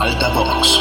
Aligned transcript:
Altavox. 0.00 0.78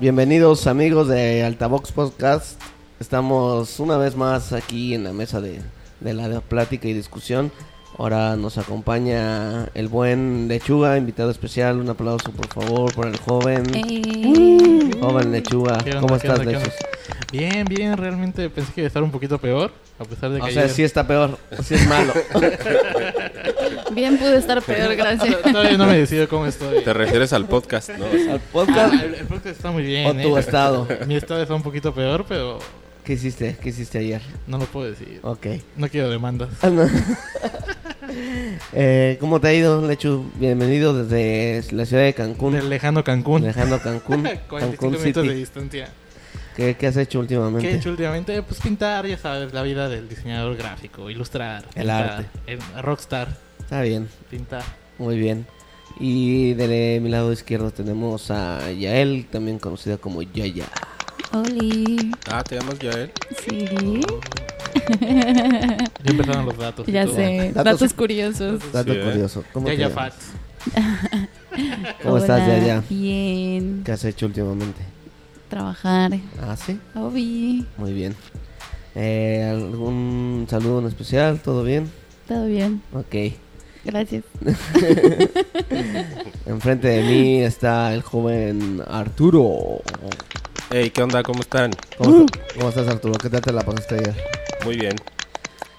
Bienvenidos 0.00 0.66
amigos 0.66 1.08
de 1.08 1.44
Altavox 1.44 1.92
Podcast. 1.92 2.60
Estamos 3.00 3.78
una 3.80 3.96
vez 3.98 4.16
más 4.16 4.52
aquí 4.52 4.94
en 4.94 5.04
la 5.04 5.12
mesa 5.12 5.40
de, 5.40 5.60
de 6.00 6.14
la 6.14 6.40
plática 6.40 6.88
y 6.88 6.94
discusión. 6.94 7.52
Ahora 7.98 8.36
nos 8.36 8.56
acompaña 8.56 9.66
el 9.74 9.88
buen 9.88 10.48
Lechuga, 10.48 10.96
invitado 10.96 11.30
especial. 11.30 11.78
Un 11.80 11.90
aplauso 11.90 12.30
por 12.32 12.46
favor 12.48 12.94
por 12.94 13.06
el 13.06 13.18
joven. 13.18 13.64
Eh, 13.74 14.90
Joven 15.00 15.32
Lechuga, 15.32 15.78
¿Qué 15.78 15.90
onda, 15.90 16.00
¿cómo 16.00 16.16
estás, 16.16 16.38
onda? 16.38 16.58
Bien, 17.32 17.64
bien, 17.64 17.96
realmente 17.96 18.48
pensé 18.50 18.72
que 18.72 18.80
iba 18.80 18.86
a 18.86 18.88
estar 18.88 19.02
un 19.02 19.10
poquito 19.10 19.38
peor, 19.38 19.70
a 19.98 20.04
pesar 20.04 20.30
de 20.30 20.40
que 20.40 20.46
O 20.46 20.50
sea, 20.50 20.62
ayer- 20.64 20.74
sí 20.74 20.82
está 20.82 21.06
peor, 21.06 21.38
sí 21.62 21.74
es 21.74 21.86
malo. 21.86 22.12
bien 23.94 24.18
pude 24.18 24.36
estar 24.38 24.62
peor, 24.62 24.94
gracias. 24.96 25.42
Todavía 25.42 25.76
no 25.76 25.86
me 25.86 25.98
decido 25.98 26.28
cómo 26.28 26.46
estoy. 26.46 26.82
Te 26.84 26.92
refieres 26.92 27.32
al 27.32 27.46
podcast, 27.46 27.90
¿no? 27.90 28.04
Al 28.06 28.36
Ah, 28.36 28.40
podcast 28.52 28.94
el, 28.94 29.14
el 29.14 29.26
podcast 29.26 29.56
está 29.56 29.70
muy 29.70 29.82
bien, 29.82 30.06
o 30.06 30.12
tu 30.14 30.36
¿eh? 30.36 30.40
estado. 30.40 30.86
Mi 31.06 31.16
estado 31.16 31.42
está 31.42 31.54
un 31.54 31.62
poquito 31.62 31.94
peor, 31.94 32.24
pero 32.28 32.58
¿Qué 33.04 33.14
hiciste? 33.14 33.56
¿Qué 33.60 33.70
hiciste 33.70 33.98
ayer? 33.98 34.20
no 34.46 34.58
lo 34.58 34.66
puedo 34.66 34.90
decir. 34.90 35.20
Ok. 35.22 35.46
No 35.76 35.88
quiero 35.88 36.10
demandas. 36.10 36.48
Ah, 36.62 36.70
no. 36.70 36.88
Eh, 38.72 39.18
¿Cómo 39.20 39.40
te 39.40 39.48
ha 39.48 39.54
ido, 39.54 39.86
Lechu? 39.86 40.28
Bienvenido 40.34 41.04
desde 41.04 41.62
la 41.72 41.86
ciudad 41.86 42.02
de 42.02 42.12
Cancún. 42.12 42.54
Del 42.54 42.68
lejano 42.68 43.04
Cancún. 43.04 43.42
Dejando 43.42 43.78
Cancún, 43.80 44.22
45 44.22 44.48
Cancún 44.48 44.90
minutos 44.90 45.22
de 45.22 45.28
City. 45.28 45.38
distancia. 45.38 45.88
¿Qué, 46.56 46.74
qué 46.76 46.86
has 46.88 46.96
hecho 46.96 47.20
últimamente? 47.20 47.68
¿Qué 47.68 47.74
he 47.74 47.76
hecho 47.78 47.90
últimamente? 47.90 48.42
Pues 48.42 48.60
pintar, 48.60 49.06
ya 49.06 49.16
sabes, 49.16 49.52
la 49.54 49.62
vida 49.62 49.88
del 49.88 50.08
diseñador 50.08 50.56
gráfico, 50.56 51.08
ilustrar. 51.08 51.62
El 51.76 51.82
pintar, 51.82 52.10
arte. 52.10 52.26
el 52.48 52.58
rockstar, 52.82 53.28
Está 53.70 53.82
bien, 53.82 54.08
pintar. 54.28 54.64
muy 54.98 55.16
bien. 55.16 55.46
Y 56.00 56.54
de 56.54 56.98
mi 57.00 57.08
lado 57.08 57.32
izquierdo 57.32 57.70
tenemos 57.70 58.28
a 58.32 58.72
Yael, 58.72 59.26
también 59.30 59.60
conocida 59.60 59.96
como 59.96 60.22
Yaya. 60.22 60.66
Oli. 61.32 62.10
Ah, 62.28 62.42
¿te 62.42 62.56
llamas 62.58 62.80
Yael? 62.80 63.12
Sí. 63.46 63.68
Ya 66.02 66.10
empezaron 66.10 66.46
los 66.46 66.58
datos. 66.58 66.84
Ya 66.88 67.06
sé. 67.06 67.52
Datos- 67.54 67.64
Datos, 67.80 67.94
curiosos. 67.94 68.72
Dato 68.72 68.92
Sí, 68.92 68.98
¿eh? 68.98 69.04
curioso. 69.04 69.44
¿Cómo, 69.52 69.68
Ya, 69.68 69.72
te 69.74 69.78
ya, 69.78 69.88
llamas? 69.88 70.14
facts. 70.14 70.32
¿Cómo 72.02 72.18
estás, 72.18 72.44
Yaya? 72.48 72.82
Bien. 72.90 73.82
¿Qué 73.84 73.92
has 73.92 74.04
hecho 74.04 74.26
últimamente? 74.26 74.80
Trabajar. 75.48 76.10
Ah, 76.42 76.56
sí, 76.56 76.76
Obi. 76.96 77.64
muy 77.76 77.92
bien. 77.92 78.16
Eh, 78.96 79.48
¿Algún 79.48 80.48
saludo 80.50 80.80
en 80.80 80.86
especial? 80.88 81.38
¿Todo 81.40 81.62
bien? 81.62 81.88
Todo 82.26 82.46
bien. 82.46 82.82
Ok. 82.92 83.14
Gracias. 83.84 84.24
Enfrente 86.46 86.88
de 86.88 87.02
mí 87.02 87.42
está 87.42 87.94
el 87.94 88.02
joven 88.02 88.82
Arturo. 88.86 89.80
Hey, 90.70 90.90
¿qué 90.90 91.02
onda? 91.02 91.22
¿Cómo 91.22 91.40
están? 91.40 91.70
¿Cómo, 91.98 92.26
cómo 92.54 92.68
estás, 92.68 92.88
Arturo? 92.88 93.14
¿Qué 93.14 93.30
tal 93.30 93.40
te 93.40 93.52
la 93.52 93.62
pasaste 93.62 93.96
ayer? 93.96 94.14
Muy 94.64 94.76
bien. 94.76 94.96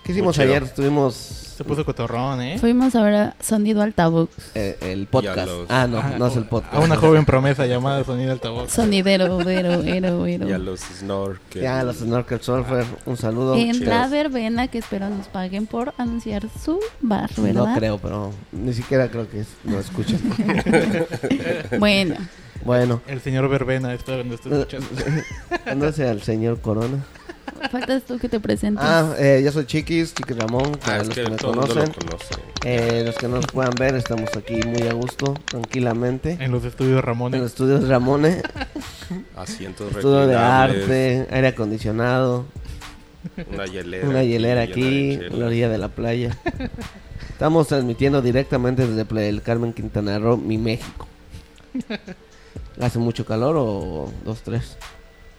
¿Qué 0.03 0.11
hicimos 0.11 0.37
Muy 0.37 0.47
ayer? 0.47 0.63
Estuvimos 0.63 1.50
Se 1.61 1.67
puso 1.67 1.85
cotorrón, 1.85 2.41
¿eh? 2.41 2.57
Fuimos 2.59 2.95
a 2.95 3.03
ver 3.03 3.13
a 3.13 3.35
Sonido 3.39 3.83
Altavox. 3.83 4.31
eh, 4.55 4.77
el 4.81 5.05
podcast. 5.05 5.45
los- 5.45 5.69
Ah, 5.69 5.85
no, 5.87 6.01
no 6.17 6.25
es 6.27 6.35
el 6.35 6.43
A 6.45 6.49
podcast. 6.49 6.83
una 6.83 6.95
joven 6.97 7.23
promesa 7.23 7.67
llamada 7.67 8.03
Sonido 8.03 8.31
Altavoz. 8.31 8.71
Sonidero, 8.71 9.37
vero, 9.37 9.83
ero, 9.83 10.25
ero. 10.25 10.49
Y 10.49 10.51
a 10.53 10.57
los 10.57 10.79
snorkel. 10.79 11.61
Ya, 11.61 11.83
los 11.83 11.97
Snorkel 11.97 12.41
Surfer, 12.41 12.85
un 13.05 13.15
saludo. 13.15 13.55
En 13.55 13.73
chidos. 13.73 13.87
la 13.89 14.07
verbena 14.07 14.67
que 14.69 14.79
espero 14.79 15.07
nos 15.09 15.27
paguen 15.27 15.67
por 15.67 15.93
anunciar 15.99 16.47
su 16.63 16.79
bar, 16.99 17.29
¿verdad? 17.37 17.67
No 17.67 17.75
creo, 17.75 17.97
pero 17.99 18.31
ni 18.51 18.73
siquiera 18.73 19.09
creo 19.09 19.29
que 19.29 19.41
es- 19.41 19.47
lo 19.63 19.79
escuchen. 19.79 20.19
Bueno, 21.79 22.15
bueno, 22.65 23.01
El 23.07 23.21
señor 23.21 23.47
Verbena, 23.49 23.93
espero 23.93 24.23
que 24.23 24.29
no 24.29 24.35
esté 24.35 24.49
escuchando. 24.49 24.87
no 25.75 25.91
sea 25.91 26.11
el 26.11 26.21
señor 26.23 26.59
Corona. 26.61 27.03
Faltas 27.71 28.03
tú 28.03 28.17
que 28.19 28.27
te 28.29 28.39
presentes. 28.39 28.83
Ah, 28.85 29.13
eh, 29.17 29.41
yo 29.43 29.51
soy 29.51 29.65
Chiquis, 29.65 30.13
Chiquis 30.13 30.37
Ramón, 30.37 30.71
Ah, 30.81 30.85
para 30.85 30.97
los 30.99 31.09
que 31.09 31.23
que 31.23 31.29
me 31.29 31.35
el 31.35 31.41
conocen. 31.41 31.75
lo 31.87 31.93
conoce. 31.93 32.35
Eh, 32.63 33.03
los 33.05 33.15
que 33.15 33.27
no 33.27 33.35
nos 33.37 33.47
puedan 33.47 33.73
ver, 33.75 33.95
estamos 33.95 34.29
aquí 34.35 34.55
muy 34.65 34.87
a 34.87 34.93
gusto, 34.93 35.33
tranquilamente. 35.45 36.37
En 36.39 36.51
los 36.51 36.63
estudios 36.65 36.91
En 36.91 36.95
los 36.97 37.05
Ramones. 37.05 37.41
estudios 37.43 37.87
Ramone, 37.87 38.41
Asientos 39.35 39.95
estudio 39.95 40.27
de 40.27 40.35
arte, 40.35 41.27
aire 41.31 41.47
acondicionado, 41.47 42.45
Una 43.51 43.65
hielera. 43.65 44.07
una 44.09 44.23
hielera 44.23 44.61
aquí, 44.61 45.13
en 45.13 45.39
la 45.39 45.45
orilla 45.47 45.69
de 45.69 45.77
la 45.77 45.89
playa. 45.89 46.37
Estamos 47.29 47.67
transmitiendo 47.67 48.21
directamente 48.21 48.85
desde 48.87 49.03
del 49.03 49.41
Carmen, 49.41 49.73
Quintana 49.73 50.19
Roo, 50.19 50.37
mi 50.37 50.57
México. 50.57 51.07
¿Hace 52.79 52.99
mucho 52.99 53.25
calor 53.25 53.55
o 53.57 54.11
dos, 54.25 54.41
tres? 54.43 54.77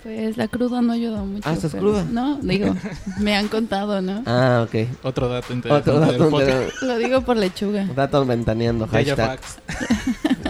Pues 0.03 0.37
la 0.37 0.49
cruda 0.49 0.83
no 0.83 0.93
ayuda 0.93 1.23
mucho. 1.23 1.49
Ah, 1.49 1.53
¿estás 1.53 1.71
pero- 1.73 1.83
cruda? 1.85 2.05
No, 2.11 2.39
digo, 2.43 2.75
me 3.21 3.37
han 3.37 3.47
contado, 3.49 4.03
¿no? 4.03 4.23
Ah, 4.27 4.67
ok. 4.67 4.89
Otro 5.05 5.29
dato 5.29 5.53
interesante 5.53 5.91
Otro 5.91 6.01
del 6.07 6.19
dato, 6.19 6.31
podcast. 6.31 6.83
Lo 6.83 6.99
digo 6.99 7.21
por 7.23 7.37
lechuga. 7.37 7.87
dato 7.95 8.25
ventaneando, 8.27 8.89
Ya, 8.91 9.01
ya, 9.03 9.17
hashtag. 9.17 9.41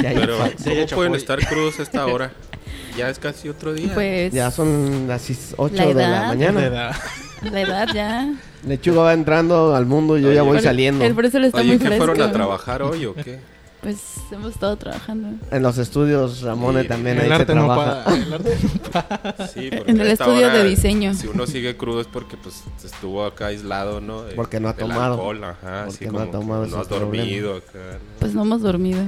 Ya, 0.03 0.13
ya, 0.13 0.21
Pero, 0.21 0.39
Ya, 0.39 0.73
ya, 0.73 0.87
¿cómo 0.87 0.97
pueden 0.97 1.15
estar 1.17 1.39
crudos 1.47 1.79
a 1.81 1.83
esta 1.83 2.07
hora? 2.07 2.33
Ya 2.97 3.09
es 3.09 3.19
casi 3.19 3.49
otro 3.49 3.73
día. 3.73 3.91
Pues 3.95 4.35
ya 4.35 4.51
son 4.51 5.07
las 5.09 5.27
8 5.57 5.75
La 5.75 5.87
de 5.87 5.95
la 5.95 6.23
mañana. 6.29 6.61
De 6.61 6.67
edad. 6.67 6.95
la 7.51 7.61
edad 7.63 7.89
ya. 7.95 8.35
Lechuga 8.67 9.01
va 9.05 9.13
entrando 9.15 9.75
al 9.75 9.87
mundo 9.87 10.19
y 10.19 10.21
yo 10.23 10.31
ya 10.31 10.43
Oye, 10.43 10.51
voy 10.51 10.59
pero- 10.59 10.69
saliendo. 10.69 11.03
El 11.03 11.15
fresco 11.15 11.39
está 11.39 11.59
Oye, 11.61 11.69
muy 11.69 11.79
¿qué 11.79 11.87
fresco. 11.87 12.05
fueron 12.05 12.29
a 12.29 12.33
trabajar 12.33 12.83
hoy 12.83 13.07
o 13.07 13.15
qué? 13.15 13.41
Pues 13.83 13.99
hemos 14.31 14.53
estado 14.53 14.77
trabajando. 14.77 15.29
En 15.51 15.63
los 15.63 15.77
estudios 15.77 16.41
Ramone 16.43 16.83
Sí, 16.83 16.89
también 16.89 17.19
El 17.19 17.33
ahí 17.33 17.39
se 17.45 17.55
no 17.55 17.67
trabaja. 17.67 18.05
paga. 18.05 18.17
El 18.17 18.33
arte 18.33 18.57
no 18.63 18.91
paga. 18.93 19.49
Sí, 19.49 19.71
porque 19.77 19.91
En 19.91 20.01
el 20.01 20.07
estudio 20.07 20.47
hora, 20.47 20.55
de 20.59 20.65
diseño. 20.65 21.15
Si 21.15 21.27
uno 21.27 21.47
sigue 21.49 21.77
crudo 21.77 22.01
es 22.01 22.07
porque 22.07 22.37
pues 22.37 22.63
estuvo 22.85 23.25
acá 23.25 23.47
aislado, 23.47 24.01
¿no? 24.01 24.23
De- 24.23 24.35
Porque 24.37 24.61
no 24.61 24.69
ha 24.69 24.77
tomado. 24.77 25.15
alcohol, 25.15 25.43
ajá, 25.45 25.85
Porque 25.87 26.05
sí, 26.07 26.11
no 26.13 26.21
ha 26.21 26.31
tomado, 26.31 26.67
No 26.67 26.79
has 26.79 26.89
dormido 26.89 27.57
acá. 27.57 27.73
¿no? 27.75 27.99
Pues 28.21 28.35
no 28.35 28.43
hemos 28.43 28.63
dormido. 28.63 29.03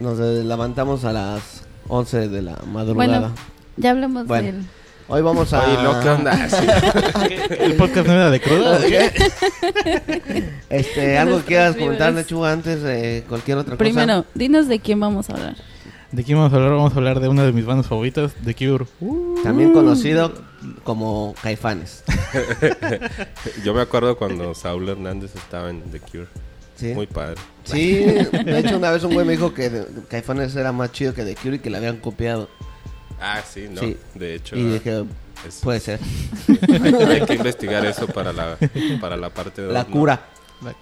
Nos 0.00 0.18
levantamos 0.18 1.04
a 1.04 1.12
las 1.12 1.62
11 1.86 2.28
de 2.28 2.42
la 2.42 2.58
madrugada. 2.70 3.18
Bueno, 3.20 3.34
ya 3.76 3.90
hablamos 3.92 4.26
Bueno. 4.26 4.46
del... 4.58 4.64
Hoy 5.08 5.22
vamos 5.22 5.52
a... 5.52 5.62
Oye, 5.62 5.82
¿lo 5.82 6.00
qué 6.00 6.08
onda? 6.08 6.48
Sí. 6.48 6.66
¿El 7.60 7.74
podcast 7.74 8.08
no 8.08 8.12
era 8.12 8.30
de 8.30 8.40
cruda? 8.40 8.80
Este, 10.68 11.16
algo 11.16 11.38
que 11.38 11.44
quieras 11.44 11.76
comentar. 11.76 12.12
Lechuga, 12.12 12.50
antes 12.52 12.82
de 12.82 13.24
cualquier 13.28 13.58
otra 13.58 13.72
cosa. 13.74 13.78
Primero, 13.78 14.24
dinos 14.34 14.66
de 14.66 14.80
quién 14.80 14.98
vamos 14.98 15.30
a 15.30 15.34
hablar. 15.34 15.56
¿De 16.10 16.24
quién 16.24 16.38
vamos 16.38 16.52
a 16.52 16.56
hablar? 16.56 16.72
Vamos 16.72 16.92
a 16.92 16.96
hablar 16.96 17.20
de 17.20 17.28
una 17.28 17.44
de 17.44 17.52
mis 17.52 17.64
bandas 17.64 17.86
favoritas, 17.86 18.32
The 18.44 18.54
Cure. 18.54 18.86
También 19.44 19.72
conocido 19.72 20.32
como 20.82 21.34
Caifanes. 21.40 22.02
Yo 23.64 23.74
me 23.74 23.82
acuerdo 23.82 24.16
cuando 24.16 24.54
Saúl 24.54 24.88
Hernández 24.88 25.36
estaba 25.36 25.70
en 25.70 25.82
The 25.82 26.00
Cure. 26.00 26.26
¿Sí? 26.74 26.92
Muy 26.94 27.06
padre. 27.06 27.36
Sí, 27.64 27.94
de 27.94 28.58
hecho 28.58 28.76
una 28.76 28.90
vez 28.90 29.02
un 29.02 29.14
güey 29.14 29.24
me 29.24 29.32
dijo 29.32 29.54
que 29.54 29.84
Caifanes 30.08 30.54
era 30.56 30.72
más 30.72 30.92
chido 30.92 31.14
que 31.14 31.24
The 31.24 31.36
Cure 31.36 31.56
y 31.56 31.58
que 31.60 31.70
le 31.70 31.78
habían 31.78 31.98
copiado. 31.98 32.48
Ah, 33.20 33.42
sí, 33.42 33.66
¿no? 33.70 33.80
Sí. 33.80 33.96
De 34.14 34.34
hecho, 34.34 34.56
Y 34.56 34.64
dije, 34.64 35.04
es- 35.46 35.60
puede 35.62 35.80
ser. 35.80 36.00
hay, 36.48 36.94
hay 36.94 37.20
que 37.26 37.34
investigar 37.34 37.84
eso 37.84 38.06
para 38.06 38.32
la, 38.32 38.56
para 39.00 39.16
la 39.16 39.30
parte 39.30 39.62
de... 39.62 39.72
La 39.72 39.84
cura. 39.84 40.20
La- 40.62 40.74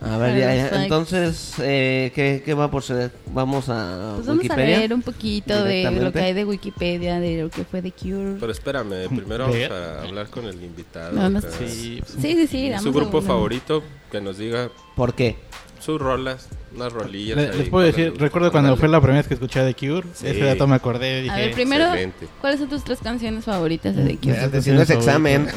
A 0.14 0.16
ver, 0.16 0.38
ya. 0.38 0.82
Entonces, 0.82 1.54
eh, 1.60 2.10
¿qué, 2.14 2.42
¿qué 2.44 2.54
va 2.54 2.70
por 2.70 2.82
ser? 2.82 3.12
Vamos 3.26 3.68
a 3.68 4.12
Pues 4.16 4.26
vamos 4.26 4.48
a 4.50 4.56
leer 4.56 4.94
un 4.94 5.02
poquito 5.02 5.62
de 5.62 5.90
lo 5.90 6.10
que 6.10 6.20
hay 6.20 6.32
de 6.32 6.44
Wikipedia, 6.46 7.20
de 7.20 7.42
lo 7.42 7.50
que 7.50 7.64
fue 7.64 7.82
The 7.82 7.92
Cure. 7.92 8.36
Pero 8.40 8.50
espérame, 8.50 9.08
primero 9.14 9.46
vamos 9.48 9.70
a 9.70 10.02
hablar 10.02 10.28
con 10.28 10.46
el 10.46 10.62
invitado. 10.64 11.12
No, 11.12 11.28
no. 11.28 11.40
Sí, 11.42 12.02
Sí, 12.06 12.34
sí, 12.34 12.46
sí. 12.46 12.72
Su 12.82 12.92
grupo 12.92 13.20
favorito, 13.20 13.82
que 14.10 14.20
nos 14.22 14.38
diga 14.38 14.70
¿Por 14.96 15.14
qué? 15.14 15.36
Sus 15.82 16.00
rolas, 16.00 16.48
unas 16.74 16.92
rolillas. 16.92 17.36
le- 17.36 17.50
ahí 17.50 17.58
les 17.58 17.68
puedo 17.68 17.84
decir, 17.86 18.06
el- 18.14 18.18
recuerdo 18.18 18.50
cuando 18.52 18.76
fue 18.76 18.88
la 18.88 19.00
primera 19.00 19.18
vez 19.20 19.28
que 19.28 19.34
escuché 19.34 19.60
a 19.60 19.66
The 19.66 19.74
Cure. 19.74 20.06
Sí. 20.14 20.28
Ese 20.28 20.40
dato 20.44 20.66
me 20.66 20.76
acordé 20.76 21.18
y 21.18 21.22
dije... 21.24 21.34
A 21.34 21.38
ver, 21.38 21.52
primero, 21.52 21.84
Excelente. 21.86 22.28
¿cuáles 22.40 22.60
son 22.60 22.68
tus 22.68 22.84
tres 22.84 22.98
canciones 23.02 23.44
favoritas 23.44 23.94
de 23.96 24.04
The 24.04 24.16
Cure? 24.16 24.32
Espérate, 24.32 24.62
si 24.62 24.70
no 24.70 24.82
es 24.82 24.90
examen. 24.90 25.48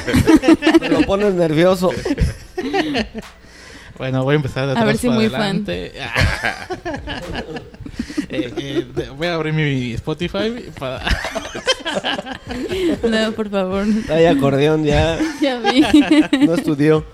Lo 0.90 1.02
pones 1.02 1.34
nervioso. 1.34 1.90
Bueno, 3.98 4.24
voy 4.24 4.32
a 4.32 4.36
empezar 4.36 4.64
de 4.66 4.72
atrás 4.72 4.86
ver 4.86 4.96
si 4.96 5.06
para 5.06 5.16
muy 5.18 5.26
adelante. 5.26 5.92
Eh, 8.30 8.50
eh, 8.56 8.86
de- 8.94 9.10
voy 9.10 9.26
a 9.26 9.34
abrir 9.34 9.52
mi 9.52 9.92
Spotify 9.92 10.70
para... 10.78 11.02
No, 13.02 13.32
por 13.32 13.50
favor. 13.50 13.84
Hay 14.08 14.24
acordeón 14.24 14.84
ya. 14.84 15.18
Ya 15.42 15.58
vi. 15.60 15.84
No 16.46 16.54
estudió. 16.54 17.04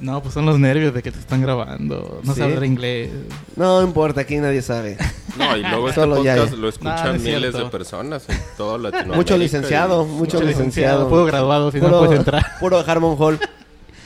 No, 0.00 0.22
pues 0.22 0.32
son 0.34 0.46
los 0.46 0.58
nervios 0.58 0.94
de 0.94 1.02
que 1.02 1.12
te 1.12 1.18
están 1.18 1.42
grabando. 1.42 2.20
No 2.24 2.32
Sí. 2.32 2.38
sé 2.38 2.44
hablar 2.44 2.64
inglés. 2.64 3.10
No 3.56 3.82
importa, 3.82 4.22
aquí 4.22 4.36
nadie 4.38 4.62
sabe. 4.62 4.96
No, 5.38 5.56
y 5.56 5.60
luego 5.62 5.88
este 5.88 6.00
Solo 6.00 6.24
ya, 6.24 6.34
podcast 6.36 6.54
ya. 6.54 6.58
lo 6.60 6.68
escuchan 6.68 6.96
No, 6.96 7.04
no 7.10 7.14
es 7.14 7.22
miles 7.22 7.52
de 7.54 7.64
personas 7.66 8.28
en 8.28 8.38
todo 8.56 8.78
Latinoamérica. 8.78 9.16
Mucho 9.16 9.36
licenciado, 9.38 10.04
y- 10.04 10.10
mucho 10.10 10.42
licenciado. 10.42 11.08
Puedo 11.08 11.24
graduado 11.26 11.70
si 11.70 11.78
no 11.80 11.86
Puro, 11.86 11.98
puedes 12.00 12.18
entrar. 12.18 12.44
puro 12.60 12.78
Harmon 12.86 13.16
Hall. 13.18 13.38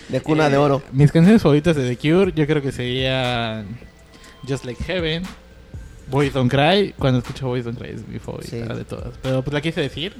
De 0.09 0.21
cuna 0.21 0.49
de 0.51 0.57
Eh, 0.57 0.59
oro. 0.59 0.83
Mis 0.93 1.11
canciones 1.13 1.41
favoritas 1.43 1.75
de 1.77 1.89
The 1.89 1.97
Cure, 1.97 2.33
yo 2.37 2.47
creo 2.47 2.61
que 2.61 2.73
serían 2.73 3.67
Just 4.47 4.65
Like 4.67 4.83
Heaven, 4.85 5.23
Boys 6.11 6.33
Don't 6.35 6.51
Cry. 6.51 6.95
Cuando 6.99 7.21
escucho 7.21 7.47
Boys 7.47 7.65
Don't 7.65 7.79
Cry 7.79 7.91
es 7.91 8.07
mi 8.07 8.19
favorita 8.19 8.51
Sí. 8.51 8.59
de 8.59 8.85
todas. 8.85 9.15
Pero 9.23 9.43
pues 9.43 9.55
la 9.55 9.61
quise 9.63 9.81
decir. 9.81 10.15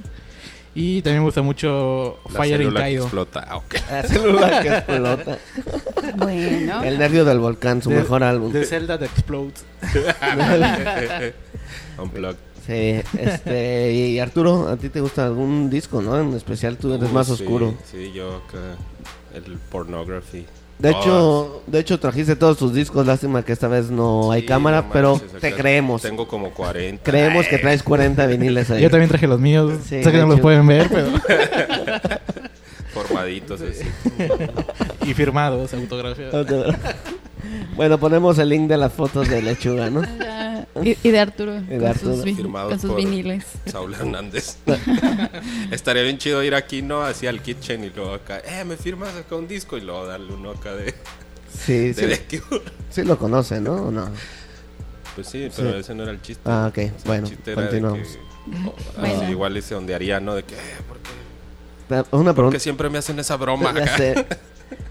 Y 0.77 1.01
también 1.01 1.21
me 1.21 1.25
gusta 1.27 1.41
mucho 1.41 2.19
La 2.33 2.39
Fire 2.41 2.61
in 2.61 2.73
Kaido. 2.73 3.03
explota. 3.03 3.45
Ah, 3.47 3.55
ok. 3.57 3.75
La 3.89 4.03
célula 4.03 4.61
que 4.61 4.67
explota. 4.69 5.37
Bueno. 6.17 6.83
El 6.83 6.99
nervio 6.99 7.25
del 7.25 7.39
volcán, 7.39 7.81
su 7.81 7.89
De- 7.89 7.95
mejor 7.97 8.23
álbum. 8.23 8.51
De 8.51 8.63
Zelda 8.65 8.97
that 8.99 9.05
Explodes. 9.07 9.65
Unplugged. 11.97 12.37
Sí, 12.65 13.01
este, 13.19 13.91
y 13.93 14.19
Arturo, 14.19 14.67
¿a 14.69 14.77
ti 14.77 14.89
te 14.89 14.99
gusta 15.01 15.25
algún 15.25 15.69
disco, 15.69 16.01
no? 16.01 16.19
En 16.19 16.33
especial 16.33 16.77
tú 16.77 16.93
eres 16.93 17.11
más 17.11 17.27
sí, 17.27 17.33
oscuro. 17.33 17.75
Sí, 17.91 18.11
yo 18.13 18.37
acá. 18.37 18.57
El 19.33 19.57
pornography. 19.71 20.45
De 20.77 20.91
Todas. 20.91 21.05
hecho, 21.05 21.61
de 21.67 21.79
hecho 21.79 21.99
trajiste 21.99 22.35
todos 22.35 22.57
tus 22.57 22.73
discos, 22.73 23.07
lástima 23.07 23.43
que 23.43 23.53
esta 23.53 23.69
vez 23.69 23.89
no 23.89 24.31
hay 24.31 24.45
cámara, 24.45 24.81
no 24.81 24.89
pero 24.91 25.11
manches, 25.13 25.39
te 25.39 25.53
creemos. 25.53 26.01
Tengo 26.01 26.27
como 26.27 26.51
40. 26.51 27.01
Creemos 27.03 27.47
que 27.47 27.57
traes 27.57 27.81
40 27.81 28.25
viniles 28.27 28.69
ahí. 28.71 28.81
Yo 28.81 28.89
también 28.89 29.09
traje 29.09 29.25
los 29.25 29.39
míos. 29.39 29.71
Sí, 29.87 30.03
sé 30.03 30.11
que 30.11 30.17
no 30.17 30.27
los 30.27 30.41
pueden 30.41 30.67
ver, 30.67 30.89
pero. 30.89 31.07
Formaditos 32.93 33.61
así. 33.61 33.85
y 35.05 35.13
firmados, 35.13 35.73
autografiados. 35.73 36.75
bueno, 37.75 37.97
ponemos 37.97 38.37
el 38.37 38.49
link 38.49 38.67
de 38.67 38.77
las 38.77 38.91
fotos 38.93 39.29
de 39.29 39.41
lechuga, 39.41 39.89
¿no? 39.89 40.01
Y, 40.83 40.97
y 41.03 41.11
de 41.11 41.19
Arturo. 41.19 41.61
de 41.61 41.77
con 41.77 41.87
Arturo. 41.87 42.15
sus, 42.15 42.23
Firmados 42.25 42.69
con 42.71 42.79
sus 42.79 42.89
por- 42.91 42.99
viniles. 42.99 43.45
Saúl 43.65 43.93
Hernández. 43.93 44.57
Estaría 45.71 46.03
bien 46.03 46.17
chido 46.17 46.43
ir 46.43 46.55
aquí, 46.55 46.81
¿no? 46.81 47.01
Así 47.03 47.27
al 47.27 47.41
kitchen 47.41 47.83
y 47.83 47.89
luego 47.91 48.13
acá, 48.13 48.39
eh, 48.39 48.63
me 48.65 48.75
firmas 48.77 49.15
acá 49.15 49.35
un 49.35 49.47
disco 49.47 49.77
y 49.77 49.81
luego 49.81 50.05
darle 50.05 50.33
uno 50.33 50.51
acá 50.51 50.73
de, 50.75 50.93
Sí, 51.57 51.93
de 51.93 52.15
sí, 52.29 52.41
sí 52.89 53.03
lo 53.03 53.17
conoce, 53.17 53.61
¿no? 53.61 53.73
¿O 53.87 53.91
no? 53.91 54.09
Pues 55.15 55.27
sí, 55.27 55.49
pero 55.55 55.71
Sí. 55.71 55.77
ese 55.79 55.95
no 55.95 56.03
era 56.03 56.11
el 56.11 56.21
chiste. 56.21 56.41
Ah, 56.45 56.67
ok, 56.69 56.77
O 56.77 56.81
sea, 56.81 56.91
bueno, 57.05 57.23
el 57.27 57.29
chiste 57.29 57.51
era 57.53 57.61
de 57.61 57.67
continuamos. 57.69 58.07
que, 58.09 58.17
oh, 58.67 58.75
Bueno. 58.99 59.21
así 59.21 59.31
igual 59.31 59.63
se 59.63 59.75
ondearía, 59.75 60.19
¿no? 60.19 60.35
De 60.35 60.43
que, 60.43 60.55
eh, 60.55 60.59
¿por 60.87 60.97
qué, 60.97 62.15
Una 62.15 62.33
pregunta. 62.33 62.59
siempre 62.59 62.89
me 62.89 62.97
hacen 62.97 63.17
esa 63.19 63.37
broma 63.37 63.73
Ya 63.73 63.83
acá? 63.95 64.25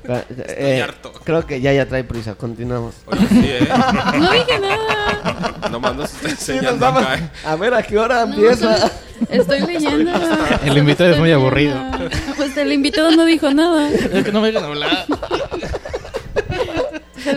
Pa- 0.07 0.25
eh, 0.49 0.83
harto. 0.83 1.13
creo 1.25 1.47
que 1.47 1.61
ya 1.61 1.73
ya 1.73 1.87
trae 1.87 2.05
prisa, 2.05 2.35
continuamos. 2.35 2.95
Oye, 3.07 3.27
sí, 3.29 3.41
¿eh? 3.45 3.69
No 4.19 4.33
dije 4.33 4.59
nada. 4.61 5.69
Nomás 5.71 5.97
nos 5.97 6.13
está 6.13 6.29
Sí, 6.29 6.53
enseñando 6.53 6.71
nos 6.73 6.81
vamos- 6.81 7.03
acá. 7.03 7.15
¿eh? 7.17 7.31
A 7.47 7.57
ver, 7.57 7.75
¿a 7.75 7.83
qué 7.83 7.99
hora 7.99 8.23
empieza? 8.23 8.91
Estoy 9.31 9.61
leyendo. 9.61 10.13
El 10.65 10.77
invitado 10.79 11.11
es 11.11 11.19
muy 11.19 11.31
Estoy 11.31 11.43
aburrido. 11.43 11.75
leyendo. 11.75 12.11
Pues 12.37 12.57
el 12.57 12.73
invitado 12.73 13.11
no 13.13 13.25
dijo 13.25 13.51
nada. 13.53 13.91
Es 13.91 14.25
que 14.25 14.33
no 14.33 14.41
me 14.41 14.49
dejan 14.53 14.65
hablar. 14.65 15.07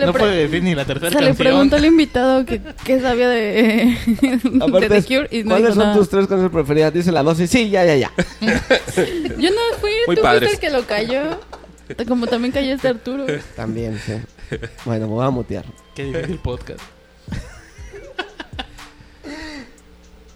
No 0.04 0.12
puede 0.12 0.46
decir 0.46 0.62
ni 0.62 0.74
la 0.74 0.84
tercera 0.84 1.10
se 1.10 1.24
le 1.24 1.32
preguntó 1.32 1.76
al 1.76 1.84
invitado 1.86 2.44
que, 2.44 2.60
que 2.84 3.00
sabía 3.00 3.28
de, 3.30 3.96
de 4.06 4.40
Aparte, 4.62 4.88
The 4.88 5.02
Cure 5.02 5.28
y 5.30 5.44
no 5.44 5.50
¿cuáles 5.50 5.70
son 5.70 5.78
nada. 5.78 5.94
tus 5.94 6.10
tres 6.10 6.26
canciones 6.26 6.52
preferidas? 6.52 6.92
Dice 6.92 7.10
la 7.10 7.22
dosis. 7.22 7.48
Sí, 7.48 7.70
ya, 7.70 7.86
ya, 7.86 7.96
ya. 7.96 8.12
Yo 9.38 9.50
no 9.50 9.60
fui, 9.80 9.90
Muy 10.06 10.16
tú 10.16 10.22
padres. 10.22 10.50
fuiste 10.50 10.66
el 10.66 10.72
que 10.72 10.78
lo 10.78 10.86
cayó. 10.86 11.40
Como 12.06 12.26
también 12.26 12.52
cayó 12.52 12.74
este 12.74 12.88
Arturo. 12.88 13.26
También, 13.56 13.98
sí. 13.98 14.14
Bueno, 14.84 15.06
me 15.06 15.14
voy 15.14 15.26
a 15.26 15.30
mutear. 15.30 15.64
Qué 15.94 16.04
difícil 16.04 16.38
podcast. 16.38 16.80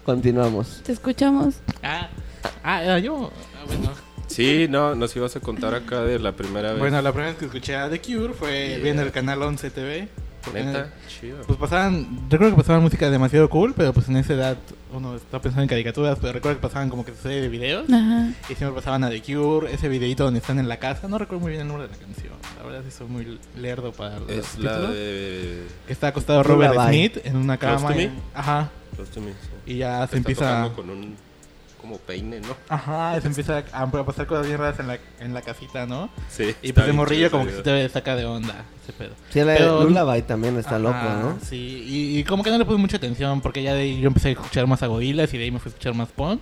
Continuamos. 0.05 0.81
Te 0.83 0.91
escuchamos. 0.91 1.55
Ah, 1.81 2.09
ah, 2.63 2.83
era 2.83 2.99
yo. 2.99 3.31
Ah, 3.55 3.65
bueno. 3.65 3.91
Sí, 4.27 4.67
no, 4.69 4.95
nos 4.95 5.15
ibas 5.15 5.35
a 5.35 5.39
contar 5.39 5.75
acá 5.75 6.01
de 6.03 6.19
la 6.19 6.33
primera 6.33 6.71
vez. 6.71 6.79
Bueno, 6.79 7.01
la 7.01 7.11
primera 7.11 7.29
vez 7.29 7.39
que 7.39 7.45
escuché 7.45 7.75
a 7.75 7.89
The 7.89 8.01
Cure 8.01 8.33
fue 8.33 8.79
viendo 8.81 9.01
el 9.03 9.11
canal 9.11 9.41
11 9.41 9.69
TV. 9.69 10.09
Porque 10.43 10.63
Neta, 10.63 10.91
chido. 11.07 11.41
Pues 11.47 11.57
pasaban, 11.59 12.25
recuerdo 12.29 12.55
que 12.55 12.61
pasaban 12.61 12.81
música 12.83 13.09
demasiado 13.09 13.49
cool, 13.49 13.73
pero 13.75 13.93
pues 13.93 14.09
en 14.09 14.17
esa 14.17 14.33
edad 14.33 14.57
uno 14.93 15.15
está 15.15 15.39
pensando 15.41 15.63
en 15.63 15.69
caricaturas, 15.69 16.17
pero 16.21 16.33
recuerdo 16.33 16.57
que 16.59 16.61
pasaban 16.61 16.89
como 16.89 17.03
que 17.05 17.13
serie 17.13 17.41
de 17.41 17.49
videos 17.49 17.89
Ajá. 17.91 18.27
y 18.49 18.55
siempre 18.55 18.71
pasaban 18.75 19.03
a 19.03 19.09
The 19.09 19.21
Cure, 19.21 19.71
ese 19.73 19.87
videito 19.89 20.23
donde 20.25 20.39
están 20.39 20.59
en 20.59 20.67
la 20.67 20.77
casa, 20.77 21.07
no 21.07 21.17
recuerdo 21.17 21.41
muy 21.41 21.51
bien 21.51 21.61
el 21.63 21.67
nombre 21.67 21.87
de 21.87 21.93
la 21.93 21.99
canción, 21.99 22.33
la 22.57 22.63
verdad 22.63 22.81
sí 22.85 22.91
soy 22.95 23.07
muy 23.07 23.39
lerdo 23.57 23.91
para 23.91 24.19
los 24.19 24.29
Es 24.29 24.57
la 24.59 24.71
títulos. 24.71 24.93
de... 24.95 25.63
Que 25.87 25.93
está 25.93 26.07
acostado 26.09 26.43
Robert 26.43 26.73
Lullaby. 26.75 26.95
Smith 27.09 27.17
en 27.25 27.37
una 27.37 27.57
Close 27.57 27.75
cama. 27.77 27.89
to 27.89 27.95
me. 27.95 28.03
y- 28.03 28.11
Ajá, 28.35 28.69
Close 28.95 29.11
to 29.11 29.21
me, 29.21 29.31
sí. 29.31 29.37
y 29.73 29.77
ya 29.77 29.97
se 29.99 30.03
Está 30.03 30.17
empieza... 30.17 30.41
tocando 30.69 30.75
con 30.75 30.89
un 30.91 31.15
como 31.83 31.97
peine, 31.97 32.39
¿no? 32.39 32.55
Ajá, 32.69 33.19
se 33.21 33.27
empieza 33.27 33.63
a, 33.73 33.81
a 33.83 33.91
pasar 34.05 34.25
cosas 34.25 34.47
bien 34.47 34.57
raras 34.57 34.79
en 34.79 34.87
la, 34.87 34.97
en 35.19 35.33
la 35.33 35.41
casita, 35.41 35.85
¿no? 35.85 36.09
Sí. 36.29 36.55
Y 36.63 36.71
pues 36.73 36.87
de 36.87 36.93
morrillo 36.93 37.29
como 37.29 37.45
que 37.45 37.51
se 37.51 37.61
te 37.61 37.89
saca 37.89 38.15
de 38.15 38.25
onda 38.25 38.63
ese 38.81 38.93
pedo. 38.93 39.11
Sí, 39.29 39.39
la 39.41 39.53
Pero- 39.55 39.83
Lullaby 39.83 40.21
también 40.21 40.57
está 40.57 40.77
Ajá, 40.77 40.79
loco, 40.79 40.97
¿no? 41.21 41.37
Sí, 41.45 41.83
y, 41.85 42.19
y 42.19 42.23
como 42.23 42.41
que 42.41 42.49
no 42.51 42.57
le 42.57 42.63
puse 42.65 42.77
mucha 42.77 42.95
atención 42.97 43.41
porque 43.41 43.61
ya 43.61 43.73
de 43.73 43.81
ahí 43.81 43.99
yo 43.99 44.07
empecé 44.07 44.29
a 44.29 44.31
escuchar 44.31 44.65
más 44.65 44.81
a 44.81 44.87
y 45.33 45.37
de 45.37 45.43
ahí 45.43 45.51
me 45.51 45.59
fui 45.59 45.69
a 45.69 45.71
escuchar 45.73 45.93
más 45.93 46.07
punk. 46.09 46.41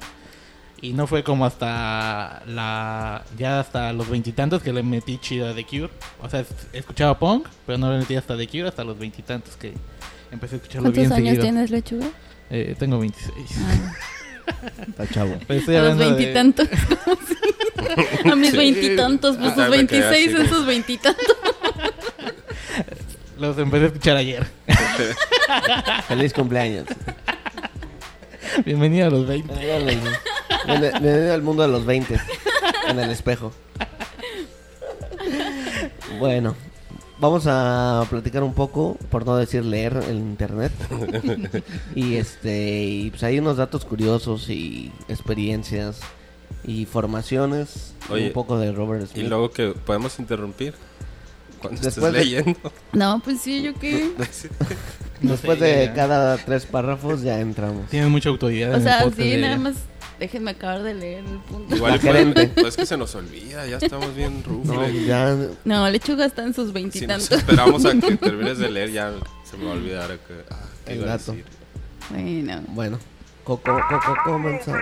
Y 0.83 0.93
no 0.93 1.05
fue 1.07 1.23
como 1.23 1.45
hasta 1.45 2.41
la 2.47 3.23
ya 3.37 3.59
hasta 3.59 3.93
los 3.93 4.09
veintitantos 4.09 4.63
que 4.63 4.71
le 4.73 4.81
metí 4.83 5.17
chido 5.19 5.49
a 5.49 5.53
The 5.55 5.65
Cure. 5.65 5.89
O 6.21 6.29
sea, 6.29 6.39
es- 6.41 6.47
escuchaba 6.73 7.17
punk, 7.19 7.47
pero 7.65 7.77
no 7.77 7.91
le 7.91 7.99
metí 7.99 8.15
hasta 8.15 8.35
The 8.37 8.47
Cure 8.47 8.67
hasta 8.67 8.83
los 8.83 8.97
veintitantos 8.97 9.55
que 9.57 9.73
empecé 10.31 10.55
a 10.55 10.57
escucharlo 10.57 10.91
¿Cuántos 10.91 11.01
bien 11.01 11.13
años 11.13 11.25
seguido. 11.27 11.43
tienes, 11.43 11.69
lechuga? 11.71 12.07
Eh, 12.49 12.75
tengo 12.79 12.97
26. 12.99 13.33
Ah, 13.59 13.93
Está 14.87 15.07
chavo. 15.07 15.35
Estoy 15.49 15.75
a 15.75 15.83
los 15.83 15.97
de- 15.97 16.05
veintitantos. 16.05 16.67
A 18.31 18.35
mis 18.35 18.51
Sí. 18.51 18.57
veintitantos, 18.57 19.37
pues 19.37 19.51
Ah, 19.51 19.55
sus 19.55 19.69
veintiséis, 19.69 20.33
esos 20.33 20.65
veintitantos. 20.65 21.35
Los 23.39 23.57
empecé 23.57 23.83
a 23.85 23.87
escuchar 23.87 24.17
ayer. 24.17 24.45
Feliz 26.07 26.31
cumpleaños. 26.33 26.85
Bienvenido 28.65 29.07
a 29.07 29.09
los 29.09 29.27
20. 29.27 29.53
Bienvenido 29.55 30.11
bienvenido 30.67 31.33
al 31.33 31.41
mundo 31.41 31.63
de 31.63 31.69
los 31.69 31.85
20 31.85 32.19
en 32.89 32.99
el 32.99 33.09
espejo. 33.09 33.51
Bueno, 36.19 36.55
vamos 37.21 37.43
a 37.47 38.05
platicar 38.09 38.43
un 38.43 38.53
poco, 38.53 38.97
por 39.09 39.25
no 39.25 39.37
decir 39.37 39.63
leer 39.63 39.95
el 40.09 40.17
internet. 40.17 40.73
y 41.95 42.15
este, 42.15 42.83
y 42.83 43.09
pues 43.11 43.23
hay 43.23 43.39
unos 43.39 43.57
datos 43.57 43.85
curiosos 43.85 44.49
y 44.49 44.91
experiencias 45.07 45.99
y 46.65 46.85
formaciones. 46.85 47.93
Oye, 48.09 48.27
un 48.27 48.33
poco 48.33 48.59
de 48.59 48.71
Robert 48.71 49.03
Y 49.03 49.07
Smith. 49.07 49.27
luego 49.29 49.51
que 49.51 49.69
podemos 49.69 50.19
interrumpir 50.19 50.73
cuando 51.61 51.79
Después 51.79 52.07
estés 52.07 52.25
leyendo. 52.25 52.59
No, 52.91 53.21
pues 53.23 53.39
sí, 53.39 53.61
yo 53.61 53.73
qué. 53.75 54.11
Después 55.21 55.59
de 55.59 55.91
cada 55.95 56.37
tres 56.37 56.65
párrafos 56.65 57.21
ya 57.21 57.39
entramos. 57.39 57.87
Tienes 57.89 58.09
mucha 58.09 58.29
autoridad 58.29 58.73
O 58.73 58.77
en 58.77 58.83
sea, 58.83 58.97
el 58.97 59.03
podcast 59.05 59.21
sí, 59.29 59.37
nada 59.37 59.57
más 59.57 59.75
déjenme 60.21 60.51
acabar 60.51 60.83
de 60.83 60.93
leer 60.93 61.25
el 61.25 61.39
punto. 61.39 61.75
Igual 61.75 61.91
La 61.91 61.97
y 61.97 61.99
fue- 61.99 62.11
gerente. 62.13 62.47
pues 62.53 62.67
es 62.67 62.77
que 62.77 62.85
se 62.85 62.95
nos 62.95 63.13
olvida, 63.15 63.65
ya 63.67 63.77
estamos 63.77 64.15
bien 64.15 64.41
No, 64.63 64.73
rufles. 64.75 65.05
ya 65.05 65.35
No, 65.65 65.89
lechuga 65.89 66.25
está 66.25 66.43
en 66.43 66.53
sus 66.53 66.65
si 66.67 66.67
nos 66.67 66.73
veintitantos. 66.73 67.31
esperamos 67.31 67.83
a 67.85 67.93
que 67.99 68.15
termines 68.17 68.57
de 68.59 68.69
leer, 68.71 68.91
ya 68.91 69.11
se 69.43 69.57
me 69.57 69.65
va 69.65 69.71
a 69.71 69.73
olvidar 69.73 70.09
que, 70.19 70.33
ah, 70.51 70.59
¿qué 70.85 70.93
El 70.93 71.05
decir? 71.05 71.43
Bueno. 72.11 72.61
Bueno, 72.69 72.99
Coco, 73.43 73.71
Coco, 73.89 74.15
comenzamos. 74.23 74.79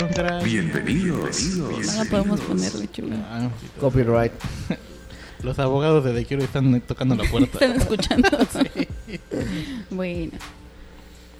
Entrar. 0.00 0.42
Bienvenidos. 0.44 1.42
No 1.56 1.70
la 1.80 2.04
podemos 2.04 2.40
poner 2.40 2.74
lechuga. 2.74 3.16
Ah, 3.30 3.48
Copyright. 3.80 4.32
los 5.42 5.58
abogados 5.58 6.04
de 6.04 6.12
The 6.12 6.26
Cure 6.26 6.44
están 6.44 6.80
tocando 6.82 7.14
la 7.14 7.24
puerta. 7.30 7.58
Están 7.64 7.80
escuchando. 7.80 8.28
Bueno. 9.90 10.32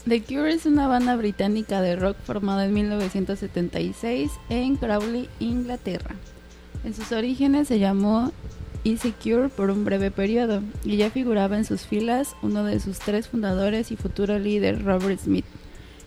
The 0.06 0.22
Cure 0.22 0.50
es 0.50 0.64
una 0.64 0.88
banda 0.88 1.14
británica 1.14 1.82
de 1.82 1.94
rock 1.94 2.16
formada 2.24 2.64
en 2.64 2.72
1976 2.72 4.32
en 4.48 4.76
Crowley, 4.76 5.28
Inglaterra. 5.40 6.14
En 6.84 6.94
sus 6.94 7.12
orígenes 7.12 7.68
se 7.68 7.78
llamó 7.78 8.32
Easy 8.82 9.12
Cure 9.12 9.50
por 9.50 9.68
un 9.68 9.84
breve 9.84 10.10
periodo 10.10 10.62
y 10.84 10.96
ya 10.96 11.10
figuraba 11.10 11.58
en 11.58 11.66
sus 11.66 11.82
filas 11.82 12.34
uno 12.40 12.64
de 12.64 12.80
sus 12.80 12.98
tres 12.98 13.28
fundadores 13.28 13.92
y 13.92 13.96
futuro 13.96 14.38
líder, 14.38 14.82
Robert 14.84 15.20
Smith, 15.20 15.44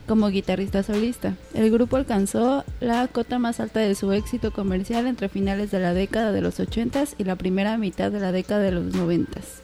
como 0.08 0.30
guitarrista 0.30 0.82
solista. 0.82 1.36
El 1.54 1.70
grupo 1.70 1.96
alcanzó 1.96 2.66
la 2.80 3.08
cota 3.08 3.38
más 3.38 3.60
alta 3.60 3.80
de 3.80 3.94
su 3.94 4.12
éxito 4.12 4.52
comercial 4.52 5.06
entre 5.06 5.30
finales 5.30 5.70
de 5.70 5.80
la 5.80 5.94
década 5.94 6.32
de 6.32 6.42
los 6.42 6.60
80s 6.60 7.14
y 7.20 7.26
la 7.26 7.36
primera 7.36 7.78
mitad 7.78 8.12
de 8.12 8.20
la 8.20 8.32
década 8.32 8.62
de 8.62 8.72
los 8.72 8.86
90s 8.86 9.63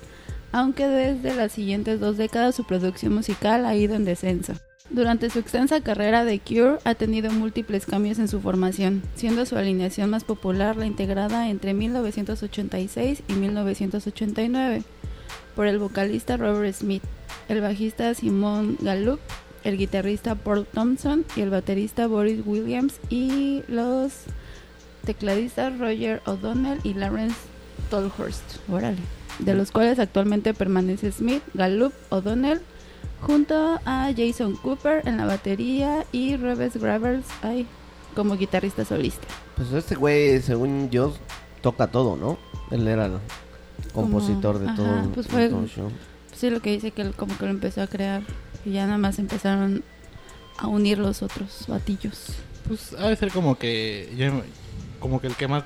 aunque 0.51 0.87
desde 0.87 1.35
las 1.35 1.51
siguientes 1.51 1.99
dos 1.99 2.17
décadas 2.17 2.55
su 2.55 2.63
producción 2.63 3.13
musical 3.13 3.65
ha 3.65 3.75
ido 3.75 3.95
en 3.95 4.05
descenso. 4.05 4.53
Durante 4.89 5.29
su 5.29 5.37
extensa 5.37 5.81
carrera, 5.81 6.25
The 6.25 6.39
Cure 6.39 6.79
ha 6.83 6.95
tenido 6.95 7.31
múltiples 7.31 7.85
cambios 7.85 8.17
en 8.17 8.27
su 8.27 8.41
formación, 8.41 9.03
siendo 9.13 9.45
su 9.45 9.55
alineación 9.55 10.09
más 10.09 10.23
popular 10.23 10.77
la 10.77 10.87
integrada 10.87 11.49
entre 11.49 11.75
1986 11.75 13.21
y 13.27 13.33
1989 13.33 14.83
por 15.55 15.67
el 15.67 15.77
vocalista 15.77 16.37
Robert 16.37 16.73
Smith, 16.73 17.03
el 17.49 17.61
bajista 17.61 18.13
Simon 18.15 18.77
Gallup, 18.81 19.19
el 19.63 19.77
guitarrista 19.77 20.33
Paul 20.33 20.65
Thompson 20.65 21.23
y 21.35 21.41
el 21.41 21.51
baterista 21.51 22.07
Boris 22.07 22.41
Williams 22.43 22.95
y 23.09 23.61
los 23.67 24.23
tecladistas 25.05 25.77
Roger 25.77 26.21
O'Donnell 26.25 26.79
y 26.83 26.95
Lawrence 26.95 27.35
Tolhurst, 27.91 28.57
órale, 28.71 28.97
de 29.39 29.53
los 29.55 29.71
cuales 29.71 29.99
actualmente 29.99 30.53
permanece 30.53 31.11
Smith, 31.11 31.41
Gallup, 31.53 31.93
O'Donnell, 32.09 32.61
junto 33.21 33.79
a 33.85 34.11
Jason 34.15 34.55
Cooper 34.57 35.01
en 35.07 35.17
la 35.17 35.25
batería 35.25 36.05
y 36.11 36.35
Reves 36.37 36.77
Gravers 36.77 37.25
ay, 37.41 37.65
como 38.15 38.35
guitarrista 38.37 38.85
solista. 38.85 39.27
Pues 39.55 39.71
este 39.73 39.95
güey, 39.95 40.41
según 40.41 40.89
yo, 40.89 41.13
toca 41.61 41.87
todo, 41.87 42.15
¿no? 42.15 42.37
Él 42.71 42.87
era 42.87 43.07
el 43.07 43.13
compositor 43.93 44.59
de 44.59 44.67
ajá, 44.67 44.75
todo, 44.75 45.11
pues 45.13 45.27
de 45.27 45.31
fue- 45.33 45.49
todo 45.49 45.61
el 45.63 45.69
show. 45.69 45.91
Sí, 46.35 46.49
lo 46.49 46.61
que 46.61 46.71
dice 46.71 46.91
que 46.91 47.01
él 47.01 47.13
como 47.15 47.37
que 47.37 47.45
lo 47.45 47.51
empezó 47.51 47.81
a 47.81 47.87
crear 47.87 48.21
y 48.65 48.71
ya 48.71 48.85
nada 48.85 48.97
más 48.97 49.19
empezaron 49.19 49.83
a 50.57 50.67
unir 50.67 50.97
los 50.97 51.21
otros 51.21 51.65
batillos. 51.67 52.33
Pues 52.67 52.93
ha 52.97 53.07
de 53.09 53.15
ser 53.15 53.31
como 53.31 53.57
que 53.57 54.13
yo- 54.17 54.41
como 54.99 55.19
que 55.19 55.27
el 55.27 55.35
que 55.35 55.47
más 55.47 55.63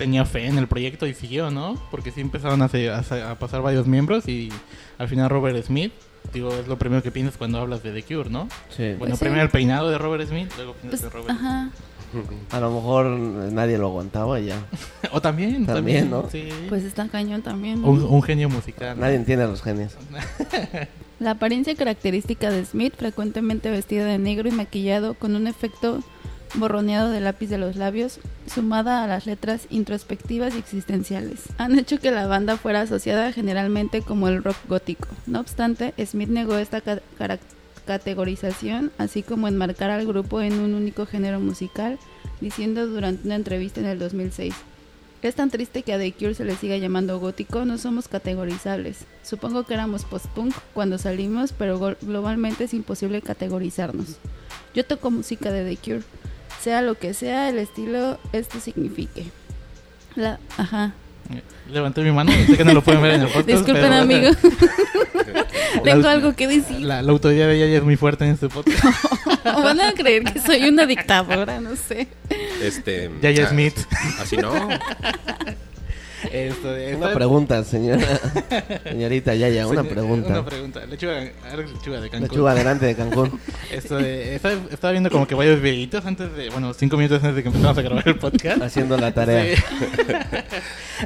tenía 0.00 0.24
fe 0.24 0.46
en 0.46 0.56
el 0.56 0.66
proyecto 0.66 1.06
y 1.06 1.12
siguió, 1.12 1.50
¿no? 1.50 1.74
Porque 1.90 2.10
sí 2.10 2.22
empezaron 2.22 2.62
a, 2.62 2.68
se- 2.68 2.88
a 2.90 3.00
a 3.30 3.34
pasar 3.38 3.60
varios 3.60 3.86
miembros 3.86 4.26
y 4.28 4.48
al 4.98 5.08
final 5.08 5.28
Robert 5.28 5.62
Smith, 5.62 5.92
digo, 6.32 6.52
es 6.54 6.66
lo 6.68 6.78
primero 6.78 7.02
que 7.02 7.10
piensas 7.10 7.36
cuando 7.36 7.58
hablas 7.60 7.82
de 7.82 7.92
The 7.92 8.02
Cure, 8.02 8.30
¿no? 8.30 8.48
Sí. 8.74 8.94
Bueno, 8.98 9.14
sí. 9.16 9.20
primero 9.20 9.42
el 9.42 9.50
peinado 9.50 9.90
de 9.90 9.98
Robert 9.98 10.26
Smith, 10.26 10.50
luego 10.56 10.72
piensas 10.72 11.00
Pues, 11.02 11.12
de 11.12 11.18
Robert 11.18 11.30
ajá, 11.38 11.70
A 12.50 12.60
lo 12.60 12.70
mejor 12.72 13.04
nadie 13.52 13.76
lo 13.76 13.88
aguantaba 13.88 14.40
ya. 14.40 14.56
O 15.12 15.20
también, 15.20 15.66
También, 15.66 16.08
también, 16.08 16.10
¿no? 16.10 16.28
Sí. 16.30 16.48
pues 16.70 16.82
está 16.84 17.06
cañón 17.08 17.42
también. 17.42 17.82
¿no? 17.82 17.88
un, 17.88 18.02
un 18.02 18.22
genio 18.22 18.48
musical. 18.48 18.96
¿no? 18.96 19.02
Nadie 19.02 19.16
entiende 19.16 19.44
a 19.44 19.48
los 19.48 19.60
genios. 19.62 19.96
La 21.18 21.32
apariencia 21.32 21.74
característica 21.74 22.50
de 22.50 22.64
Smith, 22.64 22.94
frecuentemente 22.96 23.70
vestido 23.70 24.06
de 24.06 24.16
negro 24.18 24.48
y 24.48 24.52
maquillado 24.52 25.12
con 25.14 25.36
un 25.36 25.46
efecto 25.46 26.00
borroneado 26.54 27.10
de 27.10 27.20
lápiz 27.20 27.48
de 27.48 27.58
los 27.58 27.76
labios, 27.76 28.18
sumada 28.46 29.04
a 29.04 29.06
las 29.06 29.26
letras 29.26 29.66
introspectivas 29.70 30.54
y 30.54 30.58
existenciales, 30.58 31.44
han 31.58 31.78
hecho 31.78 31.98
que 31.98 32.10
la 32.10 32.26
banda 32.26 32.56
fuera 32.56 32.82
asociada 32.82 33.32
generalmente 33.32 34.02
como 34.02 34.28
el 34.28 34.42
rock 34.42 34.56
gótico. 34.68 35.08
No 35.26 35.40
obstante, 35.40 35.94
Smith 36.04 36.28
negó 36.28 36.56
esta 36.56 36.82
categorización, 37.86 38.90
así 38.98 39.22
como 39.22 39.48
enmarcar 39.48 39.90
al 39.90 40.06
grupo 40.06 40.40
en 40.40 40.60
un 40.60 40.74
único 40.74 41.06
género 41.06 41.40
musical, 41.40 41.98
diciendo 42.40 42.86
durante 42.86 43.26
una 43.26 43.36
entrevista 43.36 43.80
en 43.80 43.86
el 43.86 43.98
2006. 43.98 44.54
Es 45.22 45.34
tan 45.34 45.50
triste 45.50 45.82
que 45.82 45.92
a 45.92 45.98
The 45.98 46.12
Cure 46.12 46.34
se 46.34 46.46
le 46.46 46.56
siga 46.56 46.78
llamando 46.78 47.20
gótico, 47.20 47.66
no 47.66 47.76
somos 47.76 48.08
categorizables. 48.08 49.04
Supongo 49.22 49.64
que 49.64 49.74
éramos 49.74 50.06
post-punk 50.06 50.54
cuando 50.72 50.96
salimos, 50.96 51.52
pero 51.52 51.78
globalmente 52.00 52.64
es 52.64 52.72
imposible 52.72 53.20
categorizarnos. 53.20 54.16
Yo 54.74 54.86
toco 54.86 55.10
música 55.10 55.52
de 55.52 55.68
The 55.68 55.76
Cure, 55.76 56.02
sea 56.62 56.82
lo 56.82 56.96
que 56.98 57.14
sea 57.14 57.48
el 57.48 57.58
estilo 57.58 58.18
esto 58.32 58.60
signifique. 58.60 59.26
La, 60.16 60.38
ajá. 60.58 60.92
Levanté 61.70 62.00
mi 62.02 62.10
mano, 62.10 62.32
sé 62.32 62.56
que 62.56 62.64
no 62.64 62.74
lo 62.74 62.82
pueden 62.82 63.00
ver 63.02 63.12
en 63.14 63.20
el 63.22 63.26
podcast. 63.32 63.46
Disculpen, 63.46 63.82
pero- 63.82 63.94
amigo. 63.94 64.30
Tengo 65.84 66.02
La- 66.02 66.12
algo 66.12 66.34
que 66.34 66.48
decir. 66.48 66.80
La, 66.80 67.00
la 67.02 67.12
autoridad 67.12 67.46
de 67.46 67.56
ella 67.56 67.66
ya 67.66 67.76
es 67.78 67.84
muy 67.84 67.96
fuerte 67.96 68.24
en 68.24 68.32
este 68.32 68.48
podcast. 68.48 68.82
Van 69.44 69.80
a 69.80 69.92
creer 69.92 70.24
que 70.24 70.40
soy 70.40 70.68
una 70.68 70.84
dictadora, 70.86 71.60
no 71.60 71.76
sé. 71.76 72.08
Este. 72.60 73.08
Yaya 73.22 73.48
Smith. 73.48 73.76
Así 74.20 74.36
no. 74.36 74.52
Esto 76.32 76.72
de- 76.72 76.96
Una 76.96 77.12
pregunta, 77.14 77.64
señora. 77.64 78.06
Señorita 78.84 79.34
Yaya, 79.34 79.66
una 79.66 79.82
pregunta. 79.84 80.28
Una 80.28 80.44
pregunta. 80.44 80.84
Lechuga, 80.86 81.20
Lechuga 81.56 82.00
de 82.00 82.10
Cancún. 82.10 82.28
Lechuga 82.28 82.54
delante 82.54 82.86
de 82.86 82.94
Cancún. 82.94 83.40
Esto 83.72 83.96
de- 83.96 84.34
estaba, 84.34 84.54
estaba 84.70 84.90
viendo 84.92 85.10
como 85.10 85.26
que 85.26 85.34
varios 85.34 85.60
videitos 85.62 86.04
antes 86.04 86.34
de, 86.36 86.50
bueno, 86.50 86.74
cinco 86.74 86.96
minutos 86.96 87.18
antes 87.22 87.36
de 87.36 87.42
que 87.42 87.48
empezamos 87.48 87.78
a 87.78 87.82
grabar 87.82 88.06
el 88.08 88.16
podcast. 88.16 88.60
Haciendo 88.62 88.96
la 88.98 89.12
tarea. 89.12 89.56
Sí. 89.56 89.62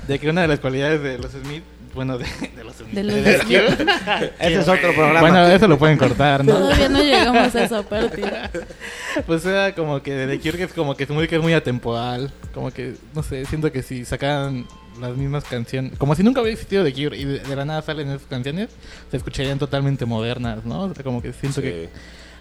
de 0.09 0.19
que 0.19 0.29
una 0.31 0.43
de 0.43 0.49
las 0.49 0.61
cualidades 0.61 1.03
de 1.03 1.19
los 1.19 1.31
Smith, 1.33 1.63
bueno, 1.95 2.19
de, 2.19 2.25
de 2.57 2.65
los 2.65 2.75
Smith, 2.75 2.93
De 2.93 3.05
los. 3.05 3.45
Cure, 3.45 3.67
Ese 4.41 4.61
es 4.61 4.69
otro 4.69 4.93
programa. 4.95 5.21
Bueno, 5.21 5.47
eso 5.47 5.69
lo 5.69 5.79
pueden 5.79 5.97
cortar, 5.97 6.45
¿no? 6.45 6.53
Todavía 6.55 6.89
no 6.89 7.03
llegamos 7.03 7.55
a 7.55 7.65
esa 7.65 7.83
parte. 7.85 8.23
Pues 9.27 9.45
era 9.47 9.73
como 9.77 10.03
que 10.03 10.13
de 10.13 10.27
The 10.37 10.41
Cure 10.43 10.59
que 10.59 10.65
es 10.65 10.73
como 10.73 10.97
que 10.97 11.07
su 11.07 11.15
música 11.15 11.37
es 11.37 11.43
muy 11.43 11.53
atemporal. 11.53 12.33
Como 12.53 12.73
que, 12.73 12.95
no 13.15 13.23
sé, 13.23 13.45
siento 13.47 13.71
que 13.71 13.83
si 13.83 14.05
sacaran 14.05 14.67
las 15.01 15.17
mismas 15.17 15.45
canciones, 15.45 15.99
como 15.99 16.15
si 16.15 16.23
nunca 16.23 16.41
hubiera 16.41 16.55
existido 16.55 16.85
The 16.85 16.93
Cure 16.93 17.17
y 17.17 17.25
de, 17.25 17.57
la 17.57 17.65
nada 17.65 17.83
salen 17.83 18.09
esas 18.09 18.27
canciones, 18.29 18.71
se 19.11 19.17
escucharían 19.17 19.59
totalmente 19.59 20.05
modernas, 20.07 20.65
¿no? 20.65 20.83
O 20.83 20.95
sea, 20.95 21.03
como 21.05 21.21
que 21.23 21.33
siento 21.33 21.61
que, 21.63 21.89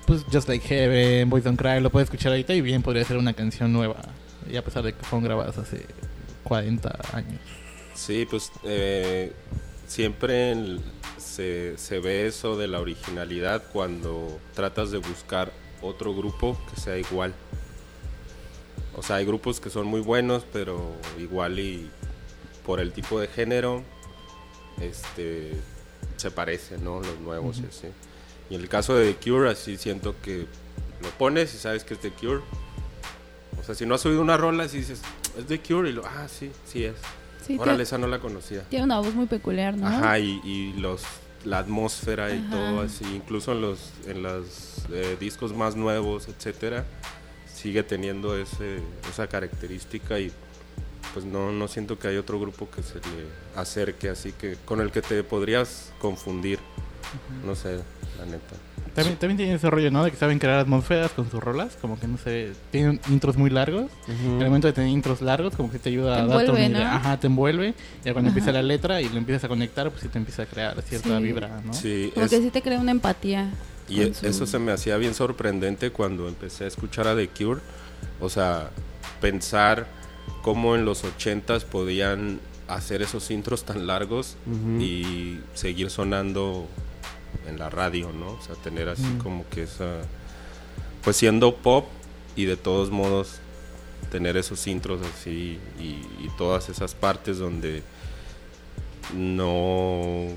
pues, 0.05 0.23
Just 0.31 0.47
Like 0.47 0.67
Heaven, 0.67 1.29
Boys 1.29 1.43
Don't 1.43 1.59
Cry, 1.59 1.79
lo 1.81 1.89
puedes 1.89 2.07
escuchar 2.07 2.31
ahorita 2.31 2.53
y 2.53 2.61
bien 2.61 2.81
podría 2.81 3.03
ser 3.05 3.17
una 3.17 3.33
canción 3.33 3.71
nueva. 3.73 3.97
Y 4.51 4.57
a 4.57 4.63
pesar 4.63 4.83
de 4.83 4.93
que 4.93 5.03
fueron 5.03 5.23
grabadas 5.23 5.57
hace 5.57 5.85
40 6.43 6.99
años. 7.13 7.39
Sí, 7.93 8.27
pues 8.29 8.51
eh, 8.63 9.31
siempre 9.87 10.51
el- 10.51 10.81
se, 11.17 11.77
se 11.77 11.99
ve 11.99 12.27
eso 12.27 12.57
de 12.57 12.67
la 12.67 12.79
originalidad 12.79 13.63
cuando 13.71 14.39
tratas 14.53 14.91
de 14.91 14.97
buscar 14.97 15.51
otro 15.81 16.13
grupo 16.13 16.57
que 16.73 16.79
sea 16.79 16.97
igual. 16.97 17.33
O 18.95 19.01
sea, 19.01 19.15
hay 19.17 19.25
grupos 19.25 19.59
que 19.59 19.69
son 19.69 19.87
muy 19.87 20.01
buenos, 20.01 20.45
pero 20.51 20.95
igual 21.19 21.59
y 21.59 21.89
por 22.65 22.79
el 22.79 22.91
tipo 22.93 23.19
de 23.19 23.27
género, 23.27 23.83
este, 24.81 25.53
se 26.17 26.31
parecen, 26.31 26.83
¿no? 26.83 26.99
Los 27.01 27.19
nuevos 27.19 27.59
y 27.59 27.65
así. 27.65 27.87
Y 28.49 28.55
en 28.55 28.61
el 28.61 28.69
caso 28.69 28.95
de 28.95 29.13
The 29.13 29.29
Cure, 29.29 29.49
así 29.49 29.77
siento 29.77 30.15
que 30.21 30.45
lo 31.01 31.09
pones 31.17 31.53
y 31.53 31.57
sabes 31.57 31.83
que 31.83 31.93
es 31.95 31.99
The 31.99 32.11
Cure. 32.11 32.41
O 33.59 33.63
sea, 33.63 33.75
si 33.75 33.85
no 33.85 33.95
has 33.95 34.05
oído 34.05 34.21
una 34.21 34.37
rola, 34.37 34.67
si 34.67 34.77
dices, 34.77 35.01
es 35.37 35.45
The 35.45 35.59
Cure, 35.59 35.89
y 35.89 35.93
lo, 35.93 36.05
ah, 36.05 36.27
sí, 36.27 36.51
sí 36.65 36.83
es. 36.83 36.95
Sí, 37.45 37.55
Órale, 37.55 37.71
tiene, 37.71 37.83
esa 37.83 37.97
no 37.97 38.07
la 38.07 38.19
conocía. 38.19 38.63
tiene 38.69 38.85
una 38.85 38.99
voz 38.99 39.13
muy 39.13 39.25
peculiar, 39.25 39.75
¿no? 39.75 39.87
Ajá, 39.87 40.19
y, 40.19 40.41
y 40.43 40.73
los 40.73 41.03
la 41.43 41.59
atmósfera 41.59 42.33
y 42.33 42.39
Ajá. 42.39 42.49
todo 42.51 42.81
así, 42.81 43.03
incluso 43.13 43.51
en 43.51 43.59
los 43.61 43.91
en 44.07 44.23
los 44.23 44.77
eh, 44.91 45.17
discos 45.19 45.53
más 45.53 45.75
nuevos, 45.75 46.29
etcétera, 46.29 46.85
sigue 47.53 47.83
teniendo 47.83 48.37
ese 48.37 48.79
esa 49.09 49.27
característica 49.27 50.19
y 50.19 50.31
pues 51.13 51.25
no 51.25 51.51
no 51.51 51.67
siento 51.67 51.99
que 51.99 52.07
hay 52.07 52.17
otro 52.17 52.39
grupo 52.39 52.69
que 52.69 52.81
se 52.83 52.95
le 52.95 53.25
acerque 53.55 54.09
así 54.09 54.31
que 54.33 54.57
con 54.65 54.81
el 54.81 54.91
que 54.91 55.01
te 55.01 55.23
podrías 55.23 55.91
confundir. 55.99 56.59
No 57.45 57.55
sé, 57.55 57.75
la 58.17 58.25
neta. 58.25 58.55
También, 58.95 59.17
también 59.17 59.37
tiene 59.37 59.53
ese 59.55 59.69
rollo, 59.71 59.89
¿no? 59.89 60.03
De 60.03 60.11
que 60.11 60.17
saben 60.17 60.37
crear 60.37 60.59
atmósferas 60.59 61.11
con 61.11 61.29
sus 61.29 61.41
rolas, 61.43 61.75
como 61.81 61.99
que 61.99 62.07
no 62.07 62.17
sé, 62.19 62.51
tienen 62.71 62.99
intros 63.09 63.37
muy 63.37 63.49
largos. 63.49 63.85
Ujú. 64.07 64.37
El 64.39 64.45
momento 64.45 64.67
de 64.67 64.73
tener 64.73 64.89
intros 64.91 65.21
largos, 65.21 65.55
como 65.55 65.71
que 65.71 65.79
te 65.79 65.89
ayuda 65.89 66.15
Te 66.15 66.21
a 66.21 66.25
envuelve, 66.25 66.65
idea. 66.67 66.89
¿no? 66.91 66.95
Ajá, 66.97 67.19
te 67.19 67.25
envuelve. 67.27 67.73
Ya 68.05 68.13
cuando 68.13 68.29
Ajá. 68.29 68.37
empieza 68.37 68.51
la 68.51 68.61
letra 68.61 69.01
y 69.01 69.09
lo 69.09 69.17
empiezas 69.17 69.43
a 69.45 69.47
conectar, 69.47 69.89
pues 69.89 70.01
sí 70.03 70.09
te 70.09 70.19
empieza 70.19 70.43
a 70.43 70.45
crear 70.45 70.79
cierta 70.83 71.17
Sí. 71.17 71.23
vibra, 71.23 71.61
¿no? 71.65 71.73
Sí, 71.73 72.11
Como 72.13 72.25
es- 72.25 72.31
que 72.31 72.41
sí 72.41 72.51
te 72.51 72.61
crea 72.61 72.79
una 72.79 72.91
empatía. 72.91 73.49
Y 73.89 74.01
e- 74.01 74.13
su- 74.13 74.27
eso 74.27 74.45
se 74.45 74.59
me 74.59 74.71
hacía 74.71 74.97
bien 74.97 75.15
sorprendente 75.15 75.89
cuando 75.91 76.27
empecé 76.27 76.65
a 76.65 76.67
escuchar 76.67 77.07
a 77.07 77.15
The 77.15 77.27
Cure. 77.29 77.61
O 78.21 78.29
sea, 78.29 78.69
pensar 79.21 79.87
cómo 80.43 80.75
en 80.75 80.85
los 80.85 81.03
ochentas 81.03 81.63
podían 81.65 82.39
hacer 82.67 83.01
esos 83.01 83.31
intros 83.31 83.63
tan 83.65 83.87
largos 83.87 84.37
y 84.79 85.39
seguir 85.55 85.89
sonando 85.89 86.67
en 87.47 87.57
la 87.57 87.69
radio, 87.71 88.11
¿no? 88.13 88.33
O 88.33 88.41
sea, 88.41 88.53
tener 88.55 88.87
así 88.89 89.01
Mm. 89.03 89.17
como 89.17 89.49
que 89.49 89.63
esa... 89.63 90.01
Pues 91.03 91.17
siendo 91.17 91.55
pop 91.55 91.87
y 92.35 92.45
de 92.45 92.55
todos 92.57 92.91
modos 92.91 93.39
tener 94.11 94.37
esos 94.37 94.67
intros 94.67 95.01
así 95.01 95.59
y, 95.79 95.83
y 96.23 96.29
todas 96.37 96.69
esas 96.69 96.93
partes 96.93 97.39
donde 97.39 97.81
no... 99.15 100.27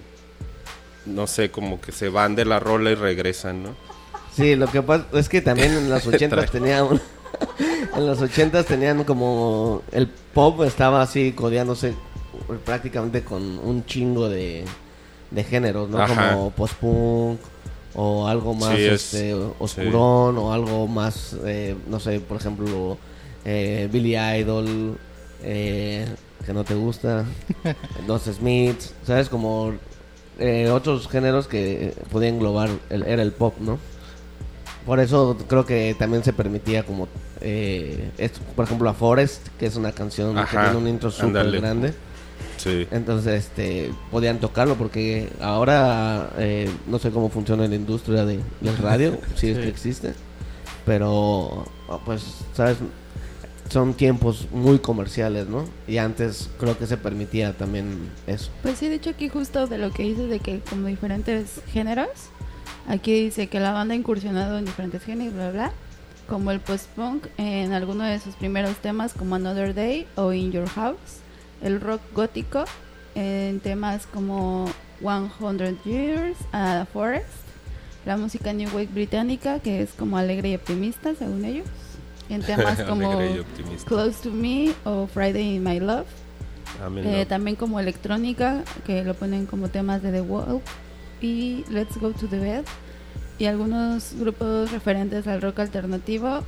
No 1.05 1.27
sé, 1.29 1.51
como 1.53 1.81
que 1.81 1.93
se 1.93 2.09
van 2.09 2.35
de 2.35 2.45
la 2.45 2.59
rola 2.59 2.91
y 2.91 2.95
regresan, 2.97 3.63
¿no? 3.63 3.77
Sí, 4.35 4.57
lo 4.57 4.67
que 4.67 4.83
pasa 4.83 5.07
es 5.13 5.29
que 5.29 5.41
también 5.41 5.73
en 5.73 5.89
los 5.89 6.05
ochentas 6.09 6.51
tenían 6.51 6.89
en 7.97 8.07
los 8.07 8.21
ochentas 8.21 8.67
tenían 8.67 9.05
como 9.05 9.83
el 9.93 10.07
pop 10.09 10.63
estaba 10.63 11.03
así 11.03 11.33
codeándose 11.33 11.95
prácticamente 12.65 13.23
con 13.23 13.43
un 13.59 13.85
chingo 13.87 14.29
de, 14.29 14.65
de 15.31 15.45
géneros, 15.45 15.89
¿no? 15.89 15.99
Ajá. 16.01 16.33
Como 16.35 16.51
post-punk 16.51 17.39
o 17.95 18.27
algo 18.29 18.55
más 18.55 18.77
Sí, 18.77 18.85
es- 18.85 19.15
este, 19.15 19.35
oscurón 19.59 20.37
o 20.39 20.53
algo 20.53 20.87
más, 20.87 21.35
eh, 21.47 21.75
no 21.89 21.99
sé, 21.99 22.21
por 22.21 22.37
ejemplo, 22.37 22.99
eh, 23.45 23.89
Billy 23.91 24.17
Idol, 24.17 24.99
eh, 25.43 26.07
que 26.45 26.53
no 26.53 26.63
te 26.65 26.75
gusta, 26.75 27.25
los 28.07 28.23
Smiths, 28.25 28.93
¿sabes? 29.07 29.29
Como 29.31 29.73
eh, 30.39 30.69
otros 30.71 31.09
géneros 31.09 31.47
que 31.49 31.95
podían 32.13 32.35
englobar, 32.35 32.69
el, 32.91 33.03
era 33.05 33.23
el 33.23 33.33
pop, 33.33 33.55
¿no? 33.61 33.79
Por 34.85 35.01
eso 35.01 35.37
creo 35.49 35.65
que 35.67 35.97
también 35.99 36.23
se 36.23 36.33
permitía 36.33 36.85
como, 36.85 37.09
eh, 37.49 38.11
esto, 38.19 38.41
por 38.57 38.65
ejemplo, 38.65 38.91
a 38.91 38.95
Forest, 38.95 39.47
que 39.57 39.67
es 39.67 39.77
una 39.77 39.93
canción 39.93 40.35
que 40.35 40.43
tiene 40.51 40.77
un 40.77 40.89
intro 40.89 41.13
súper 41.13 41.49
grande. 41.53 41.95
Sí. 42.57 42.89
Entonces, 42.91 43.45
este, 43.45 43.93
podían 44.11 44.41
tocarlo 44.41 44.75
porque 44.75 45.29
ahora 45.41 46.31
eh, 46.39 46.69
no 46.89 46.99
sé 46.99 47.13
cómo 47.13 47.29
funciona 47.29 47.69
la 47.69 47.77
industria 47.77 48.25
de, 48.25 48.41
del 48.61 48.77
radio, 48.79 49.17
si 49.37 49.51
es 49.51 49.59
que 49.59 49.69
existe, 49.69 50.15
pero 50.85 51.67
pues, 52.05 52.25
sabes, 52.53 52.79
son 53.69 53.95
tiempos 53.95 54.49
muy 54.51 54.81
comerciales, 54.81 55.47
¿no? 55.47 55.67
Y 55.87 55.99
antes 55.99 56.51
creo 56.59 56.77
que 56.77 56.89
se 56.89 56.97
permitía 56.97 57.53
también 57.53 58.11
eso. 58.27 58.51
Pues 58.63 58.79
sí, 58.79 58.89
de 58.89 58.97
hecho 58.97 59.11
aquí 59.11 59.29
justo 59.29 59.69
de 59.69 59.79
lo 59.79 59.93
que 59.93 60.03
dices 60.03 60.29
de 60.29 60.41
que 60.41 60.63
como 60.69 60.89
diferentes 60.89 61.61
géneros, 61.69 62.09
aquí 62.89 63.27
dice 63.27 63.47
que 63.47 63.61
la 63.61 63.71
banda 63.71 63.95
ha 63.95 63.97
incursionado 63.97 64.59
en 64.59 64.65
diferentes 64.65 65.05
géneros, 65.05 65.35
bla, 65.35 65.51
bla, 65.53 65.73
como 66.29 66.51
el 66.51 66.61
post-punk 66.61 67.27
en 67.39 67.73
alguno 67.73 68.05
de 68.05 68.19
sus 68.21 68.35
primeros 68.35 68.77
temas 68.77 69.13
como 69.15 69.35
Another 69.35 69.75
Day 69.75 70.07
o 70.17 70.33
In 70.33 70.53
Your 70.53 70.69
House, 70.69 71.21
el 71.63 71.81
rock 71.81 72.01
gótico 72.15 72.65
en 73.15 73.61
temas 73.61 74.07
como 74.07 74.69
100 75.01 75.79
Years 75.85 76.37
a 76.53 76.87
Forest, 76.93 77.27
la 78.05 78.17
música 78.17 78.53
New 78.53 78.69
Wave 78.71 78.89
británica 78.93 79.61
que 79.61 79.83
es 79.83 79.93
como 79.93 80.19
alegre 80.19 80.51
y 80.51 80.55
optimista 80.55 81.15
según 81.15 81.45
ellos, 81.45 81.67
en 82.29 82.43
temas 82.43 82.83
como. 82.89 83.19
Close 83.87 84.23
to 84.23 84.31
Me 84.31 84.73
o 84.85 85.07
Friday 85.07 85.57
in 85.57 85.65
My 85.65 85.81
Love. 85.81 86.07
Eh, 86.97 87.25
también 87.27 87.57
como 87.57 87.81
electrónica, 87.81 88.63
que 88.85 89.03
lo 89.03 89.15
ponen 89.15 89.47
como 89.47 89.69
temas 89.69 90.03
de 90.03 90.13
The 90.13 90.21
Wall 90.21 90.61
y 91.23 91.65
Let's 91.71 91.97
Go 91.99 92.11
to 92.11 92.27
the 92.27 92.39
Bed. 92.39 92.65
Y 93.39 93.47
algunos 93.47 94.15
grupos 94.19 94.73
referentes 94.73 95.27
al 95.27 95.43
rock 95.43 95.61
alternativo. 95.61 96.43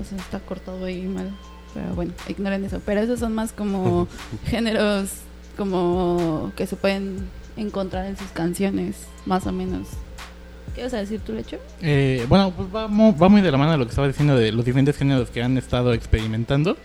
Eso 0.00 0.16
está 0.16 0.40
cortado 0.40 0.84
ahí 0.84 1.02
mal. 1.02 1.30
Pero 1.74 1.94
bueno, 1.94 2.12
ignoren 2.28 2.64
eso. 2.64 2.80
Pero 2.84 3.00
esos 3.00 3.20
son 3.20 3.34
más 3.34 3.52
como 3.52 4.08
géneros 4.46 5.10
como 5.56 6.52
que 6.56 6.66
se 6.66 6.76
pueden 6.76 7.28
encontrar 7.56 8.06
en 8.06 8.16
sus 8.16 8.28
canciones, 8.28 9.06
más 9.26 9.46
o 9.46 9.52
menos. 9.52 9.88
¿Qué 10.74 10.84
vas 10.84 10.94
a 10.94 10.98
decir 10.98 11.20
tú, 11.20 11.32
Lecho? 11.32 11.58
Eh, 11.82 12.24
bueno, 12.28 12.52
pues 12.56 12.68
va, 12.68 12.86
va 12.86 13.28
muy 13.28 13.40
de 13.40 13.50
la 13.50 13.58
mano 13.58 13.72
de 13.72 13.78
lo 13.78 13.84
que 13.84 13.90
estaba 13.90 14.06
diciendo 14.06 14.36
de 14.36 14.52
los 14.52 14.64
diferentes 14.64 14.96
géneros 14.96 15.30
que 15.30 15.42
han 15.42 15.58
estado 15.58 15.92
experimentando. 15.92 16.76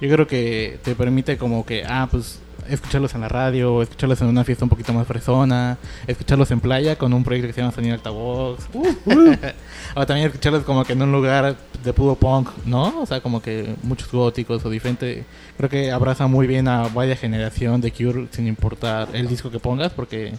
Yo 0.00 0.10
creo 0.10 0.26
que 0.26 0.78
te 0.82 0.94
permite 0.94 1.36
como 1.36 1.66
que, 1.66 1.84
ah, 1.86 2.08
pues 2.10 2.40
escucharlos 2.68 3.14
en 3.14 3.20
la 3.20 3.28
radio, 3.28 3.82
escucharlos 3.82 4.20
en 4.20 4.28
una 4.28 4.44
fiesta 4.44 4.64
un 4.64 4.68
poquito 4.68 4.92
más 4.92 5.06
fresona, 5.06 5.78
escucharlos 6.06 6.50
en 6.50 6.60
playa 6.60 6.96
con 6.96 7.12
un 7.12 7.24
proyecto 7.24 7.48
que 7.48 7.52
se 7.52 7.60
llama 7.60 7.72
Sonido 7.72 7.94
Altavox. 7.94 8.68
o 9.94 10.06
también 10.06 10.28
escucharlos 10.28 10.64
como 10.64 10.84
que 10.84 10.94
en 10.94 11.02
un 11.02 11.12
lugar 11.12 11.56
de 11.84 11.92
puro 11.92 12.14
punk, 12.14 12.48
¿no? 12.64 13.00
O 13.00 13.06
sea, 13.06 13.20
como 13.20 13.42
que 13.42 13.74
muchos 13.82 14.10
góticos 14.10 14.64
o 14.64 14.70
diferente. 14.70 15.24
Creo 15.56 15.68
que 15.68 15.92
abraza 15.92 16.26
muy 16.26 16.46
bien 16.46 16.68
a 16.68 16.88
vaya 16.88 17.16
generación 17.16 17.80
de 17.80 17.92
Cure 17.92 18.28
sin 18.30 18.46
importar 18.46 19.08
el 19.12 19.28
disco 19.28 19.50
que 19.50 19.58
pongas 19.58 19.92
porque 19.92 20.34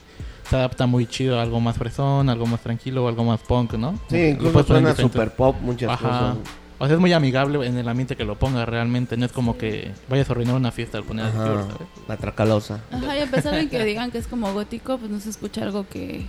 se 0.50 0.55
adapta 0.55 0.86
muy 0.86 1.08
chido 1.08 1.39
a 1.39 1.41
algo 1.41 1.60
más 1.60 1.77
fresón, 1.77 2.29
algo 2.29 2.46
más 2.46 2.62
tranquilo, 2.62 3.08
algo 3.08 3.24
más 3.24 3.41
punk, 3.41 3.74
¿no? 3.74 4.00
Sí, 4.10 4.17
incluso 4.17 4.63
suena 4.63 4.96
super 4.96 5.32
pop 5.32 5.55
muchas 5.62 5.89
Ajá. 5.89 6.08
cosas. 6.08 6.38
O 6.77 6.86
sea, 6.88 6.96
es 6.96 7.00
muy 7.00 7.13
amigable 7.13 7.65
en 7.65 7.77
el 7.77 7.88
ambiente 7.88 8.15
que 8.17 8.25
lo 8.25 8.36
ponga 8.38 8.65
realmente. 8.65 9.15
No 9.17 9.25
es 9.25 9.32
como 9.32 9.58
que 9.58 9.91
vayas 10.10 10.27
a 10.29 10.34
arruinar 10.34 10.55
una 10.55 10.72
fiesta 10.72 10.98
al 10.98 11.03
poner 11.05 11.25
a 11.25 11.32
The 11.32 11.38
Cure, 11.38 11.50
Ajá, 11.53 11.62
¿sabes? 11.72 11.88
la 12.08 12.17
tracalosa. 12.17 12.82
Ajá, 12.91 13.17
y 13.17 13.22
a 13.22 13.27
pesar 13.32 13.55
de 13.55 13.70
que 13.70 13.84
digan 13.86 14.12
que 14.12 14.17
es 14.17 14.27
como 14.27 14.51
gótico, 14.53 14.98
pues 14.98 15.10
no 15.10 15.20
se 15.22 15.29
escucha 15.29 15.63
algo 15.63 15.88
que, 15.88 16.25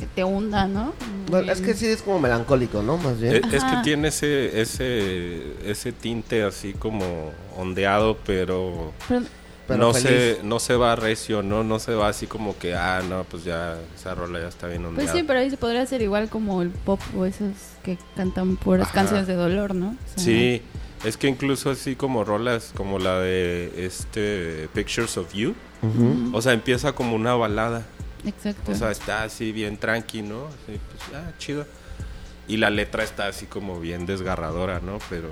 que 0.00 0.06
te 0.06 0.24
hunda, 0.24 0.66
¿no? 0.66 0.92
Bueno, 1.30 1.52
es 1.52 1.60
que 1.60 1.74
sí 1.74 1.86
es 1.86 2.02
como 2.02 2.18
melancólico, 2.18 2.82
¿no? 2.82 2.96
Más 2.96 3.20
bien. 3.20 3.36
Eh, 3.36 3.42
Es 3.52 3.62
que 3.62 3.76
tiene 3.84 4.08
ese, 4.08 4.60
ese, 4.60 5.42
ese 5.64 5.92
tinte 5.92 6.42
así 6.42 6.72
como 6.72 7.30
ondeado, 7.56 8.16
pero, 8.26 8.92
Pero- 9.08 9.26
Pero 9.68 9.78
no, 9.78 9.92
feliz. 9.94 10.08
se, 10.08 10.38
no 10.42 10.58
se 10.58 10.74
va 10.74 10.96
recio, 10.96 11.44
¿no? 11.44 11.62
No 11.62 11.78
se 11.78 11.94
va 11.94 12.08
así 12.08 12.26
como 12.26 12.58
que, 12.58 12.74
ah, 12.74 13.00
no, 13.08 13.22
pues 13.30 13.44
ya 13.44 13.76
esa 13.94 14.16
rola 14.16 14.40
ya 14.40 14.48
está 14.48 14.66
bien 14.66 14.82
Pues 14.82 14.90
ondeada. 14.90 15.12
sí, 15.12 15.22
pero 15.24 15.38
ahí 15.38 15.48
se 15.50 15.56
podría 15.56 15.82
hacer 15.82 16.02
igual 16.02 16.28
como 16.28 16.62
el 16.62 16.70
pop 16.70 16.98
o 17.16 17.24
esos 17.26 17.52
que 17.82 17.98
cantan 18.16 18.56
puras 18.56 18.86
Ajá. 18.88 18.94
canciones 18.94 19.26
de 19.26 19.34
dolor, 19.34 19.74
¿no? 19.74 19.88
O 19.90 20.08
sea, 20.14 20.24
Sí, 20.24 20.62
es 21.04 21.16
que 21.16 21.28
incluso 21.28 21.70
así 21.70 21.96
como 21.96 22.24
rolas 22.24 22.72
como 22.76 22.98
la 22.98 23.18
de 23.20 23.86
este 23.86 24.68
Pictures 24.74 25.16
of 25.16 25.32
You, 25.34 25.54
o 26.32 26.42
sea, 26.42 26.52
empieza 26.52 26.92
como 26.92 27.14
una 27.16 27.34
balada. 27.34 27.86
Exacto. 28.26 28.72
O 28.72 28.74
sea, 28.74 28.90
está 28.90 29.22
así 29.22 29.50
bien 29.52 29.78
tranqui, 29.78 30.20
¿no? 30.22 30.46
Así, 30.46 30.78
pues, 31.06 31.14
ah, 31.22 31.30
chido. 31.38 31.66
Y 32.48 32.58
la 32.58 32.68
letra 32.68 33.02
está 33.02 33.28
así 33.28 33.46
como 33.46 33.80
bien 33.80 34.04
desgarradora, 34.06 34.80
¿no? 34.80 34.98
Pero, 35.08 35.30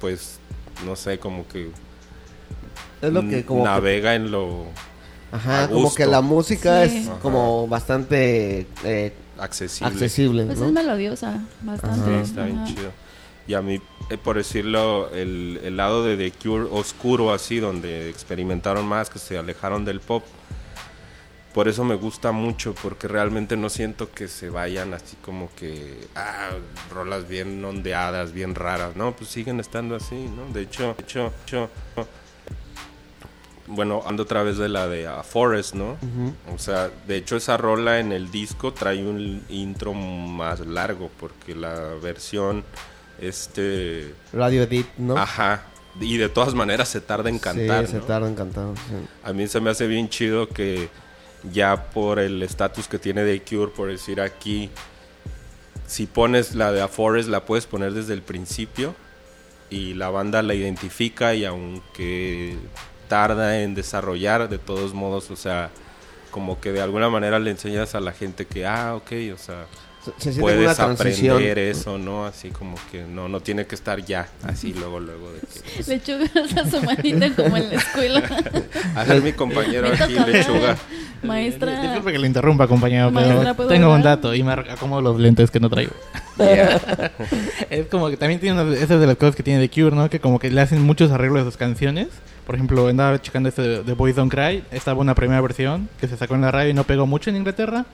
pues, 0.00 0.38
no 0.84 0.94
sé, 0.96 1.18
como 1.18 1.48
que, 1.48 1.70
Es 3.00 3.12
lo 3.12 3.22
que 3.26 3.44
como 3.46 3.62
que- 3.62 3.68
navega 3.70 4.14
en 4.14 4.30
lo 4.30 4.66
ajá, 5.32 5.68
como 5.68 5.94
que 5.94 6.06
la 6.06 6.20
música 6.20 6.86
Sí. 6.88 6.98
es 6.98 7.08
Ajá. 7.08 7.18
como 7.20 7.66
bastante 7.68 8.66
eh, 8.84 9.12
accesible. 9.38 9.92
accesible, 9.92 10.44
pues 10.46 10.58
¿no? 10.58 10.66
es 10.66 10.72
melodiosa, 10.72 11.44
bastante. 11.62 12.24
Sí, 12.24 12.30
está 12.30 12.44
bien 12.44 12.64
chido. 12.64 12.90
Y 13.48 13.54
a 13.54 13.62
mí, 13.62 13.80
eh, 14.10 14.18
por 14.18 14.36
decirlo, 14.36 15.08
el, 15.12 15.60
el 15.62 15.76
lado 15.76 16.02
de 16.04 16.16
The 16.16 16.32
Cure 16.36 16.64
oscuro 16.70 17.32
así, 17.32 17.58
donde 17.60 18.10
experimentaron 18.10 18.86
más, 18.86 19.08
que 19.08 19.18
se 19.20 19.38
alejaron 19.38 19.84
del 19.84 20.00
pop, 20.00 20.24
por 21.54 21.68
eso 21.68 21.84
me 21.84 21.94
gusta 21.94 22.32
mucho, 22.32 22.74
porque 22.82 23.08
realmente 23.08 23.56
no 23.56 23.70
siento 23.70 24.10
que 24.12 24.28
se 24.28 24.50
vayan 24.50 24.92
así 24.92 25.16
como 25.22 25.48
que, 25.56 26.06
ah, 26.14 26.50
rolas 26.92 27.28
bien 27.28 27.64
ondeadas, 27.64 28.32
bien 28.32 28.54
raras, 28.54 28.94
¿no? 28.96 29.16
Pues 29.16 29.30
siguen 29.30 29.58
estando 29.60 29.94
así, 29.96 30.16
¿no? 30.36 30.52
De 30.52 30.62
hecho, 30.62 30.94
de 30.98 31.02
hecho, 31.04 31.22
de 31.22 31.28
hecho, 31.46 31.70
bueno, 33.68 34.02
ando 34.06 34.22
otra 34.24 34.42
vez 34.42 34.58
de 34.58 34.68
la 34.68 34.86
de 34.88 35.06
ah, 35.06 35.22
Forest, 35.22 35.74
¿no? 35.74 35.96
O 36.54 36.58
sea, 36.58 36.90
de 37.06 37.16
hecho 37.16 37.36
esa 37.36 37.56
rola 37.56 37.98
en 38.00 38.12
el 38.12 38.30
disco 38.30 38.72
trae 38.72 39.04
un 39.04 39.42
intro 39.48 39.92
más 39.94 40.60
largo 40.60 41.10
porque 41.18 41.54
la 41.54 41.94
versión 42.02 42.64
este 43.20 44.14
Radio 44.32 44.62
Edit, 44.62 44.86
¿no? 44.98 45.16
ajá, 45.16 45.64
y 46.00 46.16
de 46.18 46.28
todas 46.28 46.54
maneras 46.54 46.88
se 46.88 47.00
tarda 47.00 47.30
en 47.30 47.38
cantar, 47.38 47.86
Sí, 47.86 47.92
se 47.92 47.98
¿no? 47.98 48.04
tarda 48.04 48.28
en 48.28 48.34
cantar. 48.34 48.74
sí. 48.88 48.94
A 49.24 49.32
mí 49.32 49.46
se 49.48 49.60
me 49.60 49.70
hace 49.70 49.86
bien 49.86 50.08
chido 50.08 50.48
que 50.48 50.88
ya 51.52 51.90
por 51.90 52.18
el 52.18 52.42
estatus 52.42 52.88
que 52.88 52.98
tiene 52.98 53.22
de 53.22 53.40
Cure, 53.42 53.70
por 53.74 53.88
decir 53.88 54.20
aquí, 54.20 54.68
si 55.86 56.06
pones 56.06 56.54
la 56.54 56.72
de 56.72 56.82
A 56.82 56.88
Forest 56.88 57.28
la 57.28 57.44
puedes 57.44 57.66
poner 57.66 57.92
desde 57.94 58.12
el 58.12 58.22
principio 58.22 58.94
y 59.70 59.94
la 59.94 60.10
banda 60.10 60.42
la 60.42 60.54
identifica 60.54 61.34
y 61.34 61.44
aunque 61.44 62.56
tarda 63.08 63.60
en 63.62 63.74
desarrollar, 63.74 64.48
de 64.48 64.58
todos 64.58 64.94
modos, 64.94 65.30
o 65.30 65.36
sea, 65.36 65.70
como 66.30 66.60
que 66.60 66.72
de 66.72 66.80
alguna 66.80 67.08
manera 67.08 67.38
le 67.38 67.50
enseñas 67.50 67.94
a 67.94 68.00
la 68.00 68.12
gente 68.12 68.46
que, 68.46 68.66
ah, 68.66 68.94
ok, 68.94 69.12
o 69.34 69.38
sea, 69.38 69.66
Se, 70.18 70.32
siente 70.32 70.40
como 70.40 70.52
una 70.52 70.56
puedes 70.74 70.76
transición. 70.76 71.36
aprender 71.36 71.58
eso, 71.58 71.98
¿no? 71.98 72.26
Así 72.26 72.50
como 72.50 72.76
que 72.90 73.02
no, 73.04 73.28
no 73.28 73.40
tiene 73.40 73.66
que 73.66 73.74
estar 73.74 74.04
ya, 74.04 74.28
así 74.44 74.72
luego, 74.72 75.00
luego 75.00 75.32
de 75.32 75.40
que... 75.40 75.46
pues, 75.76 75.88
Lechuga 75.88 76.26
a 76.62 76.70
su 76.70 76.82
manita 76.82 77.30
como 77.34 77.56
en 77.56 77.68
la 77.68 77.74
escuela. 77.76 78.22
a 78.94 79.04
ver 79.04 79.22
mi 79.22 79.32
compañero 79.32 79.88
Me 79.88 79.94
aquí, 79.94 80.14
lechuga. 80.14 80.76
Maestra. 81.22 81.78
Eh, 81.78 81.82
Disculpe 81.88 82.12
que 82.12 82.18
le 82.18 82.26
interrumpa, 82.26 82.66
compañero, 82.68 83.10
Maestra, 83.10 83.40
pero 83.40 83.56
¿puedo 83.56 83.68
tengo 83.68 83.86
un 83.88 83.96
hablar? 83.96 84.16
dato 84.16 84.34
y 84.34 84.42
me 84.42 84.52
acomodo 84.52 85.00
los 85.00 85.18
lentes 85.20 85.50
que 85.50 85.60
no 85.60 85.68
traigo. 85.70 85.92
es 87.70 87.86
como 87.86 88.08
que 88.10 88.16
también 88.16 88.40
tiene 88.40 88.60
una, 88.60 88.74
esa 88.74 88.94
es 88.94 89.00
de 89.00 89.06
las 89.06 89.16
cosas 89.16 89.34
que 89.36 89.42
tiene 89.42 89.66
The 89.66 89.74
Cure, 89.74 89.96
¿no? 89.96 90.10
Que 90.10 90.20
como 90.20 90.38
que 90.38 90.50
le 90.50 90.60
hacen 90.60 90.82
muchos 90.82 91.10
arreglos 91.10 91.42
a 91.42 91.44
sus 91.44 91.56
canciones. 91.56 92.08
Por 92.46 92.54
ejemplo, 92.54 92.86
andaba 92.88 93.20
checando 93.20 93.48
este 93.48 93.62
de 93.62 93.78
The 93.80 93.94
Boys 93.94 94.14
Don't 94.16 94.30
Cry. 94.32 94.62
Estaba 94.70 95.00
una 95.00 95.14
primera 95.14 95.40
versión 95.40 95.88
que 96.00 96.06
se 96.06 96.16
sacó 96.16 96.34
en 96.34 96.42
la 96.42 96.52
radio 96.52 96.70
y 96.70 96.74
no 96.74 96.84
pegó 96.84 97.06
mucho 97.06 97.30
en 97.30 97.36
Inglaterra. 97.36 97.86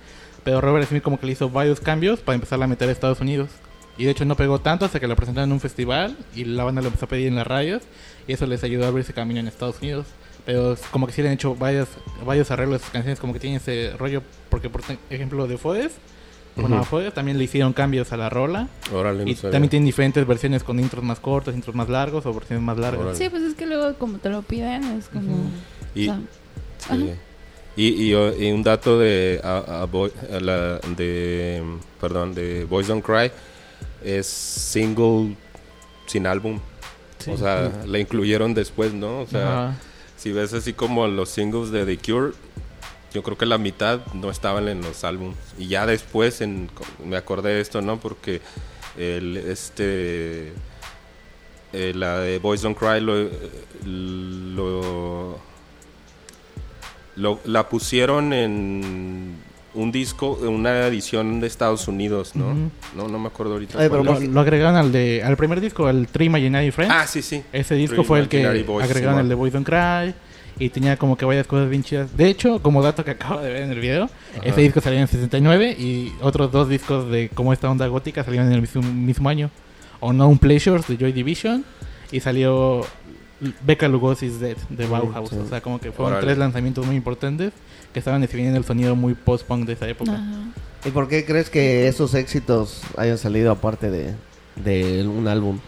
Pero 0.44 0.60
Robert 0.60 0.88
Smith 0.88 1.02
como 1.02 1.18
que 1.20 1.26
le 1.26 1.32
hizo 1.32 1.50
varios 1.50 1.80
cambios 1.80 2.20
para 2.20 2.34
empezar 2.34 2.62
a 2.62 2.66
meter 2.66 2.88
a 2.88 2.92
Estados 2.92 3.20
Unidos. 3.20 3.50
Y 3.98 4.04
de 4.04 4.10
hecho 4.10 4.24
no 4.24 4.36
pegó 4.36 4.58
tanto 4.58 4.84
hasta 4.84 4.98
que 5.00 5.06
lo 5.06 5.14
presentaron 5.16 5.50
en 5.50 5.54
un 5.54 5.60
festival 5.60 6.16
y 6.34 6.44
la 6.44 6.64
banda 6.64 6.80
lo 6.80 6.88
empezó 6.88 7.04
a 7.04 7.08
pedir 7.08 7.28
en 7.28 7.36
las 7.36 7.46
radios. 7.46 7.82
Y 8.26 8.32
eso 8.32 8.46
les 8.46 8.64
ayudó 8.64 8.84
a 8.84 8.88
abrirse 8.88 9.12
camino 9.12 9.38
en 9.40 9.48
Estados 9.48 9.78
Unidos. 9.80 10.06
Pero 10.44 10.76
como 10.90 11.06
que 11.06 11.12
sí 11.12 11.22
le 11.22 11.28
han 11.28 11.34
hecho 11.34 11.54
varios, 11.54 11.88
varios 12.26 12.50
arreglos 12.50 12.80
a 12.80 12.84
sus 12.84 12.90
canciones, 12.92 13.20
como 13.20 13.32
que 13.32 13.38
tienen 13.38 13.58
ese 13.58 13.92
rollo. 13.96 14.22
Porque, 14.48 14.68
por 14.70 14.80
ejemplo, 15.10 15.46
de 15.46 15.56
Fodes, 15.58 15.92
bueno, 16.56 16.78
a 16.78 16.82
Fodes 16.84 17.14
también 17.14 17.38
le 17.38 17.44
hicieron 17.44 17.72
cambios 17.72 18.12
a 18.12 18.16
la 18.16 18.28
rola. 18.28 18.66
Órale, 18.92 19.24
no 19.24 19.30
Y 19.30 19.36
sabía. 19.36 19.52
también 19.52 19.70
tienen 19.70 19.86
diferentes 19.86 20.26
versiones 20.26 20.64
con 20.64 20.80
intros 20.80 21.04
más 21.04 21.20
cortos, 21.20 21.54
intros 21.54 21.76
más 21.76 21.88
largos 21.88 22.26
o 22.26 22.32
versiones 22.34 22.64
más 22.64 22.76
largas. 22.78 23.02
Órale. 23.02 23.18
Sí, 23.18 23.28
pues 23.28 23.42
es 23.42 23.54
que 23.54 23.66
luego 23.66 23.94
como 23.98 24.18
te 24.18 24.30
lo 24.30 24.42
piden 24.42 24.82
es 24.98 25.06
como... 25.08 25.48
Y, 25.94 26.08
o 26.08 26.14
sea, 26.78 26.96
sí. 26.96 27.12
Y, 27.76 28.12
y, 28.12 28.52
un 28.52 28.62
dato 28.62 28.98
de, 28.98 29.40
a- 29.42 29.82
a 29.82 29.84
Boy- 29.86 30.12
a 30.34 30.40
la- 30.40 30.78
de, 30.96 31.62
perdón, 32.00 32.34
de 32.34 32.64
Boys 32.64 32.86
Don't 32.88 33.04
Cry 33.04 33.30
es 34.04 34.26
single 34.26 35.36
sin 36.06 36.26
álbum. 36.26 36.60
Sí. 37.18 37.30
O 37.30 37.36
sea, 37.36 37.70
la 37.86 37.98
incluyeron 37.98 38.52
después, 38.54 38.92
¿no? 38.92 39.20
O 39.20 39.26
sea, 39.26 39.68
Ajá. 39.68 39.78
si 40.16 40.32
ves 40.32 40.52
así 40.54 40.72
como 40.72 41.06
los 41.06 41.28
singles 41.28 41.70
de 41.70 41.86
The 41.86 41.98
Cure, 41.98 42.32
yo 43.14 43.22
creo 43.22 43.38
que 43.38 43.46
la 43.46 43.58
mitad 43.58 44.00
no 44.14 44.30
estaban 44.30 44.66
en 44.68 44.80
los 44.82 45.04
álbumes. 45.04 45.36
Y 45.58 45.68
ya 45.68 45.86
después 45.86 46.40
en, 46.40 46.68
me 47.04 47.16
acordé 47.16 47.50
de 47.54 47.60
esto, 47.60 47.80
¿no? 47.80 48.00
Porque 48.00 48.40
el, 48.98 49.36
este, 49.36 50.52
eh, 51.72 51.92
la 51.94 52.18
de 52.18 52.38
Boys 52.40 52.62
Don't 52.62 52.76
Cry 52.76 53.00
lo, 53.00 53.28
lo, 53.84 55.38
lo- 57.16 57.40
la 57.44 57.68
pusieron 57.68 58.32
en, 58.32 59.34
un 59.74 59.90
disco, 59.90 60.32
una 60.42 60.86
edición 60.86 61.40
de 61.40 61.46
Estados 61.46 61.88
Unidos, 61.88 62.36
¿no? 62.36 62.48
Ujú. 62.48 62.70
No, 62.96 63.08
no 63.08 63.18
me 63.18 63.28
acuerdo 63.28 63.54
ahorita. 63.54 63.78
Ay, 63.80 63.88
pero 63.88 64.04
Lo, 64.04 64.12
es. 64.12 64.18
por- 64.20 64.28
lo 64.28 64.40
agregaron 64.40 64.76
al 64.76 64.92
de 64.92 65.22
al 65.24 65.36
primer 65.36 65.60
disco, 65.60 65.86
al 65.86 66.06
Three 66.08 66.26
Imaginary 66.26 66.70
Friends. 66.70 66.94
Ah, 66.94 67.06
sí, 67.06 67.22
sí. 67.22 67.42
Ese 67.52 67.74
disco 67.74 67.96
Three 67.96 68.04
fue 68.06 68.18
el 68.20 68.28
que 68.28 68.62
Boys, 68.64 68.84
agregaron 68.84 69.14
Simón. 69.14 69.22
el 69.24 69.28
de 69.30 69.34
Boys 69.34 69.52
Don't 69.54 69.66
Cry 69.66 70.14
y 70.58 70.68
tenía 70.68 70.98
como 70.98 71.16
que 71.16 71.24
varias 71.24 71.46
cosas 71.46 71.70
bien 71.70 71.82
chidas. 71.82 72.14
De 72.14 72.28
hecho, 72.28 72.60
como 72.60 72.82
dato 72.82 73.02
que 73.02 73.12
acabo 73.12 73.40
de 73.40 73.50
ver 73.50 73.62
en 73.62 73.70
el 73.72 73.80
video, 73.80 74.04
Ajá. 74.04 74.42
ese 74.44 74.60
disco 74.60 74.80
salió 74.82 74.98
en 74.98 75.04
el 75.04 75.08
69 75.08 75.74
y 75.78 76.12
otros 76.20 76.52
dos 76.52 76.68
discos 76.68 77.10
de 77.10 77.30
como 77.30 77.54
esta 77.54 77.70
onda 77.70 77.86
gótica 77.86 78.22
salieron 78.24 78.48
en 78.48 78.52
el 78.54 78.60
mismo, 78.60 78.82
mismo 78.82 79.28
año. 79.30 79.50
Unknown 80.00 80.36
Pleasures 80.38 80.86
de 80.86 80.98
Joy 80.98 81.12
Division 81.12 81.64
y 82.10 82.20
salió 82.20 82.84
Becca 83.64 83.88
Lugosi's 83.88 84.40
Dead 84.40 84.56
de 84.68 84.86
Bauhaus. 84.86 85.30
sí. 85.30 85.36
O 85.36 85.46
sea, 85.46 85.60
como 85.60 85.80
que 85.80 85.92
fueron 85.92 86.20
tres 86.20 86.38
lanzamientos 86.38 86.86
muy 86.86 86.96
importantes 86.96 87.52
que 87.92 87.98
estaban 87.98 88.20
definiendo 88.20 88.58
el 88.58 88.64
sonido 88.64 88.96
muy 88.96 89.14
post-punk 89.14 89.66
de 89.66 89.74
esa 89.74 89.88
época. 89.88 90.12
Ajá. 90.12 90.52
¿Y 90.84 90.90
por 90.90 91.08
qué 91.08 91.24
crees 91.24 91.48
que 91.50 91.86
esos 91.86 92.14
éxitos 92.14 92.82
hayan 92.96 93.18
salido 93.18 93.52
aparte 93.52 93.90
de, 93.90 94.14
de 94.56 95.06
un 95.06 95.28
álbum? 95.28 95.58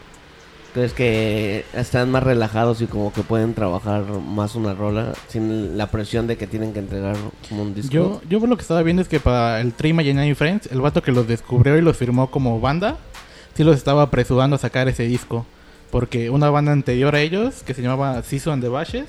¿Crees 0.73 0.93
que 0.93 1.65
están 1.73 2.11
más 2.11 2.25
relajados 2.25 2.81
y 2.83 2.87
como 2.87 3.13
que 3.13 3.23
pueden 3.23 3.55
trabajar 3.55 4.03
más 4.07 4.57
una 4.57 4.75
rola 4.75 5.13
sin 5.29 5.79
la 5.79 5.89
presión 5.89 6.27
de 6.27 6.37
que 6.37 6.49
tienen 6.49 6.73
que 6.73 6.81
entregar 6.81 7.17
como 7.49 7.63
un 7.63 7.75
disco? 7.77 7.93
Yo, 7.93 8.21
yo 8.29 8.45
lo 8.45 8.57
que 8.57 8.63
estaba 8.63 8.83
viendo 8.83 9.01
es 9.01 9.07
que 9.07 9.21
para 9.21 9.61
el 9.61 9.73
Three 9.73 9.91
Imaginary 9.91 10.35
Friends, 10.35 10.67
el 10.73 10.81
vato 10.81 11.01
que 11.01 11.13
los 11.13 11.29
descubrió 11.29 11.79
y 11.79 11.81
los 11.81 11.97
firmó 11.97 12.29
como 12.33 12.59
banda, 12.59 12.97
sí 13.55 13.63
los 13.63 13.77
estaba 13.77 14.03
apresurando 14.03 14.57
a 14.57 14.59
sacar 14.59 14.89
ese 14.89 15.05
disco. 15.05 15.47
Porque 15.95 16.29
una 16.29 16.51
banda 16.51 16.73
anterior 16.73 17.15
a 17.15 17.21
ellos, 17.21 17.63
que 17.63 17.73
se 17.73 17.81
llamaba 17.81 18.21
Season 18.25 18.55
and 18.55 18.63
the 18.65 18.69
Bashes, 18.69 19.07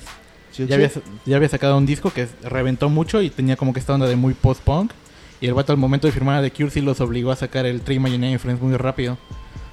Sí, 0.52 0.62
ya, 0.62 0.68
sí. 0.68 0.72
había, 0.74 0.90
ya 1.26 1.34
había 1.36 1.48
sacado 1.48 1.76
un 1.76 1.84
disco 1.84 2.12
que 2.12 2.28
reventó 2.44 2.88
mucho 2.88 3.22
y 3.22 3.28
tenía 3.28 3.56
como 3.56 3.72
que 3.72 3.80
esta 3.80 3.92
onda 3.92 4.06
de 4.06 4.14
muy 4.14 4.34
post-punk. 4.34 4.92
Y 5.40 5.48
el 5.48 5.54
vato 5.54 5.72
al 5.72 5.78
momento 5.78 6.06
de 6.06 6.12
firmar 6.12 6.36
a 6.36 6.42
The 6.42 6.52
Cure 6.52 6.70
sí 6.70 6.80
los 6.82 7.00
obligó 7.00 7.32
a 7.32 7.36
sacar 7.36 7.66
el 7.66 7.80
Three 7.80 7.96
Imaginary 7.96 8.38
Friends 8.38 8.62
muy 8.62 8.76
rápido. 8.76 9.18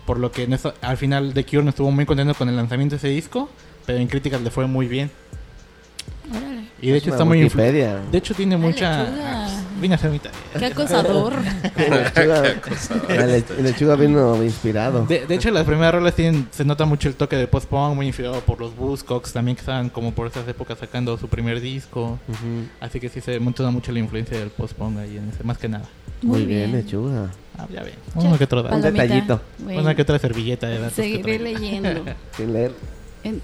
Por 0.07 0.17
lo 0.17 0.31
que 0.31 0.41
en 0.41 0.57
al 0.81 0.97
final 0.97 1.35
The 1.35 1.45
Cure 1.45 1.61
no 1.61 1.69
estuvo 1.69 1.91
muy 1.91 2.07
contento 2.07 2.33
con 2.33 2.49
el 2.49 2.55
lanzamiento 2.55 2.95
de 2.95 2.97
ese 2.97 3.09
disco, 3.09 3.47
pero 3.85 3.99
en 3.99 4.07
críticas 4.07 4.41
le 4.41 4.49
fue 4.49 4.65
muy 4.65 4.87
bien. 4.87 5.11
Órale. 6.35 6.63
Y 6.81 6.89
de 6.89 6.97
Es 6.97 7.03
hecho 7.03 7.11
está 7.11 7.25
muy... 7.25 7.47
De 7.47 8.17
hecho 8.17 8.33
tiene 8.33 8.55
Dale, 8.55 8.67
mucha... 8.67 9.42
Vine 9.83 9.95
a 9.95 9.97
hacer 9.97 10.11
mi 10.11 10.19
tarea. 10.19 10.39
Qué 10.57 10.65
acosador. 10.67 11.33
Lechuga, 11.77 12.41
la 13.09 13.25
le- 13.27 13.43
lechuga 13.61 13.95
vino 13.97 14.41
inspirado. 14.41 15.05
De, 15.05 15.25
de 15.25 15.35
hecho, 15.35 15.51
las 15.51 15.65
primeras 15.65 15.93
rolas 15.95 16.15
tienen, 16.15 16.47
se 16.51 16.63
nota 16.63 16.85
mucho 16.85 17.09
el 17.09 17.15
toque 17.15 17.35
de 17.35 17.47
post-punk, 17.47 17.93
muy 17.93 18.07
inspirado 18.07 18.39
por 18.39 18.61
los 18.61 18.73
Buzzcocks, 18.77 19.33
también 19.33 19.55
que 19.57 19.59
estaban 19.59 19.89
como 19.89 20.13
por 20.13 20.27
esas 20.27 20.47
épocas 20.47 20.79
sacando 20.79 21.17
su 21.17 21.27
primer 21.27 21.59
disco. 21.59 22.17
Ujú. 22.29 22.67
Así 22.79 23.01
que 23.01 23.09
sí 23.09 23.19
se 23.19 23.41
nota 23.41 23.69
mucho 23.71 23.91
la 23.91 23.99
influencia 23.99 24.39
del 24.39 24.51
post-punk 24.51 24.99
ahí, 24.99 25.17
en 25.17 25.27
ese, 25.27 25.43
más 25.43 25.57
que 25.57 25.67
nada. 25.67 25.83
Muy, 26.21 26.45
bien, 26.45 26.71
lechuga. 26.71 27.29
Ah, 27.59 27.67
ya 27.69 27.83
ven, 27.83 27.95
uno 28.15 28.37
que 28.37 28.45
otro 28.45 28.63
dato. 28.63 28.75
Palomita. 28.79 29.03
detallito. 29.03 29.41
Bueno, 29.59 29.81
Una 29.81 29.95
que 29.95 30.01
otra 30.03 30.17
servilleta 30.17 30.67
de 30.67 30.79
datos. 30.79 30.95
que 30.95 31.01
Seguiré 31.03 31.39
traigo. 31.39 31.59
leyendo. 31.59 32.05
Sin 32.37 32.53
leer 32.53 32.71
En, 33.25 33.41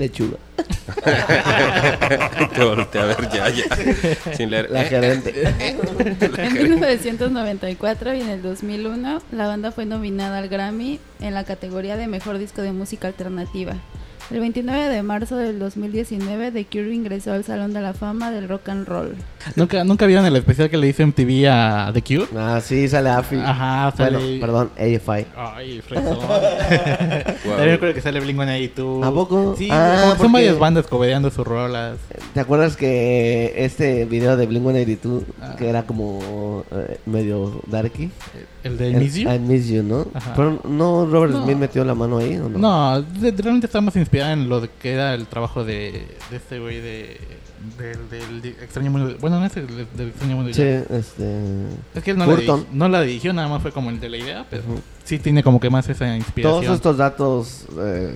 lechuga. 0.00 0.38
Te 2.54 2.64
volteé 2.64 3.00
a 3.00 3.04
ver 3.04 3.28
ya, 3.30 3.48
ya. 3.48 3.64
Sin 4.36 4.50
leer. 4.50 4.68
La 4.70 4.82
Eh, 4.82 4.86
gerente. 4.86 5.32
en 6.38 6.52
1994 6.54 8.14
y 8.14 8.20
en 8.20 8.28
el 8.28 8.42
2001, 8.42 9.22
la 9.32 9.46
banda 9.46 9.70
fue 9.72 9.86
nominada 9.86 10.38
al 10.38 10.48
Grammy 10.48 10.98
en 11.20 11.34
la 11.34 11.44
categoría 11.44 11.96
de 11.96 12.06
Mejor 12.08 12.38
Disco 12.38 12.62
de 12.62 12.72
Música 12.72 13.06
Alternativa. 13.08 13.74
El 14.30 14.38
29 14.38 14.88
de 14.90 15.02
marzo 15.02 15.36
del 15.36 15.58
2019, 15.58 16.52
The 16.52 16.64
Cure 16.64 16.94
ingresó 16.94 17.32
al 17.32 17.42
Salón 17.42 17.72
de 17.72 17.80
la 17.80 17.94
Fama 17.94 18.30
del 18.30 18.48
Rock 18.48 18.68
and 18.68 18.86
Roll. 18.86 19.16
¿Nunca, 19.56 19.82
¿Nunca 19.82 20.06
vieron 20.06 20.24
el 20.24 20.36
especial 20.36 20.70
que 20.70 20.76
le 20.76 20.86
hizo 20.86 21.04
MTV 21.04 21.48
a 21.50 21.90
The 21.92 22.00
Cure? 22.02 22.26
Ah, 22.36 22.60
sí, 22.62 22.86
sale 22.88 23.10
Afi. 23.10 23.34
Ajá, 23.36 23.92
sale... 23.96 24.18
Bueno, 24.18 24.40
perdón, 24.40 24.70
AFI. 24.76 25.26
Ay, 25.36 25.80
fresón. 25.80 26.18
También 27.56 27.78
creo 27.78 27.92
que 27.92 28.00
sale 28.00 28.22
Blink-182. 28.22 29.04
¿A 29.04 29.10
poco? 29.12 29.56
Sí, 29.58 29.68
Ah, 29.72 29.96
como 30.00 30.12
que 30.12 30.18
son 30.18 30.18
porque- 30.18 30.32
varias 30.32 30.58
bandas 30.60 30.86
cobedeando 30.86 31.30
sus 31.32 31.44
rolas. 31.44 31.98
¿Te 32.32 32.38
acuerdas 32.38 32.76
que 32.76 33.52
este 33.56 34.04
video 34.04 34.36
de 34.36 34.48
Blink-182 34.48 35.22
Ah. 35.42 35.56
que 35.58 35.68
era 35.68 35.82
como 35.82 36.64
eh, 36.70 36.98
medio 37.04 37.60
darky? 37.66 38.10
El 38.62 38.76
de 38.76 38.88
El- 38.90 38.96
Miss 38.98 39.14
You. 39.16 39.30
I 39.30 39.38
Miss 39.38 39.68
You, 39.68 39.82
¿no? 39.82 40.06
Ajá. 40.14 40.34
Pero 40.36 40.60
no 40.68 41.06
Robert 41.06 41.32
No. 41.32 41.44
Smith 41.44 41.56
metió 41.56 41.84
la 41.84 41.94
mano 41.94 42.18
ahí, 42.18 42.36
¿o 42.36 42.48
no? 42.48 42.58
No, 42.58 43.02
de- 43.02 43.30
realmente 43.32 43.66
está 43.66 43.80
más 43.80 43.96
inspirada 43.96 44.32
en 44.32 44.48
lo 44.48 44.62
que 44.78 44.92
era 44.92 45.14
el 45.14 45.26
trabajo 45.26 45.64
de, 45.64 46.06
de 46.30 46.36
este 46.36 46.58
güey 46.60 46.80
de, 46.80 47.18
del, 47.78 48.44
extraño 48.62 48.90
mundo. 48.90 49.16
Bueno, 49.20 49.40
no 49.40 49.46
es 49.46 49.56
el 49.56 49.66
del, 49.96 50.08
extraño 50.08 50.36
mundo. 50.36 50.52
Sí, 50.52 50.60
ya. 50.62 50.78
este... 50.96 51.42
Es 51.94 52.02
que 52.02 52.10
él 52.12 52.18
no 52.18 52.26
la, 52.26 52.34
Burton. 52.34 52.60
dirigi- 52.60 52.72
no 52.72 52.88
la 52.88 53.00
dirigió, 53.02 53.32
nada 53.32 53.48
más 53.48 53.62
fue 53.62 53.72
como 53.72 53.90
el 53.90 54.00
de 54.00 54.08
la 54.08 54.16
idea, 54.18 54.46
pero 54.50 54.62
Ujú. 54.64 54.80
sí 55.04 55.18
tiene 55.18 55.42
como 55.42 55.58
que 55.60 55.70
más 55.70 55.88
esa 55.88 56.14
inspiración. 56.16 56.62
Todos 56.64 56.76
estos 56.76 56.96
datos 56.96 57.64
eh, 57.78 58.14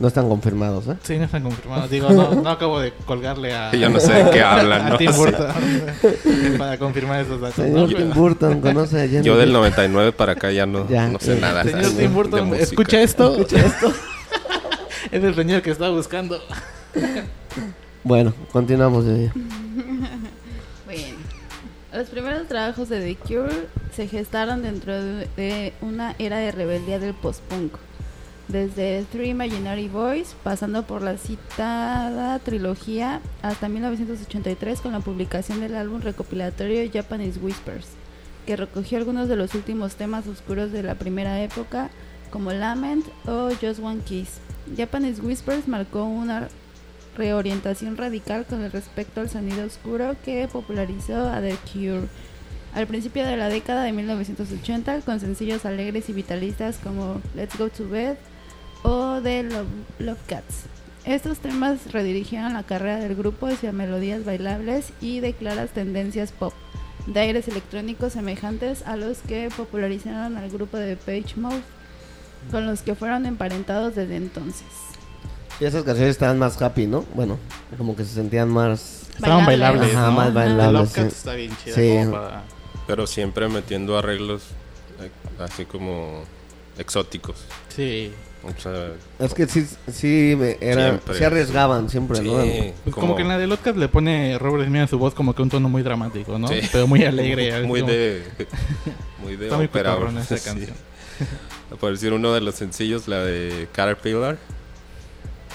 no 0.00 0.08
están 0.08 0.28
confirmados, 0.28 0.88
¿eh? 0.88 0.96
Sí, 1.04 1.16
no 1.18 1.24
están 1.26 1.42
confirmados. 1.44 1.88
Digo, 1.90 2.10
no, 2.10 2.34
no 2.34 2.50
acabo 2.50 2.80
de 2.80 2.92
colgarle 3.06 3.54
a. 3.54 3.70
Yo 3.72 3.88
no 3.90 4.00
sé 4.00 4.12
de 4.14 4.30
qué 4.30 4.42
hablan, 4.42 4.86
a 4.86 4.88
¿no? 4.90 4.96
Tim 4.96 5.12
Sí. 5.12 5.18
Burton 5.18 5.52
para 6.58 6.78
confirmar 6.78 7.20
esos 7.20 7.40
datos. 7.40 7.56
Señor 7.56 7.88
¿no? 7.90 7.96
Tim 7.96 8.10
Burton, 8.12 8.60
¿conoce 8.60 9.02
a 9.02 9.06
Jenny 9.08 9.24
Yo 9.24 9.36
del 9.36 9.50
Depp? 9.50 9.58
99 9.58 10.12
para 10.12 10.32
acá 10.32 10.50
ya 10.50 10.66
no, 10.66 10.88
Ya, 10.88 11.06
no 11.06 11.20
sé 11.20 11.34
ya. 11.36 11.40
nada. 11.40 11.62
Señor 11.62 11.92
Tim 11.92 12.12
Burton. 12.14 12.54
¿escucha 12.54 13.00
esto? 13.00 13.32
¿Escucha 13.36 13.58
esto? 13.66 13.92
es 15.12 15.22
el 15.22 15.34
señor 15.34 15.62
que 15.62 15.70
estaba 15.70 15.90
buscando. 15.94 16.40
Bueno, 18.02 18.32
continuamos. 18.52 19.04
eh. 19.06 19.30
Bueno, 20.86 21.18
los 21.92 22.08
primeros 22.08 22.48
trabajos 22.48 22.88
de 22.88 23.00
The 23.00 23.16
Cure 23.16 23.66
se 23.94 24.08
gestaron 24.08 24.62
dentro 24.62 24.94
de, 25.02 25.28
de 25.36 25.72
una 25.82 26.14
era 26.18 26.38
de 26.38 26.50
rebeldía 26.52 26.98
del 26.98 27.14
post-punk. 27.14 27.74
Desde 28.50 29.04
Three 29.12 29.28
Imaginary 29.28 29.86
Boys, 29.86 30.34
pasando 30.42 30.82
por 30.82 31.02
la 31.02 31.16
citada 31.18 32.36
trilogía, 32.40 33.20
hasta 33.42 33.68
1983 33.68 34.80
con 34.80 34.90
la 34.90 34.98
publicación 34.98 35.60
del 35.60 35.76
álbum 35.76 36.00
recopilatorio 36.00 36.90
Japanese 36.92 37.38
Whispers, 37.38 37.86
que 38.46 38.56
recogió 38.56 38.98
algunos 38.98 39.28
de 39.28 39.36
los 39.36 39.54
últimos 39.54 39.94
temas 39.94 40.26
oscuros 40.26 40.72
de 40.72 40.82
la 40.82 40.96
primera 40.96 41.40
época, 41.40 41.90
como 42.32 42.50
Lament 42.50 43.06
o 43.24 43.50
Just 43.50 43.78
One 43.80 44.00
Kiss. 44.00 44.38
Japanese 44.76 45.22
Whispers 45.22 45.68
marcó 45.68 46.02
una 46.02 46.48
reorientación 47.16 47.96
radical 47.96 48.46
con 48.46 48.68
respecto 48.68 49.20
al 49.20 49.30
sonido 49.30 49.64
oscuro 49.64 50.16
que 50.24 50.48
popularizó 50.48 51.28
a 51.28 51.40
The 51.40 51.56
Cure. 51.72 52.08
Al 52.74 52.88
principio 52.88 53.24
de 53.24 53.36
la 53.36 53.48
década 53.48 53.84
de 53.84 53.92
1980, 53.92 55.02
con 55.02 55.20
sencillos 55.20 55.64
alegres 55.64 56.08
y 56.08 56.12
vitalistas 56.12 56.78
como 56.78 57.20
Let's 57.36 57.56
Go 57.56 57.68
to 57.68 57.88
Bed 57.88 58.16
o 58.82 59.20
The 59.22 59.42
Love, 59.44 59.66
Love 59.98 60.18
Cats. 60.26 60.64
Estos 61.04 61.38
temas 61.38 61.92
redirigieron 61.92 62.52
la 62.54 62.62
carrera 62.62 62.96
del 62.98 63.14
grupo 63.16 63.46
hacia 63.46 63.72
melodías 63.72 64.24
bailables 64.24 64.92
y 65.00 65.20
de 65.20 65.32
claras 65.32 65.70
tendencias 65.70 66.30
pop, 66.32 66.52
de 67.06 67.20
aires 67.20 67.48
electrónicos 67.48 68.12
semejantes 68.12 68.82
a 68.86 68.96
los 68.96 69.18
que 69.18 69.48
popularizaron 69.56 70.36
al 70.36 70.50
grupo 70.50 70.76
de 70.76 70.96
Page 70.96 71.36
Mode, 71.36 71.62
con 72.50 72.66
los 72.66 72.82
que 72.82 72.94
fueron 72.94 73.24
emparentados 73.26 73.94
desde 73.94 74.16
entonces. 74.16 74.66
Y 75.58 75.64
esas 75.64 75.84
canciones 75.84 76.12
estaban 76.12 76.38
más 76.38 76.60
happy, 76.60 76.86
¿no? 76.86 77.04
Bueno, 77.14 77.38
como 77.76 77.94
que 77.96 78.04
se 78.04 78.14
sentían 78.14 78.48
más... 78.48 79.08
Estaban 79.14 79.44
bailables. 79.44 79.94
Ajá, 79.94 80.06
¿no? 80.06 80.12
más 80.12 80.32
bailables, 80.34 80.72
Love 80.80 80.92
Cats 80.92 81.12
sí. 81.12 81.18
está 81.18 81.34
bien 81.34 81.52
chida. 81.62 81.74
Sí. 81.74 81.96
como 81.98 82.12
para- 82.12 82.42
Pero 82.86 83.06
siempre 83.06 83.48
metiendo 83.48 83.98
arreglos 83.98 84.42
eh, 85.00 85.10
así 85.38 85.64
como 85.66 86.22
exóticos. 86.78 87.36
Sí. 87.68 88.12
O 88.42 88.58
sea, 88.60 88.92
Es 89.18 89.34
que 89.34 89.46
sí, 89.46 89.66
sí, 89.92 90.34
me- 90.38 90.56
era, 90.60 90.88
Siempre. 90.88 91.14
sí 91.18 91.24
arriesgaban 91.24 91.90
siempre, 91.90 92.20
¿no? 92.22 92.42
sí, 92.42 92.72
Pues 92.84 92.94
como, 92.94 93.14
que 93.14 93.22
en 93.22 93.28
la 93.28 93.36
de 93.36 93.46
Lotcast 93.46 93.76
le 93.76 93.88
pone 93.88 94.38
Robert 94.38 94.66
Smith 94.66 94.80
en 94.82 94.88
su 94.88 94.98
voz 94.98 95.14
como 95.14 95.34
que 95.34 95.42
un 95.42 95.50
tono 95.50 95.68
muy 95.68 95.82
dramático, 95.82 96.38
¿no? 96.38 96.48
Sí. 96.48 96.60
Pero 96.72 96.86
muy 96.86 97.04
alegre. 97.04 97.62
muy 97.66 97.80
como- 97.80 97.92
de 97.92 98.22
muy 99.22 99.36
de 99.36 99.44
Está 99.46 99.56
muy 99.58 99.68
esa 100.22 100.38
sí. 100.38 100.44
canción. 100.44 100.76
Por 101.80 101.92
decir 101.92 102.12
uno 102.14 102.32
de 102.32 102.40
los 102.40 102.54
sencillos, 102.54 103.08
la 103.08 103.18
de 103.24 103.68
Caterpillar. 103.72 104.38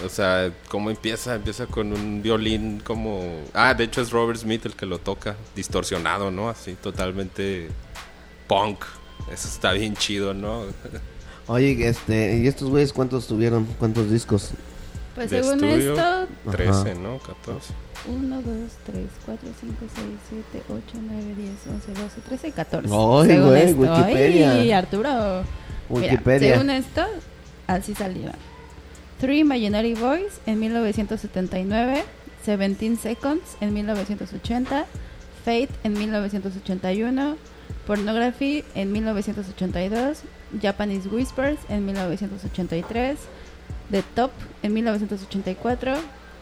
O 0.05 0.09
sea, 0.09 0.51
cómo 0.69 0.89
empieza, 0.91 1.35
empieza 1.35 1.67
con 1.67 1.93
un 1.93 2.21
violín 2.21 2.81
como... 2.83 3.23
Ah, 3.53 3.73
de 3.73 3.85
hecho 3.85 4.01
es 4.01 4.11
Robert 4.11 4.37
Smith 4.39 4.65
el 4.65 4.73
que 4.75 4.85
lo 4.85 4.99
toca, 4.99 5.37
distorsionado, 5.55 6.31
¿no? 6.31 6.49
Así, 6.49 6.73
totalmente 6.73 7.69
punk. 8.47 8.83
Eso 9.31 9.47
está 9.47 9.71
bien 9.71 9.95
chido, 9.95 10.33
¿no? 10.33 10.63
Oye, 11.47 11.87
este, 11.87 12.37
¿y 12.37 12.47
estos 12.47 12.69
güeyes 12.69 12.91
cuántos 12.93 13.27
tuvieron? 13.27 13.65
¿Cuántos 13.77 14.09
discos? 14.09 14.51
Pues 15.13 15.29
De 15.29 15.41
según 15.43 15.63
estudio. 15.63 15.93
esto, 15.93 16.27
13, 16.51 16.95
¿no? 16.95 17.19
14. 17.19 17.73
1, 18.07 18.35
2, 18.35 18.43
3, 18.85 19.05
4, 19.25 19.49
5, 19.61 19.75
6, 19.79 20.05
7, 20.51 20.65
8, 20.69 20.81
9, 21.01 21.23
10, 21.37 21.49
11, 21.67 22.01
12, 22.01 22.21
13, 22.27 22.51
14. 22.51 22.87
Ay, 22.93 23.27
según 23.27 23.47
güey, 23.49 23.61
esto. 23.61 23.79
Wikipedia. 23.81 24.51
Ay, 24.51 24.71
Arturo. 24.71 25.43
Mira, 25.89 26.39
según 26.39 26.69
esto, 26.71 27.01
así 27.67 27.93
salieron. 27.93 28.35
Three 29.19 29.39
Imaginary 29.39 29.93
Boys 29.93 30.39
en 30.45 30.59
1979, 30.59 32.03
17 32.45 32.95
Seconds 32.97 33.43
en 33.61 33.73
1980, 33.73 34.85
Fate 35.45 35.69
en 35.83 35.93
1981, 35.93 37.37
Pornography 37.85 38.63
en 38.73 38.91
1982, 38.91 40.23
Japanese 40.61 41.07
Whispers 41.09 41.59
en 41.69 41.85
1983, 41.85 43.15
The 43.91 44.03
Top 44.15 44.31
en 44.63 44.73
1984, 44.73 45.93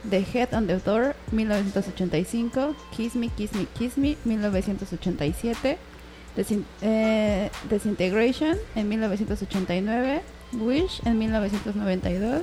The 0.10 0.26
Head 0.34 0.54
on 0.54 0.68
the 0.68 0.78
Door 0.78 1.16
1985, 1.32 2.76
Kiss 2.96 3.16
Me, 3.16 3.30
Kiss 3.30 3.54
Me, 3.54 3.66
Kiss 3.78 3.98
Me 3.98 4.16
1987, 4.26 5.78
Desin- 6.36 6.66
eh, 6.82 7.50
Disintegration 7.70 8.58
en 8.76 8.88
1989, 8.90 10.22
Wish 10.54 11.02
en 11.06 11.18
1992, 11.20 12.42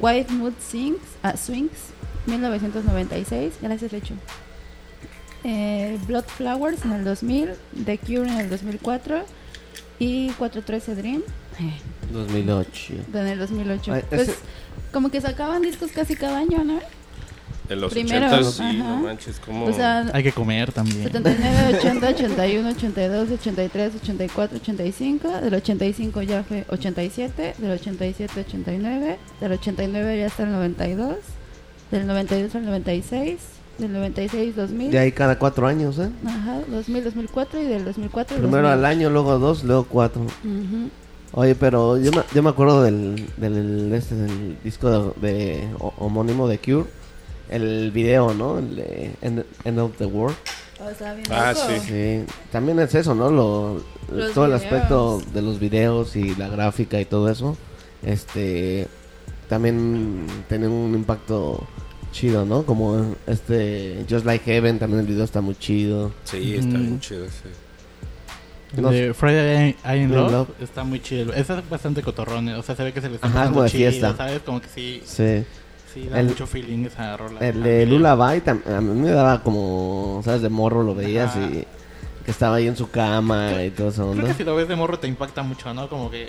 White 0.00 0.32
Mood 0.32 0.54
Sings, 0.60 1.00
ah, 1.22 1.36
Swings 1.36 1.92
1996, 2.26 3.54
gracias 3.62 3.92
Lechu. 3.92 4.14
Eh, 5.44 5.98
Blood 6.06 6.24
Flowers 6.26 6.84
en 6.84 6.92
el 6.92 7.04
2000, 7.04 7.50
The 7.84 7.98
Cure 7.98 8.28
en 8.28 8.38
el 8.40 8.50
2004 8.50 9.24
y 10.00 10.28
413 10.30 10.94
Dream 10.96 11.22
2008. 12.12 12.94
en 13.14 13.26
el 13.26 13.38
2008. 13.38 13.92
Ay, 13.92 14.02
Pues 14.08 14.22
ese- 14.22 14.34
como 14.92 15.10
que 15.10 15.20
sacaban 15.20 15.62
discos 15.62 15.90
casi 15.92 16.14
cada 16.16 16.38
año, 16.38 16.64
¿no? 16.64 16.80
En 17.68 17.82
los 17.82 17.92
Primero, 17.92 18.26
80 18.28 18.50
sí, 18.50 18.76
no 18.78 18.96
manches, 18.96 19.38
como... 19.40 19.66
O 19.66 19.72
sea, 19.74 20.10
Hay 20.14 20.22
que 20.22 20.32
comer 20.32 20.72
también. 20.72 21.02
79, 21.02 21.76
80, 21.78 22.08
81, 22.08 22.68
82, 22.70 23.30
83, 23.30 23.92
84, 24.02 24.56
85. 24.56 25.40
Del 25.42 25.52
85 25.54 26.22
ya 26.22 26.42
fue 26.44 26.64
87. 26.70 27.56
Del 27.58 27.70
87, 27.72 28.40
89. 28.40 29.18
Del 29.40 29.52
89 29.52 30.18
ya 30.18 30.26
hasta 30.26 30.44
el 30.44 30.52
92. 30.52 31.16
Del 31.90 32.06
92 32.06 32.54
al 32.54 32.64
96. 32.64 33.38
Del 33.78 33.92
96, 33.92 34.56
2000. 34.56 34.90
De 34.90 34.98
ahí 34.98 35.12
cada 35.12 35.38
cuatro 35.38 35.66
años, 35.66 35.98
¿eh? 35.98 36.10
Ajá, 36.26 36.60
2000, 36.68 37.04
2004 37.04 37.60
y 37.60 37.64
del 37.64 37.84
2004 37.84 38.36
al 38.36 38.42
Primero 38.42 38.68
2000. 38.68 38.78
al 38.78 38.84
año, 38.84 39.10
luego 39.10 39.38
dos, 39.38 39.62
luego 39.64 39.84
cuatro. 39.88 40.22
Ujú. 40.22 40.90
Oye, 41.32 41.54
pero 41.54 41.96
yo 41.98 42.10
me, 42.10 42.22
yo 42.34 42.42
me 42.42 42.50
acuerdo 42.50 42.82
del, 42.82 43.26
del, 43.36 43.92
este, 43.92 44.14
del 44.16 44.56
disco 44.64 45.12
de, 45.20 45.28
de- 45.28 45.68
ho- 45.78 45.94
homónimo 45.98 46.48
de 46.48 46.58
Cure. 46.58 46.86
El 47.48 47.90
video, 47.92 48.34
¿no? 48.34 48.58
El 48.58 48.76
de 48.76 49.10
End, 49.22 49.44
End 49.64 49.78
of 49.78 49.92
the 49.96 50.06
World. 50.06 50.36
Oh, 50.80 50.86
bien 51.14 51.26
Ah, 51.30 51.52
loco. 51.54 51.66
sí. 51.68 51.80
Sí, 51.88 52.24
también 52.52 52.78
es 52.80 52.94
eso, 52.94 53.14
¿no? 53.14 53.30
Lo, 53.30 53.82
Los 54.12 54.32
todo 54.32 54.44
el 54.46 54.52
videos. 54.52 54.64
aspecto 54.64 55.22
de 55.32 55.42
los 55.42 55.58
videos 55.58 56.14
y 56.16 56.34
la 56.34 56.48
gráfica 56.48 57.00
y 57.00 57.04
todo 57.04 57.30
eso. 57.30 57.56
Este 58.02 58.86
también 59.48 60.26
tienen 60.48 60.70
un 60.70 60.94
impacto 60.94 61.66
chido, 62.12 62.44
¿no? 62.44 62.64
Como 62.64 63.14
este 63.26 64.04
Just 64.08 64.24
Like 64.26 64.44
Heaven, 64.44 64.78
también 64.78 65.00
el 65.00 65.06
video 65.06 65.24
está 65.24 65.40
muy 65.40 65.54
chido. 65.56 66.12
Sí, 66.24 66.54
está 66.56 66.76
Mm. 66.78 66.82
bien 66.82 67.00
chido, 67.00 67.24
sí. 67.26 67.48
No 68.80 68.90
de 68.90 69.14
Friday 69.14 69.76
I 69.84 69.96
in 69.96 70.02
In 70.04 70.14
Love, 70.14 70.30
Love. 70.32 70.48
está 70.60 70.84
muy 70.84 71.00
chido. 71.00 71.32
Ese 71.32 71.58
es 71.58 71.68
bastante 71.70 72.02
cotorrón. 72.02 72.48
O 72.50 72.62
sea, 72.62 72.76
se 72.76 72.84
ve 72.84 72.92
que 72.92 73.00
se 73.00 73.08
le 73.08 73.14
está 73.14 73.26
Ajá, 73.28 73.34
pasando 73.36 73.54
como 73.54 73.64
de 73.64 73.70
chido, 73.70 73.90
fiesta. 73.90 74.16
¿sabes? 74.16 74.42
Como 74.42 74.60
que 74.60 74.68
sí, 74.68 75.02
Sí. 75.06 75.44
sí 75.94 76.06
da 76.08 76.20
El- 76.20 76.26
mucho 76.26 76.46
feeling 76.46 76.84
esa 76.84 77.16
rola. 77.16 77.40
El 77.40 77.62
de. 77.62 77.86
Lullaby 77.86 78.42
a 78.46 78.80
mí 78.80 79.00
me 79.00 79.10
daba 79.10 79.42
como, 79.42 80.20
¿sabes? 80.24 80.42
De 80.42 80.50
morro 80.50 80.82
lo 80.82 80.94
veías 80.94 81.34
Ajá. 81.34 81.46
y 81.46 81.64
que 82.26 82.30
estaba 82.30 82.56
ahí 82.56 82.66
en 82.66 82.76
su 82.76 82.90
cama 82.90 83.64
y 83.64 83.70
toda 83.70 83.88
esa 83.88 84.02
Creo 84.12 84.26
que 84.26 84.34
si 84.34 84.44
lo 84.44 84.54
ves 84.54 84.68
de 84.68 84.76
morro 84.76 84.98
te 84.98 85.08
impacta 85.08 85.42
mucho, 85.42 85.72
¿no? 85.72 85.88
Como 85.88 86.10
que 86.10 86.26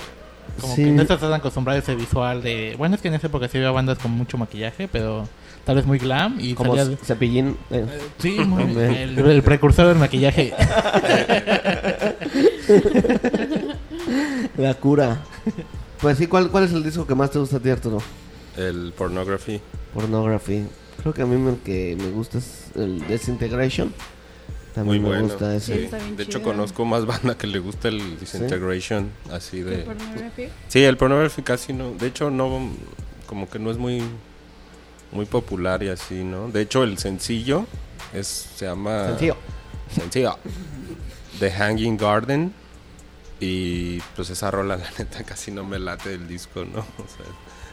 como 0.60 0.76
Sí. 0.76 0.84
que 0.86 0.92
no 0.92 1.02
estás 1.02 1.20
tan 1.20 1.34
acostumbrado 1.34 1.78
a 1.78 1.82
ese 1.82 1.96
visual 1.96 2.42
de... 2.42 2.76
Bueno, 2.78 2.96
es 2.96 3.02
que 3.02 3.08
en 3.08 3.14
esa 3.16 3.28
época 3.28 3.48
sí 3.48 3.58
había 3.58 3.72
bandas 3.72 3.98
con 4.00 4.12
mucho 4.12 4.38
maquillaje, 4.38 4.88
pero 4.88 5.28
tal 5.66 5.76
vez 5.78 5.86
muy 5.86 5.98
glam 6.00 6.38
y 6.40 6.54
Como 6.54 6.76
salía- 6.76 6.98
cepillín. 6.98 7.58
eh. 7.72 7.86
Eh, 7.88 8.00
Sí, 8.20 8.32
muy- 8.40 8.64
el, 8.78 9.18
el 9.20 9.44
precursor 9.44 9.88
del 9.88 9.98
maquillaje. 9.98 10.54
La 14.58 14.74
cura. 14.76 15.20
Pues 16.02 16.18
sí, 16.18 16.28
¿cuál, 16.28 16.50
¿cuál 16.50 16.64
es 16.66 16.74
el 16.74 16.84
disco 16.84 17.06
que 17.06 17.16
más 17.16 17.32
te 17.32 17.40
gusta 17.40 17.58
a 17.58 17.60
ti, 17.60 17.70
Arturo? 17.70 18.00
El 18.58 18.94
Pornography. 18.98 19.62
Pornography. 19.94 20.66
Creo 21.02 21.14
que 21.14 21.22
a 21.22 21.26
mí 21.26 21.50
el 21.50 21.58
que 21.58 21.96
me 21.98 22.10
gusta 22.12 22.38
es 22.40 22.72
el 22.76 23.06
Disintegration. 23.08 23.94
También 24.80 25.02
Muy 25.02 25.10
me 25.10 25.18
bueno. 25.18 25.34
gusta 25.34 25.54
ese. 25.56 25.76
sí. 25.76 25.84
Está 25.84 25.98
bien 25.98 26.16
De 26.16 26.24
hecho, 26.24 26.42
conozco 26.42 26.86
más 26.86 27.06
banda 27.06 27.38
que 27.38 27.48
le 27.48 27.60
gusta 27.60 27.90
el 27.90 28.18
Disintegration. 28.18 29.12
Así 29.30 29.58
¿Qué 29.58 29.64
de... 29.66 29.78
pornografía? 29.80 30.50
Sí, 30.70 30.84
el 30.86 30.96
Pornography 30.96 31.42
casi 31.42 31.74
no. 31.74 31.92
De 31.92 32.08
hecho, 32.08 32.32
no. 32.32 32.70
Como 33.28 33.50
que 33.50 33.60
no 33.60 33.72
es 33.72 33.78
muy. 33.78 34.02
Muy 35.12 35.26
popular 35.26 35.84
y 35.84 35.90
así, 35.90 36.24
¿no? 36.24 36.48
De 36.50 36.62
hecho, 36.62 36.84
el 36.84 36.98
sencillo 36.98 37.66
es, 38.14 38.48
se 38.56 38.68
llama. 38.68 39.08
Sencillo. 39.08 39.36
Sencillo. 39.94 40.38
The 41.40 41.52
Hanging 41.52 41.98
Garden. 41.98 42.54
Y 43.42 44.00
pues 44.16 44.30
esa 44.30 44.50
rola, 44.50 44.78
la 44.78 44.90
neta, 44.98 45.24
casi 45.24 45.52
no 45.52 45.66
me 45.66 45.78
late 45.78 46.14
el 46.14 46.26
disco, 46.26 46.64
¿no? 46.64 46.80
O 47.04 47.08
sea, 47.08 47.26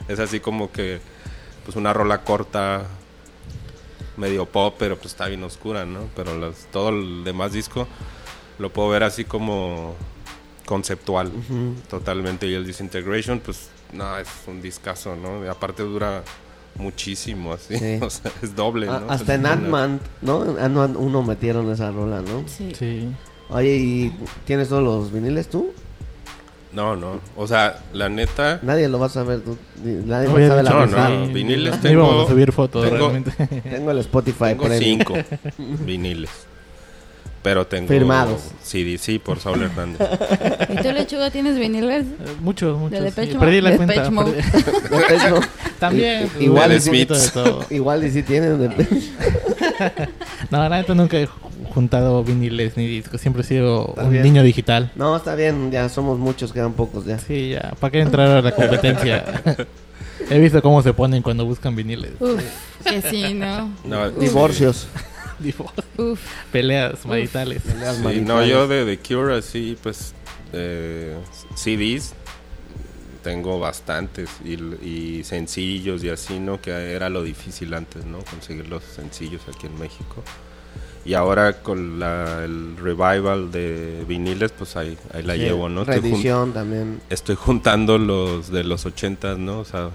es 0.09 0.19
así 0.19 0.41
como 0.41 0.73
que. 0.73 1.01
Pues 1.65 1.77
una 1.77 1.93
rola 1.93 2.23
corta. 2.25 2.83
Medio 4.17 4.47
pop, 4.47 4.75
pero 4.79 4.97
pues 4.97 5.07
está 5.13 5.27
bien 5.27 5.43
oscura, 5.45 5.85
¿no? 5.85 6.01
Pero 6.17 6.37
los- 6.37 6.67
todo 6.73 6.89
el 6.91 7.23
demás 7.25 7.53
disco 7.53 7.87
lo 8.59 8.71
puedo 8.73 8.89
ver 8.89 9.03
así 9.03 9.25
como 9.25 9.95
conceptual 10.65 11.29
Ujú. 11.29 11.75
totalmente. 11.89 12.47
Y 12.47 12.55
el 12.55 12.67
Disintegration, 12.67 13.41
pues, 13.41 13.69
no, 13.93 14.17
es 14.19 14.29
un 14.47 14.61
discazo, 14.63 15.15
¿no? 15.17 15.45
Y 15.45 15.49
aparte 15.49 15.83
dura 15.83 16.23
muchísimo, 16.77 17.53
así. 17.53 17.79
Sí. 17.79 17.99
O 18.03 18.11
sea, 18.11 18.33
es 18.43 18.55
doble, 18.57 18.89
A- 18.89 19.01
¿no? 19.01 19.11
hasta 19.11 19.35
en 19.35 19.47
Es 19.47 19.53
Ant-Man, 19.53 20.01
¿no? 20.23 20.45
En 20.45 20.59
Ant-Man 20.59 20.97
1 20.97 21.23
metieron 21.23 21.71
esa 21.71 21.91
rola, 21.91 22.23
¿no? 22.23 22.45
Sí. 22.49 22.73
Sí. 22.79 23.09
Oye, 23.49 23.77
¿y 23.77 24.17
tienes 24.45 24.69
todos 24.69 24.83
los 24.83 25.13
viniles 25.13 25.49
tú? 25.49 25.71
No, 26.77 26.95
no. 26.95 27.21
O 27.37 27.47
sea, 27.49 27.79
la 27.95 28.11
neta. 28.11 28.61
Nadie 28.63 28.87
lo 28.89 28.99
va 28.99 29.07
a 29.07 29.09
saber. 29.09 29.41
tú- 29.41 29.57
ni- 29.83 30.05
Nadie 30.05 30.29
Oye, 30.29 30.47
sabe 30.47 30.63
la 30.63 30.71
no, 30.71 30.79
verdad. 30.81 31.09
no, 31.09 31.27
viniles 31.29 31.75
No 31.75 31.81
tengo- 31.81 32.05
íbamos 32.05 32.27
a 32.27 32.31
subir 32.31 32.53
fotos, 32.53 32.85
tengo- 32.85 32.97
realmente. 32.99 33.33
Tengo 33.63 33.91
el 33.93 33.99
Spotify 34.01 34.55
Tengo 34.55 34.69
cinco 34.79 35.15
viniles. 35.87 36.29
Pero 37.43 37.67
tengo. 37.67 37.89
Firmados. 37.89 38.43
CD, 38.63 38.99
sí, 38.99 39.19
por 39.19 39.39
Saúl 39.41 39.63
Hernández. 39.63 40.01
¿Y 40.69 40.77
tú, 40.83 40.93
Lechuga, 40.93 41.31
tienes 41.31 41.57
viniles? 41.59 42.05
Eh, 42.05 42.37
Muchos, 42.41 42.77
muchos. 42.79 43.01
De 43.01 43.11
sí. 43.11 43.37
Perdí 43.39 43.61
la 43.63 43.71
Mode. 44.11 44.35
cuenta. 44.91 45.29
Perdí-. 45.31 45.41
También. 45.79 46.29
I- 46.39 46.45
igual 46.45 46.71
de 46.71 47.31
todo. 47.33 47.65
Igual 47.71 48.05
y 48.05 48.11
sí 48.11 48.23
tienen. 48.23 48.59
de- 48.59 48.87
No, 50.51 50.59
la 50.69 50.69
neta 50.69 50.95
nunca 50.95 51.17
he 51.19 51.29
juntado 51.77 52.25
viniles 52.25 52.77
ni 52.77 52.87
discos. 52.89 53.21
Siempre 53.21 53.43
he 53.43 53.45
sido 53.45 53.91
Está 53.91 54.05
un 54.05 54.11
bien. 54.11 54.23
niño 54.25 54.43
digital. 54.43 54.91
No, 54.97 55.15
está 55.17 55.35
bien. 55.37 55.71
Ya 55.71 55.89
somos 55.89 56.19
muchos, 56.19 56.53
quedan 56.53 56.73
pocos 56.73 57.05
ya. 57.05 57.19
Sí, 57.19 57.51
ya. 57.51 57.75
¿Para 57.79 57.91
qué 57.93 58.01
entrar 58.01 58.29
a 58.29 58.43
la 58.43 58.53
competencia? 58.53 59.25
He 60.31 60.39
visto 60.41 60.61
cómo 60.63 60.83
se 60.83 60.93
ponen 60.93 61.23
cuando 61.23 61.45
buscan 61.45 61.77
viniles. 61.77 62.13
Uf, 62.19 62.43
que 62.85 63.03
sí, 63.03 63.35
¿no? 63.35 63.71
No, 63.85 64.11
Divorcios. 64.19 64.89
Uf. 65.99 66.21
peleas 66.51 67.05
maritales. 67.05 67.63
Peleas 67.63 67.97
Sí, 67.99 68.03
maritales. 68.03 68.27
no, 68.29 68.45
yo 68.45 68.67
de 68.67 68.85
The 68.97 68.99
Cure 69.07 69.37
así, 69.37 69.77
pues, 69.83 70.15
eh, 70.55 71.15
CDs 71.55 72.15
tengo 73.23 73.59
bastantes 73.59 74.31
y, 74.45 74.55
y 74.87 75.25
sencillos 75.25 76.03
y 76.05 76.09
así, 76.11 76.39
¿no? 76.39 76.61
Que 76.61 76.93
era 76.93 77.09
lo 77.11 77.23
difícil 77.23 77.75
antes, 77.75 78.05
¿no? 78.07 78.19
Conseguir 78.21 78.69
los 78.69 78.83
sencillos 78.85 79.43
aquí 79.53 79.67
en 79.67 79.79
México. 79.79 80.23
Y 81.07 81.15
ahora 81.15 81.63
con 81.63 82.01
la, 82.01 82.43
el 82.45 82.77
revival 82.77 83.53
de 83.53 84.05
viniles, 84.09 84.51
pues 84.53 84.75
ahí, 84.77 84.99
ahí 85.15 85.23
la 85.23 85.35
Sí, 85.35 85.41
llevo, 85.41 85.69
¿no? 85.69 85.85
Reedición 85.85 86.53
también. 86.53 87.01
estoy 87.11 87.37
juntando 87.37 87.97
los 87.97 88.51
de 88.51 88.65
los 88.65 88.85
80, 88.87 89.37
¿no? 89.37 89.61
O 89.61 89.65
sea, 89.65 89.91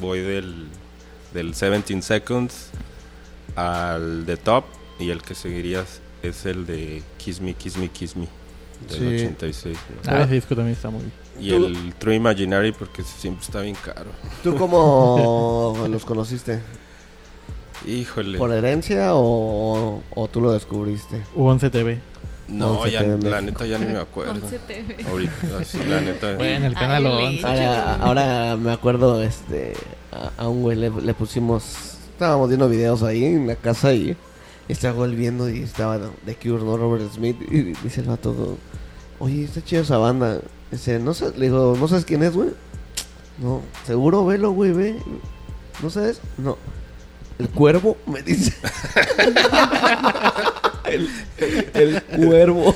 voy 0.00 0.20
del, 0.20 0.68
del 1.32 1.46
17 1.52 2.00
Seconds 2.02 2.68
al 3.56 4.24
The 4.26 4.36
Top 4.36 4.64
y 4.98 5.10
el 5.10 5.22
que 5.22 5.34
seguiría 5.34 5.84
es 6.22 6.46
el 6.46 6.66
de 6.66 7.02
Kiss 7.18 7.40
Me, 7.40 7.54
Kiss 7.54 7.76
Me, 7.76 7.88
Kiss 7.88 8.16
Me 8.16 8.28
del 8.88 8.98
Sí. 8.98 9.24
86. 9.26 9.76
¿no? 10.06 10.12
Ah, 10.12 10.22
ese 10.22 10.34
disco 10.34 10.54
también 10.54 10.76
está 10.76 10.90
muy 10.90 11.00
bien. 11.02 11.12
Y 11.40 11.48
Tú- 11.50 11.66
el 11.66 11.94
True 11.94 12.14
Imaginary 12.16 12.72
porque 12.72 13.02
siempre 13.02 13.42
está 13.44 13.60
bien 13.60 13.76
caro. 13.84 14.10
¿Tú 14.42 14.54
cómo 14.56 15.74
los 15.90 16.04
conociste? 16.04 16.60
Híjole. 17.86 18.38
¿Por 18.38 18.52
herencia 18.52 19.14
o, 19.14 20.02
o 20.14 20.28
tú 20.28 20.40
lo 20.40 20.52
descubriste? 20.52 21.22
U11 21.36 21.70
TV. 21.70 22.00
No, 22.48 22.86
ya, 22.86 23.00
TV 23.00 23.30
la 23.30 23.40
neta 23.40 23.66
ya 23.66 23.78
ni 23.78 23.86
me 23.86 23.98
acuerdo. 23.98 24.32
Once 24.32 24.58
TV. 24.58 24.96
Ahorita, 25.08 25.32
la 25.88 26.00
neta. 26.00 26.34
Bueno, 26.36 26.66
el 26.66 26.74
canal 26.74 27.06
11. 27.06 27.46
Ahora, 27.46 27.94
ahora 27.96 28.56
me 28.56 28.72
acuerdo, 28.72 29.22
este, 29.22 29.72
a, 30.12 30.42
a 30.42 30.48
un 30.48 30.62
güey 30.62 30.76
le, 30.76 30.90
le 30.90 31.14
pusimos, 31.14 31.96
estábamos 32.12 32.48
viendo 32.48 32.68
videos 32.68 33.02
ahí 33.02 33.24
en 33.24 33.46
la 33.46 33.56
casa 33.56 33.94
y 33.94 34.14
estaba 34.68 35.06
él 35.06 35.16
viendo 35.16 35.48
y 35.48 35.62
estaba 35.62 35.98
de 35.98 36.34
Cure, 36.36 36.64
¿no? 36.64 36.76
Robert 36.76 37.10
Smith 37.12 37.36
y 37.50 37.72
dice 37.82 38.02
el 38.02 38.08
vato, 38.08 38.58
oye, 39.18 39.44
está 39.44 39.62
chido 39.64 39.82
esa 39.82 39.98
banda. 39.98 40.40
Dice, 40.70 40.98
no 40.98 41.14
sé, 41.14 41.32
le 41.36 41.46
digo, 41.46 41.76
¿no 41.78 41.88
sabes 41.88 42.04
quién 42.04 42.22
es, 42.22 42.34
güey? 42.34 42.50
No, 43.38 43.62
seguro, 43.86 44.24
velo, 44.26 44.50
güey, 44.52 44.72
ve. 44.72 44.96
¿No 45.82 45.90
sabes? 45.90 46.20
No. 46.38 46.56
El 47.38 47.48
cuervo 47.48 47.96
me 48.06 48.22
dice. 48.22 48.52
el, 50.84 51.08
el 51.74 52.02
cuervo. 52.02 52.74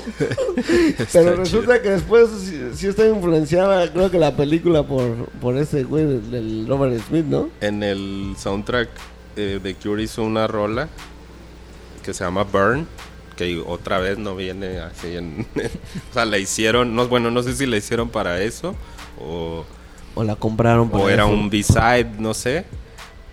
Pero 1.12 1.30
chido. 1.30 1.36
resulta 1.36 1.82
que 1.82 1.90
después 1.90 2.28
sí, 2.40 2.60
sí 2.74 2.86
está 2.88 3.06
influenciada, 3.06 3.90
creo 3.92 4.10
que 4.10 4.18
la 4.18 4.36
película 4.36 4.82
por, 4.82 5.26
por 5.40 5.56
ese 5.56 5.84
güey 5.84 6.04
del- 6.04 6.30
del 6.30 6.66
Robert 6.68 7.00
Smith, 7.06 7.26
¿no? 7.26 7.50
En 7.60 7.82
el 7.82 8.34
soundtrack 8.38 8.88
eh, 9.36 9.60
de 9.62 9.74
Cure 9.74 10.02
hizo 10.02 10.22
una 10.24 10.46
rola 10.46 10.88
que 12.02 12.14
se 12.14 12.24
llama 12.24 12.44
Burn, 12.44 12.86
que 13.36 13.62
otra 13.64 13.98
vez 13.98 14.18
no 14.18 14.34
viene 14.34 14.78
así 14.80 15.16
en... 15.16 15.46
o 16.10 16.14
sea, 16.14 16.24
la 16.24 16.38
hicieron, 16.38 16.94
no, 16.96 17.06
bueno, 17.08 17.30
no 17.30 17.42
sé 17.42 17.54
si 17.54 17.66
la 17.66 17.76
hicieron 17.76 18.08
para 18.08 18.40
eso 18.42 18.74
o, 19.20 19.64
O 20.14 20.24
la 20.24 20.36
compraron 20.36 20.90
para 20.90 21.04
o 21.04 21.08
era 21.08 21.24
eso. 21.24 21.32
un 21.32 21.50
B-side, 21.50 22.12
no 22.18 22.34
sé, 22.34 22.64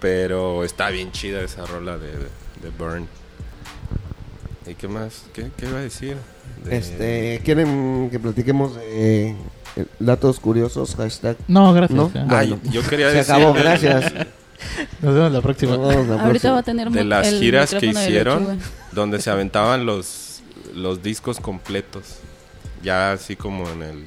pero 0.05 0.63
está 0.63 0.91
bien 0.91 1.11
chida 1.11 1.41
esa 1.41 1.65
rola 1.65 1.97
de, 1.97 2.11
de 2.11 2.69
Burn. 2.77 3.07
¿Y 4.67 4.75
qué 4.75 4.87
más? 4.87 5.23
¿Qué, 5.33 5.49
qué 5.57 5.65
iba 5.65 5.79
a 5.79 5.81
decir? 5.81 6.15
De- 6.63 6.77
Este, 6.77 7.41
¿quieren 7.43 8.09
que 8.11 8.19
platiquemos 8.19 8.75
de 8.75 9.29
eh, 9.31 9.35
datos 9.97 10.39
curiosos? 10.39 10.93
Hashtag. 10.95 11.37
No, 11.47 11.73
gracias. 11.73 12.13
Bueno, 12.27 12.59
yo 12.71 12.83
quería 12.87 13.09
Se 13.09 13.15
decir 13.17 13.33
acabó, 13.33 13.53
gracias. 13.53 14.13
Nos 15.01 15.15
vemos 15.15 15.31
la 15.31 15.41
próxima. 15.41 15.71
Vemos 15.71 15.95
la 16.07 16.13
Ahorita 16.13 16.29
próxima. 16.29 16.53
va 16.53 16.59
a 16.59 16.63
tener 16.63 16.89
de 16.91 17.03
las 17.03 17.27
el 17.27 17.39
giras 17.39 17.73
que 17.73 17.87
hicieron 17.87 18.59
donde 18.91 19.19
se 19.19 19.31
aventaban 19.31 19.87
los 19.87 20.41
los 20.75 21.01
discos 21.01 21.39
completos 21.39 22.17
ya 22.83 23.13
así 23.13 23.35
como 23.35 23.67
en 23.71 23.81
el 23.81 24.05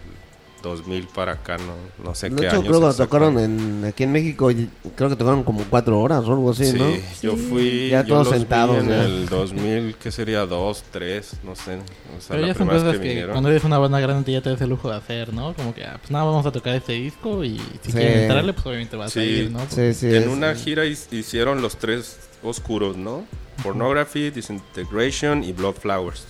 2000 0.63 1.07
para 1.15 1.33
acá 1.33 1.57
no, 1.59 2.05
no 2.05 2.15
sé 2.15 2.31
De 2.31 2.37
qué 2.37 2.47
hecho, 2.47 2.57
años 2.57 2.67
creo 2.69 2.91
que 2.91 2.97
tocaron 2.97 3.39
en, 3.39 3.85
aquí 3.87 4.03
en 4.05 4.13
México, 4.13 4.51
y- 4.51 4.69
creo 4.97 5.09
que 5.09 5.17
tocaron 5.17 5.43
como 5.45 5.63
cuatro 5.65 6.01
horas 6.01 6.25
o 6.25 6.33
algo 6.33 6.51
así, 6.51 6.67
sí, 6.67 6.79
¿no? 6.79 6.91
yo 7.23 7.37
fui 7.37 7.89
Ya 7.91 8.03
yo 8.03 8.15
todos 8.15 8.29
sentados, 8.31 8.79
en 8.79 8.89
ya. 8.89 9.05
el 9.05 9.29
2000 9.29 9.95
que 9.97 10.11
sería 10.11 10.47
2, 10.47 10.85
3 10.91 11.33
no 11.45 11.55
sé 11.55 11.77
o 11.77 12.21
sea 12.21 12.29
Pero 12.31 12.41
la 12.43 12.49
ya 12.49 12.55
son 12.55 12.69
cosas 12.69 12.93
que 12.95 13.01
que, 13.01 13.09
vinieron 13.09 13.31
cuando 13.33 13.51
eres 13.51 13.65
una 13.65 13.79
banda 13.79 14.01
grande 14.01 14.33
ya 14.33 14.41
te 14.43 14.51
das 14.51 14.61
el 14.61 14.71
lujo 14.71 14.91
de 14.91 14.97
hacer, 14.97 15.33
¿no? 15.33 15.55
Como 15.55 15.75
que, 15.75 15.85
ah, 15.85 15.97
pues 15.99 16.11
nada, 16.11 16.25
vamos 16.25 16.45
a 16.47 16.53
tocar 16.53 16.75
este 16.75 16.93
disco 16.95 17.45
y 17.45 17.59
si 17.83 17.91
Sí. 17.91 17.93
quieren 17.93 18.21
entrarle, 18.23 18.53
pues 18.53 18.67
obviamente 18.67 18.97
vas 18.97 19.13
Sí. 19.13 19.21
a 19.21 19.25
ir, 19.25 19.51
¿no? 19.51 19.61
Sí, 19.71 19.95
sí. 19.95 20.07
en 20.09 20.23
es- 20.25 20.27
una 20.29 20.55
gira 20.55 20.85
hicieron 20.87 21.63
los 21.63 21.77
tres 21.77 22.19
oscuros 22.43 22.97
no 22.97 23.25
Pornography 23.63 24.31
Disintegration 24.31 25.43
y 25.43 25.53
Blood 25.53 25.75
Flowers 25.75 26.25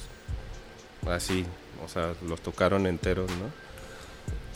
así 1.07 1.45
o 1.85 1.89
sea 1.89 2.13
los 2.27 2.41
tocaron 2.41 2.87
enteros 2.87 3.31
no 3.31 3.68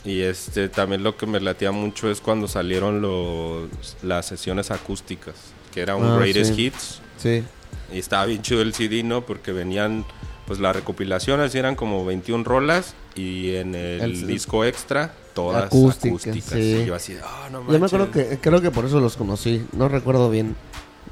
Y 0.05 0.21
este 0.21 0.67
también 0.69 1.03
lo 1.03 1.15
que 1.15 1.25
me 1.25 1.39
latía 1.39 1.71
mucho 1.71 2.09
es 2.11 2.19
cuando 2.19 2.47
salieron 2.47 3.01
los, 3.01 3.69
las 4.03 4.25
sesiones 4.25 4.69
acústicas, 4.71 5.35
que 5.73 5.81
era 5.81 5.95
un 5.95 6.05
Ah, 6.05 6.17
Greatest 6.17 6.55
sí. 6.55 6.65
Hits. 6.65 7.01
Sí. 7.17 7.43
Y 7.93 7.99
estaba 7.99 8.25
bien 8.25 8.41
chido 8.41 8.61
el 8.61 8.73
CD, 8.73 9.01
¿no? 9.03 9.25
Porque 9.25 9.51
venían, 9.53 10.03
pues 10.45 10.59
la 10.59 10.73
recopilación 10.73 11.39
así 11.39 11.57
eran 11.57 11.75
como 11.75 12.03
21 12.05 12.43
rolas 12.43 12.95
y 13.15 13.55
en 13.55 13.75
el, 13.75 14.01
El- 14.01 14.27
disco 14.27 14.65
extra 14.65 15.13
todas 15.33 15.63
Acústicas, 15.65 16.21
acústicas. 16.27 16.53
sí. 16.59 16.79
Y 16.83 16.85
yo 16.85 16.95
así, 16.95 17.15
ah, 17.23 17.47
no 17.51 17.65
Yo 17.71 17.79
me 17.79 17.85
acuerdo 17.85 18.07
manches". 18.07 18.27
que 18.27 18.37
creo 18.39 18.61
que 18.61 18.71
por 18.71 18.85
eso 18.85 18.99
los 18.99 19.15
conocí, 19.15 19.65
no 19.71 19.87
recuerdo 19.87 20.29
bien. 20.29 20.55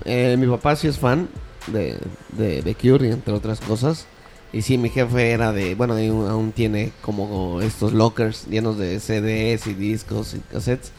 Eh, 0.06 0.36
mi 0.38 0.48
papá 0.48 0.76
sí 0.76 0.88
es 0.88 0.98
fan 1.00 1.30
de, 1.68 1.98
de, 2.34 2.62
de 2.62 2.76
Cure, 2.76 3.10
entre 3.10 3.34
otras 3.34 3.62
cosas. 3.62 4.06
Y 4.54 4.62
sí, 4.64 4.78
mi 4.78 4.90
jefe 4.90 5.32
era 5.32 5.52
de, 5.54 5.76
bueno, 5.76 5.96
aún 6.30 6.52
tiene 6.52 6.92
como 7.02 7.62
estos 7.62 7.94
lockers 7.94 8.48
llenos 8.48 8.78
de 8.78 9.00
CDs 9.00 9.68
y 9.68 9.74
discos 9.74 10.34
y 10.34 10.40
cassettes. 10.40 10.92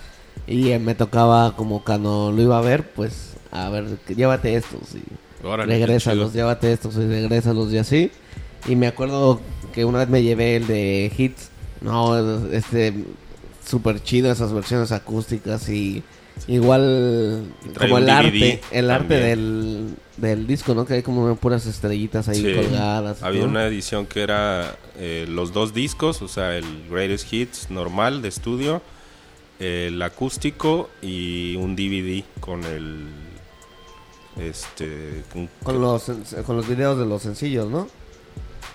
Y 0.46 0.70
eh, 0.70 0.78
me 0.78 0.94
tocaba 0.94 1.54
como 1.54 1.84
cuando 1.84 2.32
lo 2.32 2.42
iba 2.42 2.58
a 2.58 2.62
ver, 2.62 2.90
pues, 2.92 3.34
a 3.50 3.68
ver, 3.68 3.98
llévate 4.08 4.54
estos 4.54 4.94
y 4.94 5.02
Órale, 5.46 5.76
regrésalos, 5.76 6.32
llévate 6.32 6.72
estos 6.72 6.96
y 6.96 7.06
regrésalos 7.06 7.72
y 7.72 7.78
así. 7.78 8.10
Y 8.66 8.76
me 8.76 8.86
acuerdo 8.86 9.40
que 9.74 9.84
una 9.84 9.98
vez 9.98 10.08
me 10.08 10.22
llevé 10.22 10.56
el 10.56 10.66
de 10.66 11.12
Hits, 11.16 11.50
no, 11.82 12.16
este, 12.50 12.94
súper 13.66 14.02
chido 14.02 14.30
esas 14.30 14.52
versiones 14.52 14.92
acústicas 14.92 15.68
y 15.68 16.02
igual 16.48 17.44
como 17.78 17.98
el 17.98 18.04
DVD 18.06 18.10
arte, 18.12 18.60
el 18.72 18.90
arte 18.90 19.14
del, 19.14 19.94
del 20.16 20.46
disco, 20.46 20.74
¿no? 20.74 20.84
Que 20.84 20.94
hay 20.94 21.02
como 21.02 21.34
puras 21.36 21.66
estrellitas 21.66 22.28
ahí 22.28 22.42
Sí. 22.42 22.54
colgadas. 22.54 23.22
Había 23.22 23.42
¿no? 23.42 23.48
una 23.48 23.66
edición 23.66 24.06
que 24.06 24.22
era 24.22 24.76
eh, 24.98 25.26
los 25.28 25.52
dos 25.52 25.72
discos, 25.74 26.20
o 26.22 26.28
sea, 26.28 26.56
el 26.56 26.64
Greatest 26.90 27.32
Hits 27.32 27.70
normal 27.70 28.22
de 28.22 28.28
estudio, 28.28 28.82
el 29.60 30.00
acústico 30.02 30.90
y 31.00 31.54
un 31.56 31.76
DVD 31.76 32.24
con 32.40 32.64
el 32.64 33.06
este 34.38 35.22
con- 35.32 35.48
Con 35.62 35.80
los, 35.80 36.04
con 36.46 36.56
los 36.56 36.66
videos 36.68 36.98
de 36.98 37.06
los 37.06 37.22
sencillos, 37.22 37.68
¿no? 37.70 37.86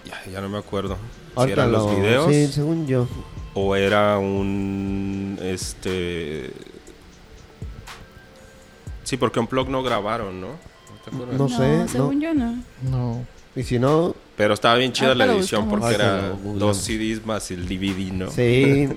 ya, 0.06 0.32
ya 0.32 0.42
no 0.42 0.48
me 0.50 0.58
acuerdo 0.58 0.98
si 1.44 1.52
eran 1.52 1.72
los 1.72 1.84
lo- 1.84 1.96
videos 2.00 2.32
Sí, 2.34 2.48
según 2.48 2.88
yo. 2.88 3.08
o 3.54 3.76
era 3.76 4.18
un 4.20 5.38
este 5.42 6.52
sí 9.08 9.18
porque 9.18 9.40
un 9.40 9.48
blog 9.48 9.70
no 9.70 9.82
grabaron 9.84 10.42
no 10.42 10.48
¿No 10.48 10.56
te 11.04 11.10
acuerdas? 11.16 11.38
No 11.38 11.48
sé, 11.50 11.78
¿no? 11.78 11.88
según 11.88 12.20
yo 12.22 12.34
no. 12.34 12.56
No. 12.92 13.26
Y 13.56 13.64
si 13.64 13.80
no, 13.80 14.14
pero 14.36 14.54
estaba 14.54 14.76
bien 14.76 14.92
chida 14.92 15.08
Ahorita 15.10 15.26
la 15.26 15.34
edición 15.34 15.70
porque 15.70 15.86
Ahorita 15.86 16.04
era 16.04 16.30
dos 16.56 16.78
CDs 16.78 17.26
más 17.26 17.50
el 17.52 17.68
DVD 17.68 18.12
no 18.12 18.30
Sí, 18.30 18.90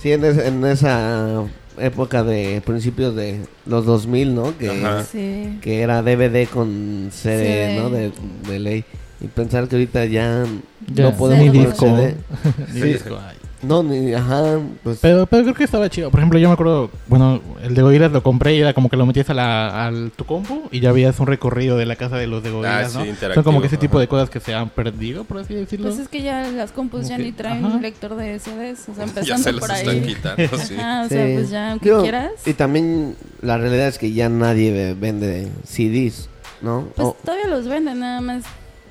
sí 0.00 0.12
en, 0.12 0.24
es- 0.24 0.38
en 0.38 0.64
esa 0.66 1.42
época 1.78 2.22
de 2.22 2.62
principios 2.64 3.16
de 3.16 3.40
los 3.66 3.84
2000, 3.86 4.34
¿no? 4.34 4.56
Que, 4.58 4.70
Ajá. 4.70 5.02
Sí. 5.04 5.58
que 5.62 5.80
era 5.80 6.02
DVD 6.02 6.46
con 6.48 7.08
CD. 7.10 7.76
¿no? 7.80 7.90
De, 7.90 8.12
de 8.48 8.58
ley. 8.60 8.84
Y 9.20 9.26
pensar 9.28 9.66
que 9.66 9.76
ahorita 9.76 10.04
ya, 10.04 10.44
Ya, 10.92 11.04
no 11.04 11.16
podemos 11.16 11.52
ni 11.52 11.64
disco. 11.64 11.86
CD. 11.86 12.14
Ni 12.74 12.80
Sí. 12.80 12.86
disco 12.92 13.18
hay. 13.18 13.36
No, 13.66 13.82
ni, 13.82 14.12
ajá, 14.12 14.58
pues... 14.82 14.98
Pero, 15.00 15.26
pero 15.26 15.42
creo 15.42 15.54
que 15.54 15.64
estaba 15.64 15.88
chido. 15.88 16.10
Por 16.10 16.20
ejemplo, 16.20 16.38
yo 16.38 16.48
me 16.48 16.54
acuerdo, 16.54 16.90
bueno, 17.06 17.40
el 17.62 17.74
de 17.74 17.82
Gorillaz 17.82 18.12
lo 18.12 18.22
compré 18.22 18.54
y 18.54 18.60
era 18.60 18.74
como 18.74 18.88
que 18.88 18.96
lo 18.96 19.06
metías 19.06 19.30
a 19.30 19.34
la, 19.34 19.86
al 19.86 20.12
tu 20.14 20.24
compu 20.24 20.64
y 20.70 20.80
ya 20.80 20.92
veías 20.92 21.18
un 21.20 21.26
recorrido 21.26 21.76
de 21.76 21.86
la 21.86 21.96
casa 21.96 22.16
de 22.16 22.26
los 22.26 22.42
de 22.42 22.50
Gorillaz, 22.50 22.86
Ah, 22.86 22.88
sí, 22.90 22.98
¿no? 22.98 23.06
interactivo, 23.06 23.34
Son 23.34 23.44
como 23.44 23.60
que 23.60 23.68
ese 23.68 23.76
tipo 23.76 23.94
ajá. 23.96 24.00
de 24.02 24.08
cosas 24.08 24.30
que 24.30 24.40
se 24.40 24.54
han 24.54 24.68
perdido, 24.70 25.24
por 25.24 25.38
así 25.38 25.54
decirlo. 25.54 25.88
Pues 25.88 25.98
es 26.00 26.08
que 26.08 26.22
ya 26.22 26.48
las 26.50 26.72
compus 26.72 27.08
ya 27.08 27.16
ni 27.18 27.32
traen 27.32 27.64
ajá. 27.64 27.78
lector 27.78 28.14
de 28.16 28.38
CDs, 28.38 28.88
o 28.88 28.94
sea, 28.94 28.96
ya 28.96 29.02
empezando 29.04 29.42
se 29.42 29.52
los 29.52 29.60
por 29.60 29.70
están 29.70 29.88
ahí. 29.94 30.00
quitando 30.02 30.58
sí 30.58 30.74
Ah, 30.78 31.02
o 31.06 31.08
sea, 31.08 31.26
sí. 31.26 31.32
pues 31.34 31.50
ya, 31.50 31.70
aunque 31.72 31.88
Digo, 31.88 32.02
quieras. 32.02 32.32
Y 32.46 32.52
también 32.54 33.16
la 33.40 33.56
realidad 33.58 33.88
es 33.88 33.98
que 33.98 34.12
ya 34.12 34.28
nadie 34.28 34.72
ve- 34.72 34.94
vende 34.94 35.48
CDs, 35.66 36.28
¿no? 36.62 36.88
Pues 36.94 37.08
O- 37.08 37.16
todavía 37.24 37.46
los 37.48 37.66
venden, 37.66 38.00
nada 38.00 38.20
más. 38.20 38.44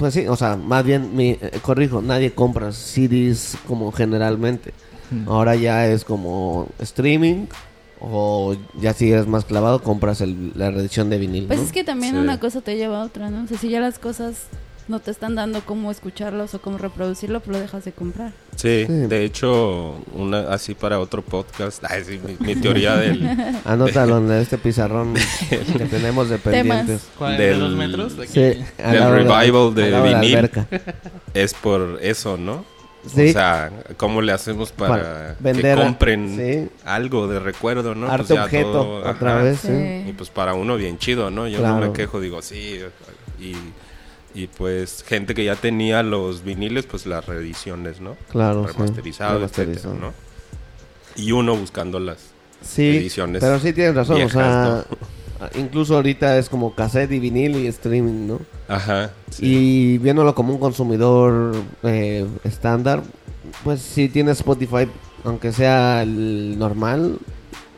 Pues 0.03 0.15
sí, 0.15 0.27
o 0.27 0.35
sea, 0.35 0.57
más 0.57 0.83
bien, 0.83 1.15
mi, 1.15 1.29
eh, 1.29 1.59
corrijo, 1.61 2.01
nadie 2.01 2.33
compra 2.33 2.73
CDs 2.73 3.55
como 3.65 3.89
generalmente. 3.93 4.73
Mm. 5.11 5.29
Ahora 5.29 5.55
ya 5.55 5.87
es 5.87 6.03
como 6.03 6.67
streaming 6.79 7.45
o 8.01 8.53
ya 8.81 8.91
si 8.93 9.09
eres 9.13 9.27
más 9.27 9.45
clavado 9.45 9.81
compras 9.81 10.19
el- 10.19 10.51
la 10.55 10.71
reedición 10.71 11.09
de 11.09 11.19
vinil. 11.19 11.45
Pues 11.47 11.59
¿no? 11.59 11.65
es 11.65 11.71
que 11.71 11.85
también 11.85 12.15
Sí. 12.15 12.19
una 12.19 12.37
cosa 12.37 12.59
te 12.59 12.75
lleva 12.75 13.01
a 13.01 13.05
otra, 13.05 13.29
¿no? 13.29 13.45
O 13.45 13.47
sea, 13.47 13.57
si 13.57 13.69
ya 13.69 13.79
las 13.79 13.97
cosas 13.97 14.47
no 14.87 14.99
te 14.99 15.11
están 15.11 15.35
dando 15.35 15.61
cómo 15.65 15.91
escucharlos 15.91 16.53
o 16.53 16.61
cómo 16.61 16.77
reproducirlo, 16.77 17.39
pues 17.39 17.55
lo 17.55 17.61
dejas 17.61 17.85
de 17.85 17.91
comprar. 17.93 18.31
Sí, 18.55 18.85
Sí. 18.85 18.93
de 18.93 19.23
hecho, 19.25 19.95
una 20.13 20.53
así 20.53 20.73
para 20.75 20.99
otro 20.99 21.21
podcast, 21.21 21.83
ay, 21.89 22.03
sí, 22.05 22.19
mi, 22.25 22.35
mi 22.45 22.55
teoría 22.55 22.95
del, 22.97 23.25
Anótalo 23.65 24.17
en 24.17 24.31
este 24.33 24.57
pizarrón 24.57 25.13
que 25.49 25.57
tenemos 25.89 26.29
de 26.29 26.37
pendientes. 26.37 27.07
¿Cuál? 27.17 27.37
del- 27.37 27.59
¿De 27.59 27.75
metros? 27.75 28.17
¿De 28.17 28.27
Sí, 28.27 28.39
Del 28.77 29.09
revival 29.11 29.73
de 29.73 30.01
vinil. 30.01 30.49
es 31.33 31.53
por 31.53 31.99
eso, 32.01 32.37
¿no? 32.37 32.65
Sí, 33.05 33.29
O 33.31 33.33
sea, 33.33 33.69
¿cómo 33.97 34.21
le 34.21 34.31
hacemos 34.31 34.71
para, 34.71 34.93
Para 34.95 35.35
vender 35.41 35.77
que 35.77 35.83
compren 35.83 36.37
sí. 36.37 36.69
algo 36.85 37.27
de 37.27 37.37
recuerdo, 37.39 37.95
no? 37.95 38.07
Pues 38.07 38.19
arte 38.21 38.33
ya 38.35 38.43
objeto 38.45 38.71
todo, 38.71 38.95
otra 39.09 39.33
ajá. 39.35 39.43
vez. 39.43 39.59
sí. 39.59 39.67
Sí. 39.67 40.09
Y 40.09 40.13
pues 40.13 40.29
para 40.29 40.53
uno 40.53 40.77
bien 40.77 40.97
chido, 40.97 41.29
¿no? 41.29 41.45
Yo 41.49 41.59
Claro. 41.59 41.79
no 41.81 41.87
me 41.87 41.91
quejo, 41.93 42.21
digo, 42.21 42.41
sí. 42.41 42.79
Y, 43.41 43.55
y 44.33 44.47
pues 44.47 45.03
gente 45.07 45.33
que 45.35 45.43
ya 45.45 45.55
tenía 45.55 46.01
los 46.03 46.43
viniles, 46.43 46.85
pues 46.85 47.05
las 47.05 47.25
reediciones, 47.25 48.01
¿no? 48.01 48.15
Claro, 48.31 48.67
sí. 48.67 48.73
Remasterizado, 48.73 49.43
etcétera. 49.43 49.93
¿no? 49.93 50.13
Y 51.15 51.31
uno 51.31 51.55
buscando 51.55 51.99
las 51.99 52.17
Sí, 52.61 52.97
ediciones. 52.97 53.41
pero 53.43 53.59
sí 53.59 53.73
tienes 53.73 53.93
razón, 53.95 54.15
viejas, 54.17 54.33
o 54.33 54.39
sea, 54.39 55.49
incluso 55.59 55.95
ahorita 55.95 56.37
es 56.37 56.47
como 56.49 56.73
cassette 56.73 57.11
y 57.11 57.19
vinil 57.19 57.57
y 57.57 57.67
streaming, 57.67 58.27
¿no? 58.27 58.39
Ajá. 58.67 59.11
sí. 59.29 59.45
Y 59.45 59.97
viéndolo 59.97 60.33
como 60.33 60.53
un 60.53 60.59
consumidor 60.59 61.53
eh, 61.83 62.25
estándar, 62.45 63.03
pues 63.63 63.81
si 63.81 64.07
tienes 64.09 64.37
Spotify, 64.39 64.87
aunque 65.25 65.51
sea 65.51 66.01
el 66.03 66.57
normal, 66.57 67.19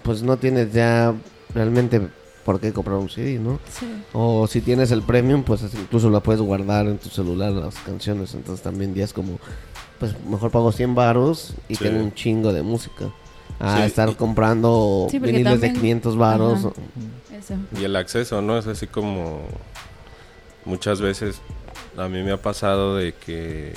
pues 0.03 0.21
no 0.21 0.37
tienes 0.37 0.71
ya 0.71 1.13
realmente 1.53 2.01
por 2.45 2.59
qué 2.61 2.71
comprar 2.71 2.97
un 2.97 3.09
CD, 3.09 3.39
¿no? 3.39 3.59
Sí. 3.69 3.87
O 4.13 4.47
si 4.47 4.61
tienes 4.61 4.91
el 4.91 5.01
premium, 5.01 5.43
pues 5.43 5.63
es- 5.63 5.73
incluso 5.73 6.09
la 6.09 6.19
puedes 6.21 6.41
guardar 6.41 6.85
en 6.85 6.97
tu 6.99 7.09
celular 7.09 7.51
las 7.51 7.75
canciones, 7.79 8.33
entonces 8.35 8.63
también 8.63 8.93
es 8.97 9.11
como, 9.11 9.39
pues 9.99 10.13
mejor 10.29 10.51
pago 10.51 10.71
100 10.71 10.93
varos 10.95 11.55
y 11.67 11.75
Sí. 11.75 11.83
tengo 11.83 11.99
un 12.01 12.13
chingo 12.13 12.53
de 12.53 12.61
música. 12.61 13.09
A 13.59 13.77
Sí, 13.77 13.83
estar 13.83 14.15
comprando 14.15 15.07
viniles 15.11 15.43
de 15.43 15.67
también- 15.69 15.73
500 15.75 16.17
varos. 16.17 16.65
Ajá. 16.65 16.73
Eso. 17.37 17.55
Y 17.79 17.83
el 17.85 17.95
acceso, 17.95 18.41
¿no? 18.41 18.57
Es 18.57 18.67
así 18.67 18.87
como 18.87 19.41
muchas 20.65 21.01
veces 21.01 21.41
A 21.97 22.09
mí 22.09 22.21
me 22.23 22.31
ha 22.33 22.41
pasado 22.41 22.97
de 22.97 23.13
que, 23.13 23.73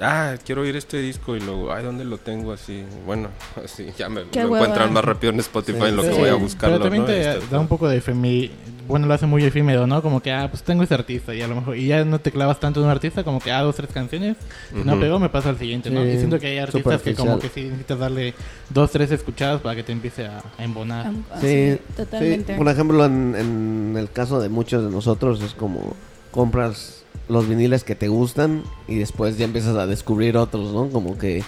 ah, 0.00 0.34
quiero 0.44 0.62
oír 0.62 0.76
este 0.76 0.98
disco 0.98 1.36
y 1.36 1.40
luego, 1.40 1.72
ay, 1.72 1.84
¿dónde 1.84 2.04
lo 2.04 2.18
tengo? 2.18 2.52
Así, 2.52 2.84
bueno, 3.06 3.28
así 3.64 3.86
ya 3.98 4.08
me 4.08 4.22
hueva. 4.22 4.42
encuentran 4.58 4.92
más 4.92 5.04
rápido 5.04 5.32
en 5.32 5.40
Spotify 5.40 5.78
Sí, 5.80 5.86
en 5.88 5.96
lo 5.96 6.02
que 6.02 6.12
sí. 6.12 6.18
voy 6.20 6.28
a 6.28 6.34
buscarlo. 6.34 6.76
Pero 6.78 6.84
también 6.84 7.02
¿no? 7.02 7.08
te 7.08 7.32
Este, 7.38 7.46
da 7.54 7.60
un 7.60 7.68
poco 7.68 7.88
de 7.88 8.02
efemi- 8.02 8.50
Bueno, 8.88 9.06
lo 9.06 9.14
hace 9.14 9.26
muy 9.26 9.44
efímero, 9.44 9.86
¿no? 9.86 10.02
Como 10.02 10.20
que, 10.20 10.32
ah, 10.32 10.48
pues 10.50 10.62
tengo 10.64 10.82
este 10.82 10.94
artista 10.94 11.32
y 11.32 11.42
a 11.42 11.46
lo 11.46 11.54
mejor... 11.54 11.76
Y 11.76 11.86
ya 11.86 12.04
no 12.04 12.18
te 12.18 12.32
clavas 12.32 12.58
tanto 12.58 12.80
en 12.80 12.86
un 12.86 12.90
artista, 12.90 13.22
como 13.22 13.38
que, 13.40 13.52
ah, 13.52 13.62
dos, 13.62 13.76
tres 13.76 13.90
canciones. 13.94 14.36
Si 14.74 14.82
no 14.82 14.98
pegó, 14.98 15.18
me 15.20 15.28
paso 15.28 15.48
al 15.48 15.58
siguiente, 15.58 15.90
¿no? 15.90 16.02
Sí, 16.02 16.08
Y 16.10 16.16
siento 16.18 16.40
que 16.40 16.48
hay 16.48 16.58
artistas 16.58 17.00
que 17.02 17.14
como 17.14 17.38
que 17.38 17.48
sí 17.48 17.62
necesitas 17.64 17.98
darle 18.00 18.34
dos, 18.70 18.90
tres 18.90 19.10
escuchadas 19.12 19.60
para 19.60 19.76
que 19.76 19.84
te 19.84 19.92
empiece 19.92 20.26
a, 20.26 20.42
a 20.58 20.64
embonar. 20.64 21.12
Sí, 21.40 21.78
totalmente. 21.96 22.52
sí, 22.54 22.58
por 22.58 22.68
ejemplo, 22.68 23.04
en, 23.04 23.36
en 23.36 23.94
el 23.96 24.10
caso 24.10 24.40
de 24.40 24.48
muchos 24.48 24.82
de 24.84 24.90
nosotros 24.90 25.40
es 25.42 25.52
como 25.54 25.94
compras 26.32 26.99
los 27.30 27.48
viniles 27.48 27.84
que 27.84 27.94
te 27.94 28.08
gustan 28.08 28.62
y 28.88 28.96
después 28.96 29.38
ya 29.38 29.44
empiezas 29.44 29.76
a 29.76 29.86
descubrir 29.86 30.36
otros, 30.36 30.72
¿no? 30.72 30.88
Como 30.88 31.16
que 31.16 31.42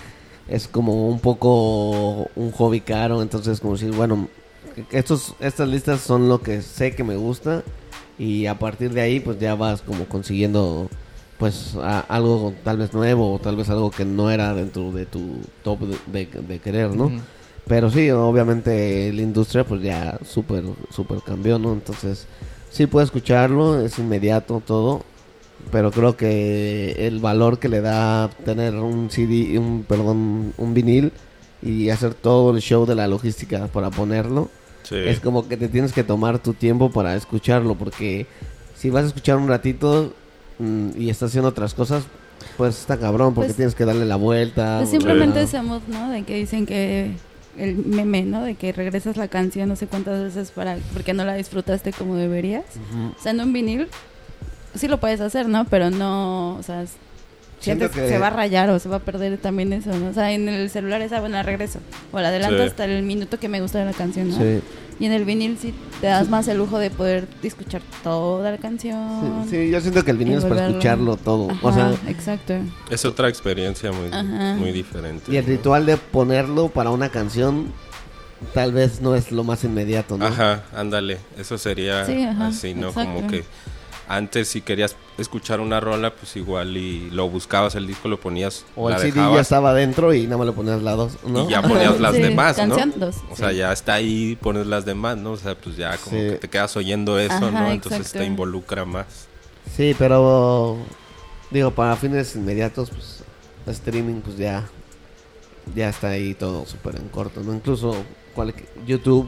es 0.49 0.69
como 0.69 1.09
un 1.09 1.19
poco 1.21 2.29
un 2.37 2.51
hobby 2.53 2.81
caro, 2.81 3.23
entonces 3.23 3.61
como 3.61 3.75
decir, 3.75 3.93
bueno, 3.93 4.29
estos, 4.91 5.35
estas 5.41 5.69
listas 5.69 6.01
son 6.01 6.29
lo 6.29 6.41
que 6.41 6.63
sé 6.63 6.95
que 6.95 7.05
me 7.05 7.17
gusta 7.17 7.63
y 8.19 8.47
a 8.47 8.59
partir 8.59 8.93
de 8.93 9.01
ahí 9.01 9.21
pues 9.21 9.39
ya 9.39 9.55
vas 9.55 9.83
como 9.83 10.05
consiguiendo 10.07 10.89
pues 11.39 11.75
a- 11.83 12.01
algo 12.01 12.55
tal 12.65 12.79
vez 12.79 12.93
nuevo 12.95 13.35
o 13.35 13.39
tal 13.39 13.57
vez 13.57 13.69
algo 13.69 13.91
que 13.91 14.05
no 14.05 14.31
era 14.31 14.55
dentro 14.55 14.93
de 14.93 15.07
tu 15.07 15.39
top 15.65 15.81
de, 15.81 16.27
de- 16.27 16.41
de 16.43 16.59
querer, 16.61 16.91
¿no? 16.95 17.11
Pero 17.67 17.91
sí, 17.91 18.11
obviamente 18.11 19.13
la 19.13 19.23
industria 19.23 19.65
pues 19.65 19.83
ya 19.83 20.19
súper, 20.29 20.65
súper 20.91 21.19
cambió, 21.25 21.59
¿no? 21.59 21.73
Entonces 21.73 22.27
sí 22.71 22.87
puedo 22.87 23.05
escucharlo, 23.05 23.81
es 23.85 23.99
inmediato 23.99 24.63
todo, 24.65 25.05
pero 25.71 25.91
creo 25.91 26.17
que 26.17 27.07
el 27.07 27.19
valor 27.21 27.59
que 27.59 27.69
le 27.69 27.81
da 27.81 28.29
tener 28.45 28.75
un 28.75 29.11
CD, 29.11 29.59
un, 29.59 29.85
perdón, 29.89 30.53
un 30.57 30.75
vinil 30.75 31.13
y 31.63 31.91
hacer 31.91 32.15
todo 32.15 32.55
el 32.55 32.61
show 32.61 32.87
de 32.87 32.95
la 32.95 33.07
logística 33.07 33.67
para 33.69 33.91
ponerlo, 33.91 34.51
sí. 34.83 34.97
es 34.97 35.21
como 35.21 35.49
que 35.49 35.57
te 35.57 35.69
tienes 35.69 35.93
que 35.93 36.03
tomar 36.05 36.39
tu 36.41 36.53
tiempo 36.55 36.91
para 36.91 37.15
escucharlo, 37.15 37.75
porque 37.77 38.27
si 38.77 38.91
vas 38.91 39.05
a 39.05 39.07
escuchar 39.09 39.37
un 39.39 39.49
ratito 39.49 40.13
mm, 40.59 40.91
y 40.97 41.09
estás 41.11 41.31
haciendo 41.31 41.49
otras 41.49 41.73
cosas, 41.75 42.05
pues 42.57 42.81
está 42.81 42.99
cabrón, 42.99 43.35
porque 43.35 43.49
Pues- 43.49 43.57
tienes 43.57 43.75
que 43.75 43.85
darle 43.85 44.05
la 44.05 44.17
vuelta. 44.17 44.79
Pues 44.79 44.91
simplemente 44.91 45.41
ese 45.43 45.63
mood, 45.63 45.83
¿no? 45.89 46.11
De 46.11 46.25
que 46.25 46.37
dicen 46.37 46.67
que 46.67 47.13
el 47.57 47.77
meme, 47.77 48.23
¿no? 48.23 48.43
De 48.43 48.55
que 48.57 48.73
regresas 48.73 49.17
la 49.17 49.29
canción 49.29 49.69
no 49.69 49.77
sé 49.77 49.87
cuántas 49.87 50.21
veces 50.23 50.51
para 50.51 50.79
porque 50.93 51.13
no 51.15 51.25
la 51.25 51.35
disfrutaste 51.35 51.93
como 51.93 52.17
deberías. 52.17 52.65
Ujú. 52.91 53.13
O 53.19 53.23
sea, 53.23 53.33
en 53.33 53.41
un 53.41 53.53
vinil 53.53 53.89
sí 54.75 54.89
lo 54.89 54.99
puedes 54.99 55.21
hacer, 55.21 55.49
¿no? 55.49 55.65
Pero 55.67 55.91
no, 55.91 56.57
o 56.57 56.63
sea, 56.63 56.85
sientes 57.61 57.91
que 57.91 58.01
que- 58.03 58.09
se 58.09 58.19
va 58.19 58.29
a 58.29 58.31
rayar 58.31 58.71
o 58.71 58.79
se 58.79 58.89
va 58.89 58.97
a 58.97 59.01
perder 59.01 59.39
también 59.39 59.73
eso, 59.73 59.91
¿no? 59.97 60.09
O 60.11 60.13
sea, 60.15 60.33
en 60.33 60.49
el 60.49 60.69
celular 60.71 61.01
es, 61.03 61.13
ah, 61.13 61.21
bueno, 61.21 61.37
la 61.37 61.43
regreso. 61.43 61.79
O 62.13 62.21
la 62.21 62.29
adelanto 62.29 62.59
Sí. 62.59 62.63
hasta 62.69 62.85
el 62.85 63.03
minuto 63.03 63.39
que 63.39 63.49
me 63.49 63.61
gusta 63.61 63.79
de 63.79 63.85
la 63.85 63.93
canción, 63.93 64.31
¿no? 64.31 64.37
Sí. 64.39 64.61
Y 65.01 65.07
en 65.07 65.13
el 65.13 65.25
vinil 65.25 65.59
sí 65.61 65.75
te 66.01 66.07
das 66.09 66.29
más 66.29 66.47
el 66.49 66.59
lujo 66.59 66.79
de 66.79 66.91
poder 66.91 67.27
escuchar 67.43 67.83
toda 68.05 68.51
la 68.53 68.59
canción. 68.59 69.45
Sí, 69.49 69.57
sí, 69.65 69.71
yo 69.71 69.81
siento 69.81 70.05
que 70.05 70.11
el 70.13 70.17
vinil 70.19 70.39
es 70.39 70.45
para 70.45 70.69
escucharlo 70.69 71.17
todo. 71.17 71.51
Ajá, 71.51 71.59
O 71.67 71.73
sea, 71.73 71.93
exacto. 72.09 72.55
Es 72.91 73.05
otra 73.05 73.29
experiencia 73.29 73.91
muy, 73.91 74.09
Ajá. 74.13 74.55
muy 74.57 74.71
diferente. 74.71 75.33
y 75.33 75.37
el 75.37 75.45
ritual 75.47 75.87
de 75.87 75.97
ponerlo 75.97 76.69
para 76.69 76.91
una 76.91 77.09
canción 77.09 77.73
tal 78.55 78.73
vez 78.73 79.01
no 79.01 79.15
es 79.15 79.33
lo 79.33 79.45
más 79.45 79.65
inmediato, 79.65 80.19
¿no? 80.19 80.27
Ajá, 80.27 80.65
ándale, 80.75 81.19
eso 81.39 81.57
sería 81.59 82.05
Sí, 82.07 82.23
ajá, 82.25 82.49
así, 82.49 82.75
¿no? 82.75 82.89
exacto. 82.89 83.13
Como 83.15 83.29
que 83.29 83.45
antes 84.15 84.49
si 84.49 84.61
querías 84.61 84.95
escuchar 85.19 85.61
una 85.61 85.81
rola, 85.81 86.15
pues 86.15 86.37
igual 86.37 86.77
y 86.77 87.11
lo 87.11 87.29
buscabas 87.29 87.75
el 87.77 87.87
disco, 87.87 88.09
lo 88.09 88.21
ponías, 88.21 88.65
O 88.77 88.91
el 88.91 88.97
CD 88.99 89.13
dejabas 89.13 89.35
ya 89.37 89.41
estaba 89.41 89.75
dentro 89.75 90.13
y 90.13 90.25
nada 90.25 90.37
más 90.39 90.47
le 90.49 90.53
ponías 90.53 90.83
la 90.83 90.93
dos, 90.93 91.19
¿no? 91.27 91.47
y 91.47 91.51
ya 91.51 91.63
ponías 91.63 91.99
las 91.99 92.15
Sí, 92.17 92.23
demás, 92.23 92.59
¿no? 92.67 92.77
dos, 92.97 93.17
O 93.31 93.37
sea, 93.37 93.53
ya 93.53 93.73
está 93.73 93.95
ahí, 93.95 94.37
pones 94.41 94.67
las 94.67 94.85
demás, 94.85 95.17
¿no? 95.17 95.33
O 95.33 95.37
sea, 95.37 95.55
pues 95.55 95.77
ya 95.77 95.97
como 95.99 96.17
Sí. 96.17 96.23
que 96.29 96.33
te 96.37 96.49
quedas 96.49 96.77
oyendo 96.77 97.19
eso, 97.19 97.33
Ajá, 97.35 97.51
¿no? 97.51 97.71
Entonces 97.73 98.01
exacto. 98.01 98.19
te 98.19 98.25
involucra 98.27 98.85
más. 98.85 99.29
Sí, 99.77 99.95
pero 99.99 100.77
digo, 101.51 101.71
para 101.71 101.97
fines 101.97 102.37
inmediatos, 102.37 102.91
pues 102.91 103.23
streaming 103.67 104.21
pues 104.21 104.37
ya 104.37 104.69
ya 105.75 105.89
está 105.89 106.09
ahí 106.09 106.35
todo 106.35 106.67
súper 106.67 106.97
en 106.97 107.09
corto, 107.09 107.41
¿no? 107.43 107.55
Incluso 107.55 107.95
cual- 108.35 108.53
YouTube 108.87 109.27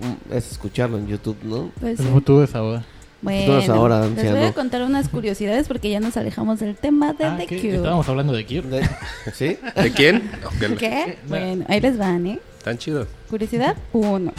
mm, 0.00 0.32
es 0.34 0.52
escucharlo 0.52 0.98
en 0.98 1.06
YouTube, 1.08 1.38
¿no? 1.42 1.70
Pues 1.80 1.98
El 1.98 2.06
sí. 2.06 2.12
futuro 2.12 2.44
es 2.44 2.54
ahora. 2.54 2.84
Bueno, 3.22 3.74
ahora, 3.74 4.06
les 4.08 4.30
voy 4.32 4.42
a 4.42 4.52
contar 4.52 4.82
unas 4.82 5.08
curiosidades 5.08 5.68
porque 5.68 5.88
ya 5.90 6.00
nos 6.00 6.16
alejamos 6.16 6.58
del 6.58 6.74
tema 6.74 7.12
de 7.12 7.24
Ah, 7.24 7.36
The 7.38 7.46
¿qué? 7.46 7.56
Cure. 7.60 7.76
Estábamos 7.76 8.08
hablando 8.08 8.32
de 8.32 8.44
Cure. 8.44 8.62
De- 8.62 8.88
¿Sí? 9.32 9.56
¿De 9.76 9.92
quién? 9.92 10.28
¿Qué? 10.78 11.18
Bueno, 11.28 11.64
ahí 11.68 11.80
les 11.80 11.96
van, 11.96 12.26
¿eh? 12.26 12.40
Tan 12.64 12.78
chido. 12.78 13.06
Curiosidad 13.30 13.76
1. 13.92 14.32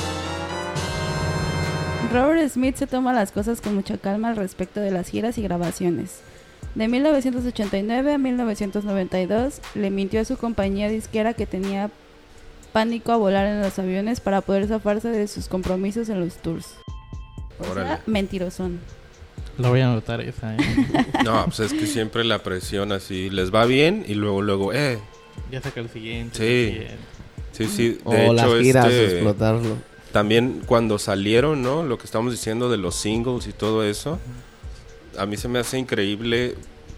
Robert 2.11 2.49
Smith 2.49 2.75
se 2.75 2.85
toma 2.85 3.13
las 3.13 3.31
cosas 3.31 3.61
con 3.61 3.73
mucha 3.73 3.97
calma 3.97 4.29
al 4.29 4.35
respecto 4.35 4.79
de 4.81 4.91
las 4.91 5.07
giras 5.07 5.37
y 5.37 5.41
grabaciones. 5.41 6.19
De 6.75 6.87
1989 6.87 8.13
a 8.13 8.17
1992 8.17 9.61
le 9.75 9.89
mintió 9.91 10.19
a 10.21 10.25
su 10.25 10.37
compañía 10.37 10.89
disquera 10.89 11.33
que 11.33 11.45
tenía 11.45 11.89
pánico 12.71 13.11
a 13.11 13.17
volar 13.17 13.45
en 13.47 13.61
los 13.61 13.77
aviones 13.79 14.19
para 14.19 14.41
poder 14.41 14.67
zafarse 14.67 15.07
de 15.09 15.27
sus 15.27 15.47
compromisos 15.47 16.09
en 16.09 16.19
los 16.19 16.35
tours. 16.35 16.75
O 17.67 17.71
Órale. 17.71 17.87
sea, 17.87 18.01
mentirosón. 18.05 18.79
Lo 19.57 19.69
voy 19.69 19.81
a 19.81 19.91
anotar 19.91 20.21
esa, 20.21 20.55
¿eh? 20.55 20.57
No, 21.23 21.45
pues 21.45 21.59
es 21.59 21.73
que 21.73 21.85
siempre 21.85 22.23
la 22.23 22.39
presión 22.39 22.91
así, 22.91 23.29
les 23.29 23.53
va 23.53 23.65
bien 23.65 24.03
y 24.07 24.15
luego, 24.15 24.41
luego, 24.41 24.73
eh, 24.73 24.97
Ya 25.51 25.61
saca 25.61 25.79
el 25.79 25.89
siguiente. 25.89 26.37
Sí. 26.37 26.43
el 26.43 26.71
siguiente. 26.71 26.97
sí, 27.51 27.67
sí. 27.67 27.99
O 28.03 28.33
las 28.33 28.51
giras, 28.59 28.87
este, 28.87 29.05
explotarlo. 29.13 29.77
También 30.11 30.61
cuando 30.65 30.97
salieron, 30.99 31.61
¿no? 31.61 31.83
Lo 31.83 31.97
que 31.97 32.05
estamos 32.05 32.31
diciendo 32.31 32.69
de 32.69 32.77
los 32.77 32.95
singles 32.95 33.47
y 33.47 33.53
todo 33.53 33.83
eso, 33.83 34.19
a 35.17 35.25
mí 35.25 35.37
se 35.37 35.47
me 35.47 35.59
hace 35.59 35.77
increíble 35.77 36.55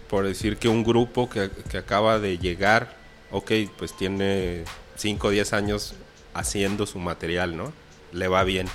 por 0.08 0.26
decir 0.26 0.56
que 0.56 0.68
un 0.68 0.82
grupo 0.84 1.28
que, 1.28 1.50
que 1.70 1.78
acaba 1.78 2.18
de 2.18 2.38
llegar, 2.38 2.96
ok, 3.30 3.52
pues 3.78 3.94
tiene 3.96 4.64
5 4.96 5.28
o 5.28 5.30
10 5.30 5.52
años 5.52 5.94
haciendo 6.32 6.86
su 6.86 6.98
material, 6.98 7.56
¿no? 7.56 7.72
Le 8.12 8.28
va 8.28 8.44
bien. 8.44 8.66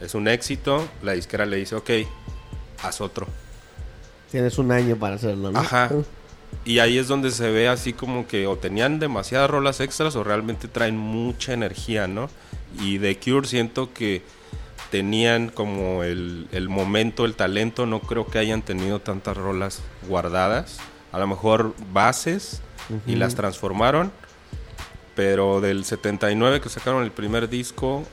Es 0.00 0.14
un 0.14 0.28
éxito, 0.28 0.86
la 1.02 1.12
disquera 1.12 1.46
le 1.46 1.56
dice, 1.56 1.74
ok, 1.74 1.90
haz 2.82 3.00
otro. 3.00 3.26
Tienes 4.30 4.58
un 4.58 4.70
año 4.72 4.96
para 4.96 5.16
hacerlo, 5.16 5.50
¿no? 5.50 5.58
Ajá. 5.58 5.90
Y 6.64 6.78
ahí 6.78 6.98
es 6.98 7.08
donde 7.08 7.30
se 7.30 7.50
ve 7.50 7.68
así 7.68 7.92
como 7.92 8.26
que 8.26 8.46
o 8.46 8.56
tenían 8.56 8.98
demasiadas 8.98 9.50
rolas 9.50 9.80
extras 9.80 10.16
o 10.16 10.24
realmente 10.24 10.68
traen 10.68 10.96
mucha 10.96 11.52
energía, 11.52 12.06
¿no? 12.06 12.28
Y 12.80 12.98
de 12.98 13.18
Cure 13.18 13.46
siento 13.46 13.92
que 13.92 14.22
tenían 14.90 15.48
como 15.48 16.04
el, 16.04 16.46
el 16.52 16.68
momento, 16.68 17.24
el 17.24 17.34
talento, 17.34 17.86
no 17.86 18.00
creo 18.00 18.26
que 18.26 18.38
hayan 18.38 18.62
tenido 18.62 19.00
tantas 19.00 19.36
rolas 19.36 19.80
guardadas. 20.06 20.78
A 21.12 21.18
lo 21.18 21.26
mejor 21.26 21.74
bases 21.92 22.60
y 23.06 23.16
las 23.16 23.34
transformaron, 23.34 24.12
pero 25.14 25.60
del 25.60 25.84
79 25.84 26.60
que 26.60 26.68
sacaron 26.68 27.02
el 27.02 27.10
primer 27.10 27.48
disco 27.48 28.04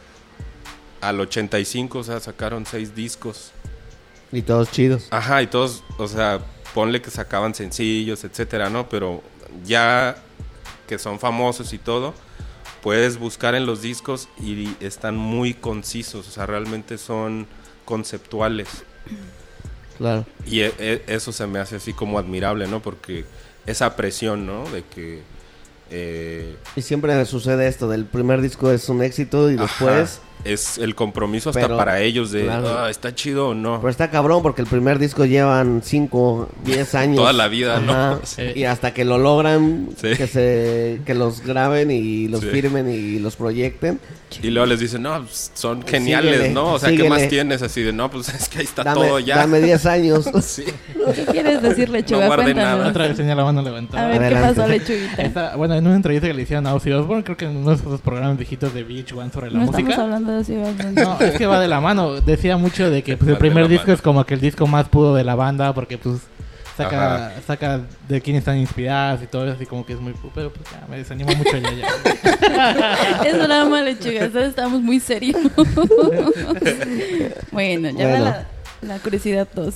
al 1.07 1.19
85, 1.19 1.99
o 1.99 2.03
sea, 2.03 2.19
sacaron 2.19 2.65
seis 2.65 2.95
discos. 2.95 3.51
Y 4.31 4.41
todos 4.41 4.71
chidos. 4.71 5.07
Ajá, 5.11 5.41
y 5.41 5.47
todos, 5.47 5.83
o 5.97 6.07
sea, 6.07 6.39
ponle 6.73 7.01
que 7.01 7.11
sacaban 7.11 7.53
sencillos, 7.55 8.23
etcétera, 8.23 8.69
¿no? 8.69 8.89
Pero 8.89 9.21
ya 9.65 10.17
que 10.87 10.99
son 10.99 11.19
famosos 11.19 11.73
y 11.73 11.77
todo, 11.77 12.13
puedes 12.81 13.17
buscar 13.17 13.55
en 13.55 13.65
los 13.65 13.81
discos 13.81 14.27
y 14.39 14.69
están 14.79 15.15
muy 15.15 15.53
concisos, 15.53 16.27
o 16.27 16.31
sea, 16.31 16.45
realmente 16.45 16.97
son 16.97 17.47
conceptuales. 17.85 18.67
Claro. 19.97 20.25
Y 20.45 20.61
e- 20.61 20.73
e- 20.77 21.03
eso 21.07 21.31
se 21.31 21.47
me 21.47 21.59
hace 21.59 21.77
así 21.77 21.93
como 21.93 22.19
admirable, 22.19 22.67
¿no? 22.67 22.81
Porque 22.81 23.25
esa 23.65 23.95
presión, 23.95 24.45
¿no? 24.45 24.69
De 24.69 24.83
que... 24.83 25.21
eh, 25.89 26.57
Y 26.75 26.81
siempre 26.81 27.23
sucede 27.25 27.67
esto, 27.67 27.87
del 27.87 28.05
primer 28.05 28.41
disco 28.41 28.71
es 28.71 28.89
un 28.89 29.01
éxito 29.01 29.49
y 29.49 29.55
ajá, 29.55 29.63
después... 29.63 30.19
es 30.43 30.77
el 30.77 30.93
compromiso 30.93 31.49
hasta 31.49 31.61
Pero, 31.61 31.77
para 31.77 32.01
ellos 32.01 32.31
de, 32.31 32.43
claro. 32.43 32.77
"Ah, 32.79 32.89
¿está 32.89 33.15
chido 33.15 33.49
o 33.49 33.53
no? 33.55 33.77
Pero 33.79 33.89
está 33.89 34.11
cabrón 34.11 34.43
porque 34.43 34.61
el 34.61 34.67
primer 34.67 34.99
disco 34.99 35.25
llevan 35.25 35.81
5, 35.83 36.49
10 36.63 36.93
años. 36.95 37.17
Toda 37.17 37.33
la 37.33 37.47
vida, 37.47 37.79
¿no? 37.79 37.91
Ajá. 37.93 38.19
Sí. 38.25 38.41
Y 38.55 38.63
hasta 38.65 38.93
que 38.93 39.05
lo 39.05 39.17
logran, 39.17 39.89
Sí. 39.99 40.09
que 40.15 40.27
se 40.27 41.01
que 41.05 41.13
los 41.15 41.41
graben 41.41 41.89
y 41.91 42.27
los 42.27 42.41
Sí. 42.41 42.47
firmen 42.47 42.89
y 42.91 43.19
los 43.19 43.35
proyecten. 43.35 43.99
Y 44.43 44.49
luego 44.49 44.65
les 44.65 44.79
dicen, 44.81 45.01
no, 45.03 45.21
pues, 45.21 45.51
son 45.53 45.83
geniales, 45.87 46.33
Síguele, 46.35 46.53
¿no? 46.53 46.73
O 46.73 46.79
sea, 46.79 46.89
¿qué 46.89 46.95
síguele. 46.97 47.09
más 47.09 47.27
tienes? 47.29 47.61
Así 47.61 47.81
de, 47.83 47.93
no, 47.93 48.11
pues 48.11 48.27
es 48.29 48.49
que 48.49 48.59
ahí 48.59 48.65
está 48.65 48.83
Dame, 48.83 48.99
todo 49.07 49.19
ya. 49.19 49.37
dame 49.37 49.61
10 49.61 49.85
años. 49.85 50.29
Sí. 50.43 50.63
¿Qué 51.15 51.25
quieres 51.25 51.61
decir, 51.61 51.89
Lechuga? 51.89 52.27
Cuéntanos. 52.27 52.55
nada. 52.55 52.87
Otra 52.89 53.07
vez 53.07 53.15
tenía 53.17 53.33
la 53.35 53.43
mano 53.45 53.61
A 53.61 53.63
levantada. 53.63 54.07
ver, 54.09 54.19
¿qué 54.19 54.25
Adelante. 54.25 54.55
pasó, 54.61 54.67
Lechuguita? 54.69 55.21
Esta- 55.23 55.55
bueno, 55.55 55.75
en 55.75 55.85
una 55.87 55.95
entrevista 55.95 56.27
que 56.27 56.33
le 56.33 56.41
hicieron 56.41 56.67
a 56.67 56.73
Ozzy 56.75 56.91
Osbourne, 56.91 57.23
creo 57.23 57.37
que 57.37 57.45
en 57.45 57.55
uno 57.57 57.69
de 57.71 57.75
esos 57.77 58.01
programas 58.01 58.37
viejitos 58.37 58.73
de 58.73 58.83
VH1 58.85 59.31
sobre 59.31 59.51
la 59.51 59.59
No 59.59 59.65
estamos 59.65 59.83
música. 59.85 60.01
No, 60.25 61.19
es 61.19 61.37
que 61.37 61.45
va 61.45 61.59
de 61.59 61.67
la 61.67 61.79
mano. 61.81 62.19
Decía 62.21 62.57
mucho 62.57 62.89
de 62.89 63.03
que 63.03 63.17
pues, 63.17 63.29
el 63.29 63.37
primer 63.37 63.67
disco 63.67 63.85
mano. 63.85 63.93
es 63.93 64.01
como 64.01 64.25
que 64.25 64.33
el 64.33 64.41
disco 64.41 64.67
más 64.67 64.87
puro 64.89 65.13
de 65.13 65.23
la 65.23 65.35
banda 65.35 65.73
porque 65.73 65.97
pues 65.97 66.19
saca, 66.75 67.33
saca 67.47 67.81
de 68.09 68.21
quién 68.21 68.35
están 68.35 68.57
inspiradas 68.57 69.21
y 69.23 69.27
todo 69.27 69.45
eso, 69.45 69.53
así 69.55 69.65
como 69.65 69.85
que 69.85 69.93
es 69.93 69.99
muy... 70.01 70.13
Pero 70.33 70.51
pues 70.51 70.65
ya, 70.71 70.85
me 70.89 70.97
desanima 70.97 71.31
mucho 71.33 71.57
ya. 71.57 71.71
ya. 71.71 71.87
Es 73.25 73.33
lechuga. 73.35 74.29
Todos 74.29 74.45
estamos 74.49 74.81
muy 74.81 74.99
serios. 74.99 75.37
bueno, 77.51 77.89
ya 77.91 78.05
va 78.05 78.09
Bueno. 78.11 78.25
la, 78.25 78.45
la 78.81 78.99
curiosidad 78.99 79.47
2. 79.55 79.73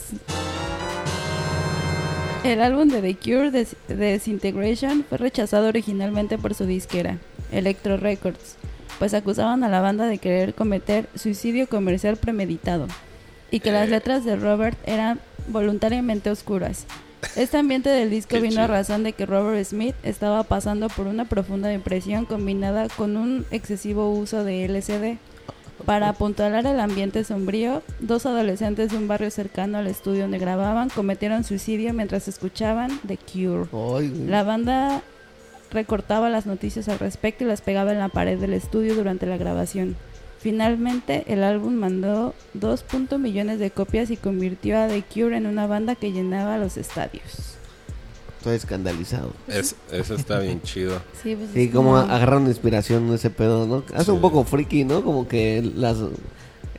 El 2.44 2.62
álbum 2.62 2.88
de 2.88 3.02
The 3.02 3.16
Cure, 3.18 3.52
Des- 3.52 3.76
Desintegration, 3.90 5.04
fue 5.08 5.18
rechazado 5.18 5.68
originalmente 5.68 6.38
por 6.38 6.54
su 6.54 6.66
disquera, 6.66 7.18
Electro 7.52 7.98
Records, 7.98 8.56
pues 9.00 9.14
acusaban 9.14 9.64
a 9.64 9.70
la 9.70 9.82
banda 9.82 10.06
de 10.06 10.18
querer 10.20 10.54
cometer 10.54 11.08
suicidio 11.16 11.68
comercial 11.68 12.18
premeditado 12.18 12.88
y 13.50 13.62
que 13.62 13.72
las 13.72 13.88
Eh. 13.88 13.92
letras 13.92 14.26
de 14.26 14.36
Robert 14.36 14.78
eran 14.86 15.20
voluntariamente 15.48 16.30
oscuras. 16.30 16.86
Este 17.36 17.58
ambiente 17.58 17.90
del 17.90 18.10
disco 18.10 18.30
Qué 18.36 18.42
vino 18.42 18.62
a 18.62 18.66
chido. 18.66 18.76
razón 18.76 19.04
de 19.04 19.14
que 19.14 19.26
Robert 19.26 19.66
Smith 19.66 19.96
estaba 20.04 20.44
pasando 20.44 20.88
por 20.90 21.08
una 21.08 21.26
profunda 21.26 21.68
depresión 21.70 22.26
combinada 22.26 22.88
con 22.90 23.18
un 23.18 23.46
excesivo 23.52 24.12
uso 24.12 24.44
de 24.44 24.66
LSD. 24.68 25.18
Para 25.86 26.10
apuntalar 26.10 26.66
el 26.66 26.80
ambiente 26.82 27.24
sombrío, 27.24 27.82
dos 28.02 28.26
adolescentes 28.26 28.92
de 28.92 28.98
un 28.98 29.08
barrio 29.08 29.32
cercano 29.32 29.78
al 29.78 29.88
estudio 29.88 30.24
donde 30.24 30.38
grababan 30.38 30.90
cometieron 30.90 31.46
suicidio 31.46 31.94
mientras 31.94 32.28
escuchaban 32.28 33.00
The 33.08 33.18
Cure. 33.18 33.70
Ay. 33.98 34.26
La 34.28 34.44
banda 34.44 35.02
recortaba 35.72 36.30
las 36.30 36.46
noticias 36.46 36.88
al 36.90 37.00
respecto 37.00 37.44
y 37.44 37.48
las 37.48 37.62
pegaba 37.62 37.92
en 37.92 38.00
la 38.00 38.10
pared 38.10 38.38
del 38.40 38.54
estudio 38.54 38.96
durante 38.96 39.26
la 39.26 39.38
grabación. 39.38 39.96
Finalmente, 40.40 41.26
el 41.28 41.44
álbum 41.44 41.74
mandó 41.74 42.34
2. 42.54 42.86
millones 43.20 43.60
de 43.60 43.72
copias 43.72 44.10
y 44.10 44.16
convirtió 44.18 44.78
a 44.80 44.88
The 44.88 45.04
Cure 45.14 45.36
en 45.36 45.46
una 45.46 45.68
banda 45.68 45.96
que 45.96 46.12
llenaba 46.14 46.58
los 46.58 46.78
estadios. 46.78 47.56
Estoy 48.38 48.56
escandalizado. 48.56 49.34
Es, 49.50 49.76
eso 49.92 50.16
está 50.16 50.40
bien 50.40 50.62
chido. 50.62 51.02
Sí, 51.24 51.36
pues 51.36 51.50
Sí, 51.54 51.64
es 51.66 51.72
como 51.74 51.92
una- 51.92 52.04
agarraron 52.04 52.48
inspiración 52.48 53.10
de 53.10 53.16
ese 53.16 53.30
pedo, 53.30 53.68
¿no? 53.68 53.84
Hace 53.94 54.06
Sí. 54.06 54.12
un 54.12 54.22
poco 54.22 54.46
friki, 54.46 54.86
¿no? 54.86 55.04
Como 55.04 55.28
que 55.28 55.62
las 55.76 55.98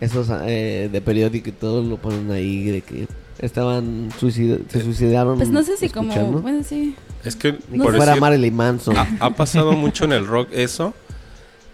esos 0.00 0.28
eh, 0.46 0.88
de 0.90 1.00
periódico 1.02 1.50
y 1.50 1.52
todo 1.52 1.82
lo 1.82 1.98
ponen 1.98 2.30
ahí 2.30 2.64
de 2.70 2.80
que 2.80 3.06
estaban 3.40 4.10
suicid- 4.20 4.60
se 4.68 4.82
suicidaron. 4.82 5.36
Pues 5.36 5.48
no 5.50 5.62
sé 5.62 5.76
si 5.76 5.88
como... 5.88 6.14
Bueno, 6.40 6.62
sí. 6.64 6.94
Es 7.24 7.36
que 7.36 7.58
No 7.70 7.84
por 7.84 7.96
fuera 7.96 8.12
decir- 8.12 8.20
Marilyn 8.20 8.56
Manson. 8.56 8.96
ha, 8.96 9.08
ha 9.20 9.30
pasado 9.30 9.72
mucho 9.72 10.04
en 10.04 10.12
el 10.12 10.26
rock 10.26 10.48
eso 10.52 10.94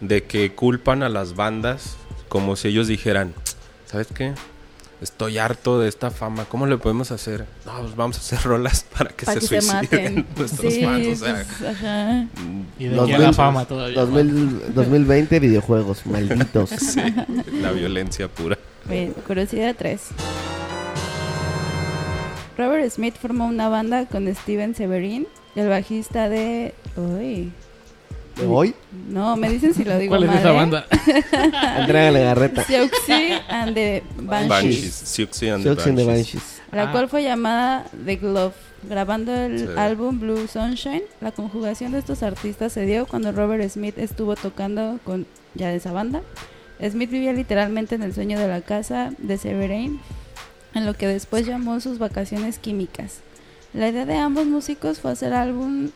de 0.01 0.25
que 0.25 0.53
culpan 0.53 1.03
a 1.03 1.09
las 1.09 1.35
bandas 1.37 1.97
como 2.29 2.57
si 2.57 2.69
ellos 2.69 2.87
dijeran, 2.89 3.33
¿sabes 3.87 4.09
qué? 4.15 4.33
Estoy 5.01 5.37
harto 5.37 5.79
de 5.79 5.89
esta 5.91 6.11
fama, 6.11 6.47
¿cómo 6.47 6.67
le 6.67 6.79
podemos 6.79 7.11
hacer? 7.13 7.45
No, 7.67 7.81
pues 7.83 7.95
vamos 7.97 8.17
a 8.17 8.21
hacer 8.21 8.43
rolas 8.43 8.85
para 8.97 9.11
que 9.11 9.27
para 9.27 9.41
se 9.41 9.49
que 9.49 9.61
se 9.61 9.71
suiciden 9.71 10.15
maten. 10.15 10.27
nuestros 10.37 10.73
sí, 10.75 10.83
fans, 10.85 11.07
o 11.09 11.25
sea, 11.25 11.35
pues, 11.59 11.71
ajá. 11.71 12.27
Y 12.79 12.85
de 12.87 12.97
Los 12.97 13.05
aquí 13.05 13.13
a 13.13 13.19
la 13.19 13.33
fama 13.35 13.65
todavía. 13.67 14.01
2000 14.01 14.75
2020 14.75 15.39
videojuegos, 15.41 16.07
malditos. 16.07 16.71
sí, 16.79 17.03
la 17.61 17.73
violencia 17.73 18.27
pura. 18.29 18.59
Bien, 18.89 19.13
curiosidad 19.27 19.75
3. 19.79 20.01
Robert 22.57 22.91
Smith 22.91 23.15
formó 23.21 23.47
una 23.47 23.69
banda 23.69 24.07
con 24.07 24.33
Steven 24.35 24.75
Severin, 24.75 25.27
el 25.55 25.69
bajista 25.69 26.29
de... 26.29 26.75
Uy, 26.97 27.53
¿De 28.37 28.47
hoy? 28.47 28.75
no, 29.09 29.35
me 29.37 29.49
dicen 29.49 29.73
si 29.75 29.83
lo 29.85 29.99
digo 29.99 30.11
¿Cuál 30.11 30.25
es 30.25 30.29
mal, 30.31 30.39
esa 30.39 30.51
¿eh? 30.51 30.55
banda? 30.55 30.87
Entrégale 31.81 32.21
garreta. 32.23 32.65
Siouxsie 32.65 33.33
and 33.49 33.75
the 33.75 34.03
Banshees, 34.21 34.49
Banshees, 34.49 34.95
Siouxsie 34.95 35.51
and 35.55 35.65
the 35.65 35.71
Siouxsie 35.71 35.89
and 35.91 35.99
the 35.99 36.05
Banshees. 36.05 36.35
Banshees. 36.35 36.63
la 36.73 36.83
Ah. 36.83 36.93
cual 36.93 37.09
fue 37.09 37.23
llamada 37.23 37.87
The 38.05 38.17
Glove. 38.17 38.53
Grabando 38.89 39.35
el 39.35 39.59
Sí. 39.61 39.67
álbum 39.79 40.21
Blue 40.21 40.47
Sunshine, 40.47 41.03
la 41.23 41.33
conjugación 41.33 41.93
de 41.93 41.99
estos 41.99 42.23
artistas 42.23 42.73
se 42.75 42.85
dio 42.85 43.07
cuando 43.07 43.33
Robert 43.33 43.67
Smith 43.71 43.97
estuvo 43.99 44.37
tocando 44.37 45.01
con 45.03 45.27
ya 45.55 45.69
de 45.71 45.77
esa 45.77 45.93
banda. 45.93 46.21
Smith 46.87 47.11
vivía 47.11 47.33
literalmente 47.33 47.95
en 47.95 48.03
el 48.03 48.15
sueño 48.15 48.39
de 48.39 48.47
la 48.49 48.61
casa 48.61 49.13
de 49.19 49.39
Severin, 49.39 49.99
en 50.77 50.87
lo 50.87 50.95
que 50.95 51.07
después 51.07 51.47
llamó 51.47 51.81
sus 51.81 51.99
vacaciones 51.99 52.59
químicas. 52.59 53.21
La 53.73 53.89
idea 53.89 54.05
de 54.05 54.17
ambos 54.17 54.47
músicos 54.47 55.01
fue 55.01 55.13
hacer 55.13 55.33
álbum 55.33 55.91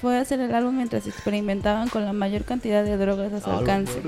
fue 0.00 0.18
hacer 0.18 0.40
el 0.40 0.52
álbum 0.52 0.76
mientras 0.76 1.06
experimentaban 1.06 1.88
con 1.88 2.04
la 2.04 2.12
mayor 2.12 2.42
cantidad 2.42 2.84
de 2.84 2.96
drogas 2.96 3.32
a 3.32 3.40
su 3.40 3.50
alcance. 3.50 4.02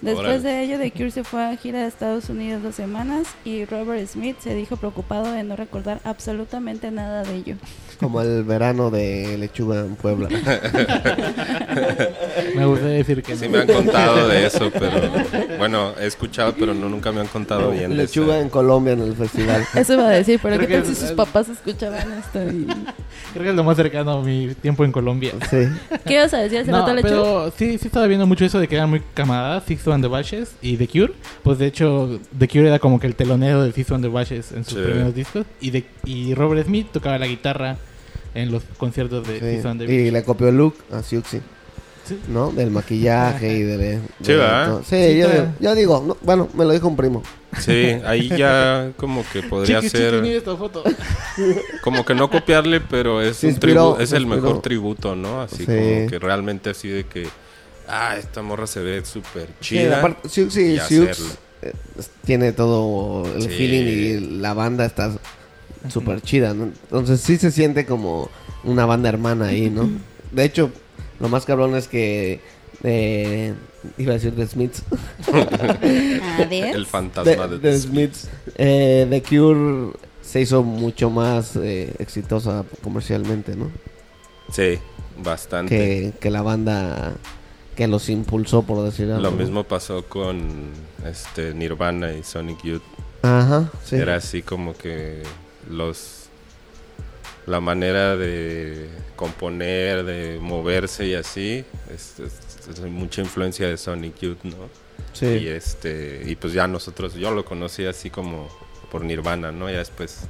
Después 0.00 0.42
de 0.42 0.62
ello, 0.62 0.78
The 0.78 0.90
Cure 0.90 1.10
se 1.10 1.24
fue 1.24 1.42
a 1.44 1.56
gira 1.56 1.80
de 1.80 1.86
Estados 1.88 2.28
Unidos 2.28 2.62
dos 2.62 2.74
semanas 2.74 3.26
y 3.44 3.64
Robert 3.64 4.06
Smith 4.06 4.36
se 4.40 4.54
dijo 4.54 4.76
preocupado 4.76 5.32
de 5.32 5.42
no 5.44 5.56
recordar 5.56 6.00
absolutamente 6.04 6.90
nada 6.90 7.22
de 7.22 7.36
ello. 7.36 7.56
Como 7.98 8.20
el 8.20 8.42
verano 8.44 8.90
de 8.90 9.38
Lechuga 9.38 9.80
en 9.80 9.94
Puebla. 9.96 10.28
Me 12.56 12.66
gustaría 12.66 12.96
decir 12.96 13.22
que 13.22 13.36
Sí 13.36 13.46
no. 13.46 13.52
me 13.52 13.58
han 13.60 13.66
contado 13.66 14.28
de 14.28 14.46
eso, 14.46 14.70
pero 14.72 15.00
bueno, 15.58 15.92
he 16.00 16.06
escuchado, 16.06 16.54
pero 16.58 16.74
no, 16.74 16.88
nunca 16.88 17.12
me 17.12 17.20
han 17.20 17.26
contado 17.28 17.70
bien 17.70 17.90
de 17.90 17.96
Lechuga 17.96 18.40
en 18.40 18.48
Colombia 18.48 18.92
en 18.94 19.02
el 19.02 19.14
festival. 19.14 19.64
Eso 19.74 19.94
iba 19.94 20.06
a 20.08 20.10
decir, 20.10 20.38
pero 20.42 20.56
Creo 20.56 20.68
¿qué 20.68 20.78
tal 20.78 20.86
si 20.86 20.94
sus 20.94 21.12
papás 21.12 21.48
escuchaban 21.48 22.12
esto? 22.12 22.42
y- 22.50 22.66
Creo 23.32 23.44
que 23.44 23.50
es 23.50 23.56
lo 23.56 23.64
más 23.64 23.76
cercano 23.76 24.12
a 24.12 24.22
mi 24.22 24.54
tiempo 24.54 24.84
en 24.84 24.92
Colombia. 24.92 25.32
Sí. 25.50 25.66
¿Qué 26.04 26.14
ibas 26.14 26.32
a 26.34 26.38
decir 26.38 26.58
hace 26.58 26.70
No, 26.70 26.84
pero 27.02 27.50
sí, 27.56 27.78
sí 27.78 27.86
estaba 27.88 28.06
viendo 28.06 28.26
mucho 28.26 28.44
eso 28.44 28.60
de 28.60 28.68
que 28.68 28.76
eran 28.76 28.90
muy 28.90 29.02
camaradas, 29.14 29.64
Six 29.84 29.94
and 29.94 30.02
the 30.04 30.08
Bashes 30.08 30.56
y 30.62 30.76
The 30.76 30.88
Cure. 30.88 31.12
Pues 31.42 31.58
de 31.58 31.66
hecho, 31.66 32.18
The 32.38 32.48
Cure 32.48 32.68
era 32.68 32.78
como 32.78 32.98
que 32.98 33.06
el 33.06 33.14
telonero 33.14 33.62
de 33.62 33.72
Six 33.72 33.90
and 33.92 34.02
the 34.04 34.08
Bashes 34.10 34.52
en 34.52 34.64
sus 34.64 34.78
Sí. 34.78 34.84
primeros 34.84 35.14
discos. 35.14 35.46
Y, 35.60 35.70
de, 35.70 35.84
y 36.04 36.34
Robert 36.34 36.66
Smith 36.66 36.88
tocaba 36.92 37.18
la 37.18 37.26
guitarra 37.26 37.76
en 38.34 38.50
los 38.50 38.62
conciertos 38.78 39.26
de 39.28 39.38
sí. 39.40 39.56
Six 39.56 39.64
and 39.66 39.80
the 39.86 39.92
Y 39.92 40.10
le 40.10 40.22
copió 40.24 40.48
el 40.48 40.56
look 40.56 40.74
a 40.92 41.02
Siouxsie, 41.02 41.40
Sí. 42.04 42.18
¿no? 42.28 42.50
Del 42.50 42.70
maquillaje 42.70 43.54
y 43.56 43.62
de... 43.62 43.76
de- 43.78 43.98
Sí, 44.22 44.32
¿verdad? 44.32 44.80
Sí, 44.84 44.96
Sí, 44.96 45.18
yo, 45.18 45.28
digo, 45.30 45.46
yo 45.60 45.74
digo, 45.74 46.04
no, 46.06 46.16
bueno, 46.22 46.48
me 46.54 46.64
lo 46.64 46.72
dijo 46.72 46.86
un 46.88 46.96
primo. 46.96 47.22
Sí, 47.60 47.96
ahí 48.04 48.28
ya 48.36 48.90
como 48.96 49.24
que 49.32 49.42
podría 49.42 49.80
Chiqui, 49.80 49.88
ser... 49.96 50.14
chiqui, 50.22 50.34
esta 50.34 50.56
foto. 50.56 50.82
Como 51.82 52.04
que 52.04 52.14
no 52.14 52.28
copiarle, 52.30 52.80
pero 52.80 53.20
es 53.22 53.42
un 53.44 53.56
tribu- 53.56 53.98
es 54.00 54.12
el 54.12 54.22
inspiró. 54.22 54.42
mejor 54.42 54.62
tributo, 54.62 55.14
¿no? 55.16 55.40
Así 55.42 55.58
Sí. 55.58 55.64
como 55.66 56.06
que 56.08 56.18
realmente 56.20 56.70
así 56.70 56.88
de 56.88 57.04
que, 57.04 57.26
ah, 57.88 58.16
esta 58.18 58.42
morra 58.42 58.66
se 58.66 58.80
ve 58.80 59.04
súper 59.04 59.48
Sí, 59.60 59.76
chida. 59.76 59.98
aparte, 59.98 60.28
Siouxsie 60.28 60.74
y 60.74 60.78
Siux, 60.80 61.10
hacerlo. 61.10 61.30
eh, 61.62 61.72
tiene 62.24 62.52
todo 62.52 63.24
el 63.34 63.42
Sí. 63.42 63.48
feeling 63.48 63.82
y 63.84 64.20
la 64.40 64.54
banda 64.54 64.84
está 64.84 65.12
súper 65.90 66.20
chida, 66.22 66.54
¿no? 66.54 66.64
Entonces 66.64 67.20
sí 67.20 67.36
se 67.36 67.50
siente 67.50 67.84
como 67.86 68.30
una 68.64 68.86
banda 68.86 69.08
hermana 69.08 69.46
ahí, 69.48 69.68
¿no? 69.70 69.88
De 70.32 70.44
hecho, 70.44 70.70
lo 71.20 71.28
más 71.28 71.44
cabrón 71.44 71.74
es 71.76 71.88
que... 71.88 72.40
eh, 72.82 73.54
iba 73.98 74.12
a 74.12 74.14
decir 74.14 74.32
de 74.34 74.46
Smiths. 74.46 74.82
A 75.32 76.44
ver. 76.46 76.74
el 76.74 76.86
fantasma 76.86 77.46
de, 77.48 77.58
de, 77.58 77.70
de 77.70 77.78
Smiths. 77.78 78.28
Eh, 78.56 79.06
The 79.10 79.22
Cure 79.22 79.92
se 80.22 80.40
hizo 80.40 80.62
mucho 80.62 81.10
más 81.10 81.54
eh, 81.56 81.92
exitosa 81.98 82.64
comercialmente, 82.82 83.54
¿no? 83.56 83.70
Sí, 84.52 84.78
bastante. 85.22 85.76
Que, 85.76 86.12
que 86.18 86.30
la 86.30 86.42
banda 86.42 87.14
que 87.74 87.86
los 87.88 88.08
impulsó, 88.08 88.62
por 88.62 88.84
decirlo 88.84 89.18
Lo 89.20 89.30
mismo 89.32 89.64
pasó 89.64 90.04
con 90.04 90.40
este 91.04 91.54
Nirvana 91.54 92.12
y 92.12 92.22
Sonic 92.22 92.62
Youth. 92.62 92.82
Ajá, 93.22 93.70
sí. 93.84 93.96
Era 93.96 94.16
así 94.16 94.42
como 94.42 94.76
que 94.76 95.22
los 95.70 96.20
la 97.46 97.60
manera 97.60 98.16
de 98.16 98.88
componer, 99.16 100.04
de 100.04 100.38
moverse 100.40 101.06
y 101.06 101.14
así, 101.14 101.64
es, 101.94 102.18
es- 102.20 102.68
es 102.70 102.80
mucha 102.80 103.20
influencia 103.20 103.68
de 103.68 103.76
Sonic 103.76 104.18
Youth, 104.20 104.42
¿no? 104.44 104.56
Sí. 105.12 105.26
Y 105.26 105.48
este 105.48 106.22
y 106.26 106.36
pues 106.36 106.52
ya 106.54 106.66
nosotros 106.66 107.14
yo 107.14 107.30
lo 107.30 107.44
conocí 107.44 107.84
así 107.84 108.08
como 108.10 108.48
por 108.90 109.04
Nirvana, 109.04 109.52
¿no? 109.52 109.68
Ya 109.70 109.78
después 109.78 110.20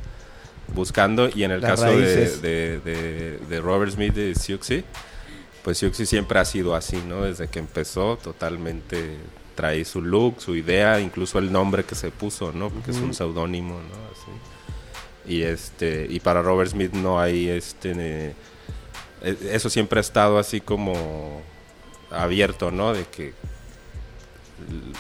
buscando 0.74 1.28
y 1.32 1.44
en 1.44 1.52
el 1.52 1.60
Las 1.60 1.80
caso 1.80 1.96
de, 1.96 2.36
de, 2.38 2.80
de- 2.80 3.38
de 3.48 3.60
Robert 3.60 3.92
Smith 3.92 4.14
de 4.14 4.34
Siouxsie, 4.34 4.84
pues 5.64 5.78
Siouxsie 5.78 6.04
siempre 6.04 6.38
ha 6.38 6.44
sido 6.44 6.74
así, 6.74 7.02
¿no? 7.08 7.22
Desde 7.22 7.48
que 7.48 7.58
empezó 7.58 8.18
totalmente 8.18 9.16
trae 9.54 9.84
su 9.84 10.02
look, 10.02 10.40
su 10.40 10.54
idea, 10.54 11.00
incluso 11.00 11.38
el 11.38 11.50
nombre 11.50 11.84
que 11.84 11.94
se 11.94 12.10
puso, 12.10 12.52
¿no? 12.52 12.68
Porque 12.68 12.90
es 12.90 12.98
un 12.98 13.14
seudónimo, 13.14 13.74
¿no? 13.74 13.94
Así. 14.12 15.32
Y 15.34 15.42
este 15.42 16.06
y 16.10 16.20
para 16.20 16.42
Robert 16.42 16.70
Smith 16.70 16.92
no 16.92 17.18
hay 17.18 17.48
este 17.48 17.94
eh, 17.96 18.34
eso 19.50 19.70
siempre 19.70 20.00
ha 20.00 20.02
estado 20.02 20.38
así 20.38 20.60
como 20.60 21.40
abierto, 22.10 22.70
¿no? 22.70 22.92
De 22.92 23.04
que 23.06 23.32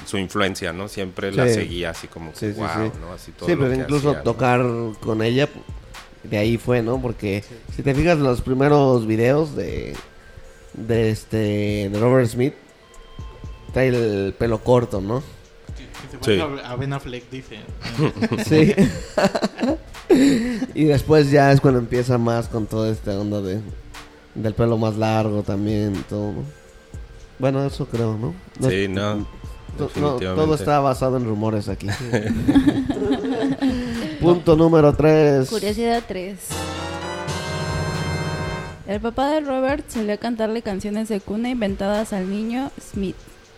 su 0.06 0.16
influencia, 0.16 0.72
¿no? 0.72 0.88
Siempre 0.88 1.30
la 1.30 1.46
seguía 1.46 1.90
así 1.90 2.08
como 2.08 2.32
que, 2.32 2.38
Sí, 2.38 2.52
sí, 2.54 2.58
wow. 2.58 2.92
¿no? 3.00 3.12
Así 3.12 3.32
todo 3.32 3.46
Sí, 3.46 3.54
lo 3.54 3.60
pero 3.62 3.74
que 3.74 3.80
incluso 3.80 4.08
hacía, 4.10 4.18
¿no? 4.18 4.24
tocar 4.24 4.64
con 5.00 5.22
ella, 5.22 5.46
de 6.22 6.38
ahí 6.38 6.56
fue, 6.56 6.82
¿no? 6.82 7.02
Porque 7.02 7.44
si 7.76 7.82
te 7.82 7.94
fijas 7.94 8.18
los 8.18 8.40
primeros 8.40 9.06
videos 9.06 9.54
de, 9.54 9.94
de 10.74 11.10
este 11.10 11.88
de 11.90 11.98
Robert 12.00 12.28
Smith, 12.28 12.54
trae 13.72 13.88
el 13.88 14.34
pelo 14.38 14.58
corto, 14.62 15.00
¿no? 15.00 15.22
Que 15.76 15.84
se 16.28 16.34
Sí. 16.34 16.40
parece 16.40 16.66
A 16.66 16.76
Ben 16.76 16.92
Affleck 16.92 17.28
dice. 17.30 17.58
Sí. 18.46 18.74
Y 20.74 20.84
después 20.84 21.30
ya 21.30 21.50
es 21.50 21.60
cuando 21.60 21.80
empieza 21.80 22.18
más 22.18 22.48
con 22.48 22.66
toda 22.66 22.90
esta 22.90 23.18
onda 23.18 23.40
de 23.40 23.60
del 24.34 24.54
pelo 24.54 24.76
más 24.78 24.96
largo 24.96 25.42
también 25.42 25.94
y 25.96 26.02
todo, 26.02 26.32
¿no? 26.32 26.42
Bueno, 27.38 27.64
eso 27.64 27.86
creo, 27.86 28.16
¿no? 28.16 28.34
No- 28.60 28.70
Sí, 28.70 28.86
no. 28.88 29.26
todo 30.34 30.54
está 30.54 30.78
basado 30.80 31.16
en 31.16 31.24
rumores 31.24 31.68
aquí. 31.68 31.88
Punto 34.20 34.56
número 34.56 34.92
3. 34.94 35.48
Curiosidad 35.48 36.02
3. 36.06 36.38
El 38.86 39.00
papá 39.00 39.30
de 39.30 39.40
Robert 39.40 39.88
solía 39.88 40.18
cantarle 40.18 40.60
canciones 40.60 41.08
de 41.08 41.20
cuna 41.20 41.48
inventadas 41.48 42.12
al 42.12 42.28
niño 42.28 42.70
Smith. 42.78 43.16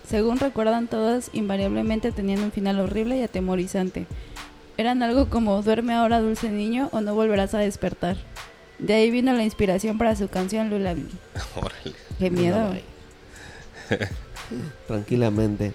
Según 0.08 0.38
recuerdan 0.38 0.86
todos, 0.86 1.30
invariablemente 1.32 2.12
tenían 2.12 2.44
un 2.44 2.52
final 2.52 2.78
horrible 2.78 3.18
y 3.18 3.22
atemorizante. 3.22 4.06
Eran 4.76 5.02
algo 5.02 5.28
como 5.28 5.60
duerme 5.62 5.94
ahora 5.94 6.20
dulce 6.20 6.48
niño 6.48 6.90
o 6.92 7.00
no 7.00 7.14
volverás 7.14 7.54
a 7.54 7.58
despertar. 7.58 8.16
De 8.78 8.94
ahí 8.94 9.10
vino 9.10 9.32
la 9.32 9.42
inspiración 9.42 9.98
para 9.98 10.14
su 10.14 10.28
canción 10.28 10.70
Lullaby. 10.70 11.08
Órale. 11.56 11.96
Qué 12.20 12.30
miedo. 12.30 12.74
Tranquilamente. 14.86 15.72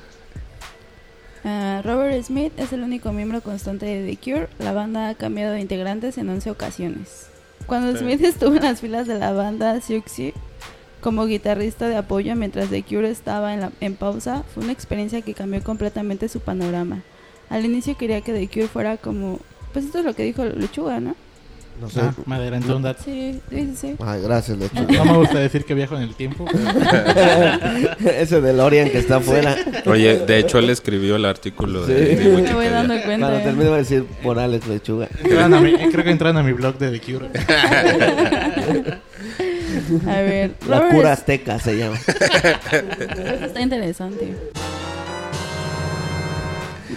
Ah, 1.44 1.82
Robert 1.84 2.24
Smith 2.24 2.54
es 2.56 2.72
el 2.72 2.84
único 2.84 3.12
miembro 3.12 3.42
constante 3.42 3.86
de 3.86 4.16
The 4.16 4.18
Cure. 4.18 4.48
La 4.60 4.72
banda 4.72 5.10
ha 5.10 5.16
cambiado 5.16 5.54
de 5.54 5.60
integrantes 5.60 6.18
en 6.18 6.30
11 6.30 6.52
ocasiones. 6.52 7.31
Cuando 7.68 7.94
Sí. 7.94 8.00
Smith 8.04 8.22
estuvo 8.24 8.56
en 8.56 8.64
las 8.64 8.82
filas 8.82 9.08
de 9.08 9.18
la 9.20 9.32
banda 9.32 9.80
Siouxsie 9.82 10.34
como 11.02 11.26
guitarrista 11.26 11.88
de 11.90 11.96
apoyo 11.96 12.36
mientras 12.36 12.70
The 12.70 12.84
Cure 12.84 13.10
estaba 13.10 13.54
en, 13.54 13.62
la- 13.62 13.72
en 13.82 13.96
pausa, 13.96 14.44
fue 14.54 14.64
una 14.64 14.72
experiencia 14.74 15.22
que 15.22 15.34
cambió 15.34 15.64
completamente 15.64 16.30
su 16.30 16.40
panorama. 16.42 17.02
Al 17.50 17.66
inicio 17.66 17.98
quería 17.98 18.22
que 18.22 18.34
The 18.34 18.48
Cure 18.48 18.68
fuera 18.68 18.98
como... 18.98 19.40
Pues 19.74 19.86
esto 19.86 20.00
es 20.00 20.06
lo 20.06 20.14
que 20.14 20.24
dijo 20.24 20.44
Lechuga, 20.46 21.00
¿no? 21.00 21.16
No 21.82 21.90
sé. 21.90 22.00
Ah, 22.02 22.14
me 22.28 22.36
adelantó 22.36 22.78
un 22.78 22.84
dato. 22.84 23.02
Sí, 23.04 23.42
sí, 23.50 23.74
sí. 23.76 23.96
Ay, 24.06 24.22
gracias, 24.22 24.56
Lechu. 24.58 24.84
No 24.94 25.04
me 25.06 25.18
gusta 25.18 25.40
decir 25.40 25.66
que 25.66 25.74
viajo 25.74 25.96
en 25.98 26.04
el 26.04 26.14
tiempo. 26.14 26.46
Ese 28.20 28.40
DeLorean 28.40 28.90
que 28.92 29.00
está 29.00 29.16
afuera. 29.18 29.56
Oye, 29.88 30.20
de 30.20 30.38
hecho 30.38 30.60
él 30.60 30.70
escribió 30.70 31.16
el 31.16 31.26
artículo 31.26 31.86
de, 31.88 31.98
Sí. 31.98 32.16
de 32.16 32.24
Me 32.24 32.30
voy 32.30 32.42
Wikipedia. 32.44 32.72
dando 32.72 33.02
cuenta. 33.02 33.28
Cuando 33.28 33.44
termine 33.44 33.70
va 33.72 33.76
a 33.76 33.80
decir 33.80 34.06
por 34.22 34.38
Alex 34.38 34.68
Lechuga. 34.68 35.08
Entraron 35.24 35.54
a 35.56 35.60
mi- 35.62 35.74
creo 35.92 36.04
que 36.04 36.12
entraron 36.12 36.38
a 36.38 36.44
mi 36.44 36.54
blog 36.54 36.78
de 36.78 37.00
The 37.00 37.02
Cure. 37.12 37.30
A 40.08 40.22
ver, 40.22 40.52
La 40.70 40.78
Robert 40.80 40.96
cura 40.96 41.12
azteca 41.14 41.60
se 41.60 41.76
llama. 41.78 41.96
Eso 42.08 43.46
está 43.46 43.62
interesante. 43.62 44.36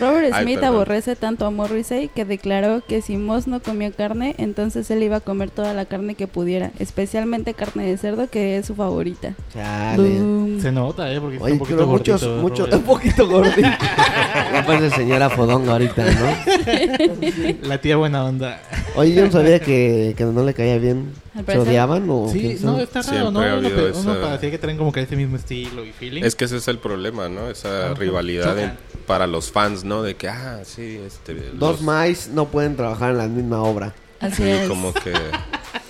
Robert 0.01 0.35
Smith 0.43 0.63
aborrece 0.63 1.17
tanto 1.17 1.47
a 1.47 1.51
Morrissey 1.51 2.09
que 2.09 2.25
declaró 2.25 2.83
que 2.87 3.03
si 3.03 3.17
Moss 3.17 3.47
no 3.47 3.61
comía 3.61 3.91
carne, 3.91 4.35
entonces 4.39 4.91
él 4.91 5.03
iba 5.03 5.17
a 5.17 5.21
comer 5.21 5.51
toda 5.51 5.75
la 5.75 5.85
carne 5.85 6.15
que 6.15 6.27
pudiera, 6.27 6.71
especialmente 6.79 7.55
carne 7.55 7.87
de 7.87 7.97
cerdo, 7.97 8.29
que 8.29 8.59
es 8.59 8.67
su 8.67 8.75
favorita. 8.75 9.35
Chale. 9.53 10.61
Se 10.61 10.73
nota, 10.73 11.13
¿eh? 11.13 11.21
Porque 11.21 11.37
está 11.37 11.45
Oye, 11.47 11.53
un 11.55 11.59
poquito 11.59 11.87
gordito. 11.87 12.13
muchos, 12.41 12.61
Robert. 12.63 12.75
un 12.75 12.83
poquito 12.83 13.29
gordito. 13.29 13.61
ya 13.61 14.65
parece 14.67 14.91
señora 14.97 15.31
Fodonga 15.31 15.73
ahorita, 15.73 16.05
¿no? 16.05 17.63
La 17.69 17.79
tía 17.79 17.97
buena 17.97 18.25
onda. 18.25 18.61
Oye, 18.97 19.15
yo 19.15 19.25
no 19.25 19.31
sabía 19.33 19.61
que, 19.61 20.15
que 20.17 20.25
no 20.25 20.45
le 20.45 20.55
caía 20.55 20.79
bien. 20.79 21.13
Al 21.35 21.45
¿Se 21.47 21.59
odiaban 21.59 22.09
o 22.11 22.29
Sí, 22.31 22.59
no, 22.63 22.79
está 22.79 23.03
raro, 23.03 23.13
Siempre 23.13 23.33
¿no? 23.33 23.41
ha 23.41 23.43
Uno, 23.59 23.67
habido 23.69 23.77
pe- 23.93 23.99
uno 23.99 24.13
esa- 24.13 24.21
parecía 24.21 24.51
que 24.53 24.59
traen 24.59 24.79
como 24.79 24.93
que 24.93 25.01
ese 25.03 25.17
mismo 25.17 25.37
estilo 25.37 25.85
y 25.85 25.91
feeling. 25.93 26.23
Es 26.23 26.37
que 26.37 26.45
ese 26.45 26.59
es 26.59 26.69
el 26.69 26.79
problema, 26.79 27.29
¿no? 27.29 27.49
Esa 27.51 27.87
Ajá. 27.87 27.95
rivalidad 27.95 28.57
en- 28.59 28.77
para 29.07 29.27
los 29.27 29.51
fans, 29.51 29.83
¿no? 29.85 30.03
De 30.03 30.15
que, 30.15 30.29
ah, 30.29 30.61
sí, 30.65 31.01
este... 31.05 31.35
Dos 31.35 31.59
los- 31.73 31.81
más 31.83 32.29
no 32.29 32.47
pueden 32.47 32.77
trabajar 32.77 33.11
en 33.11 33.19
la 33.19 33.27
misma 33.27 33.63
obra. 33.63 33.95
Así 34.21 34.43
Sí, 34.45 34.49
es. 34.49 34.69
como 34.69 34.95
que... 34.95 35.13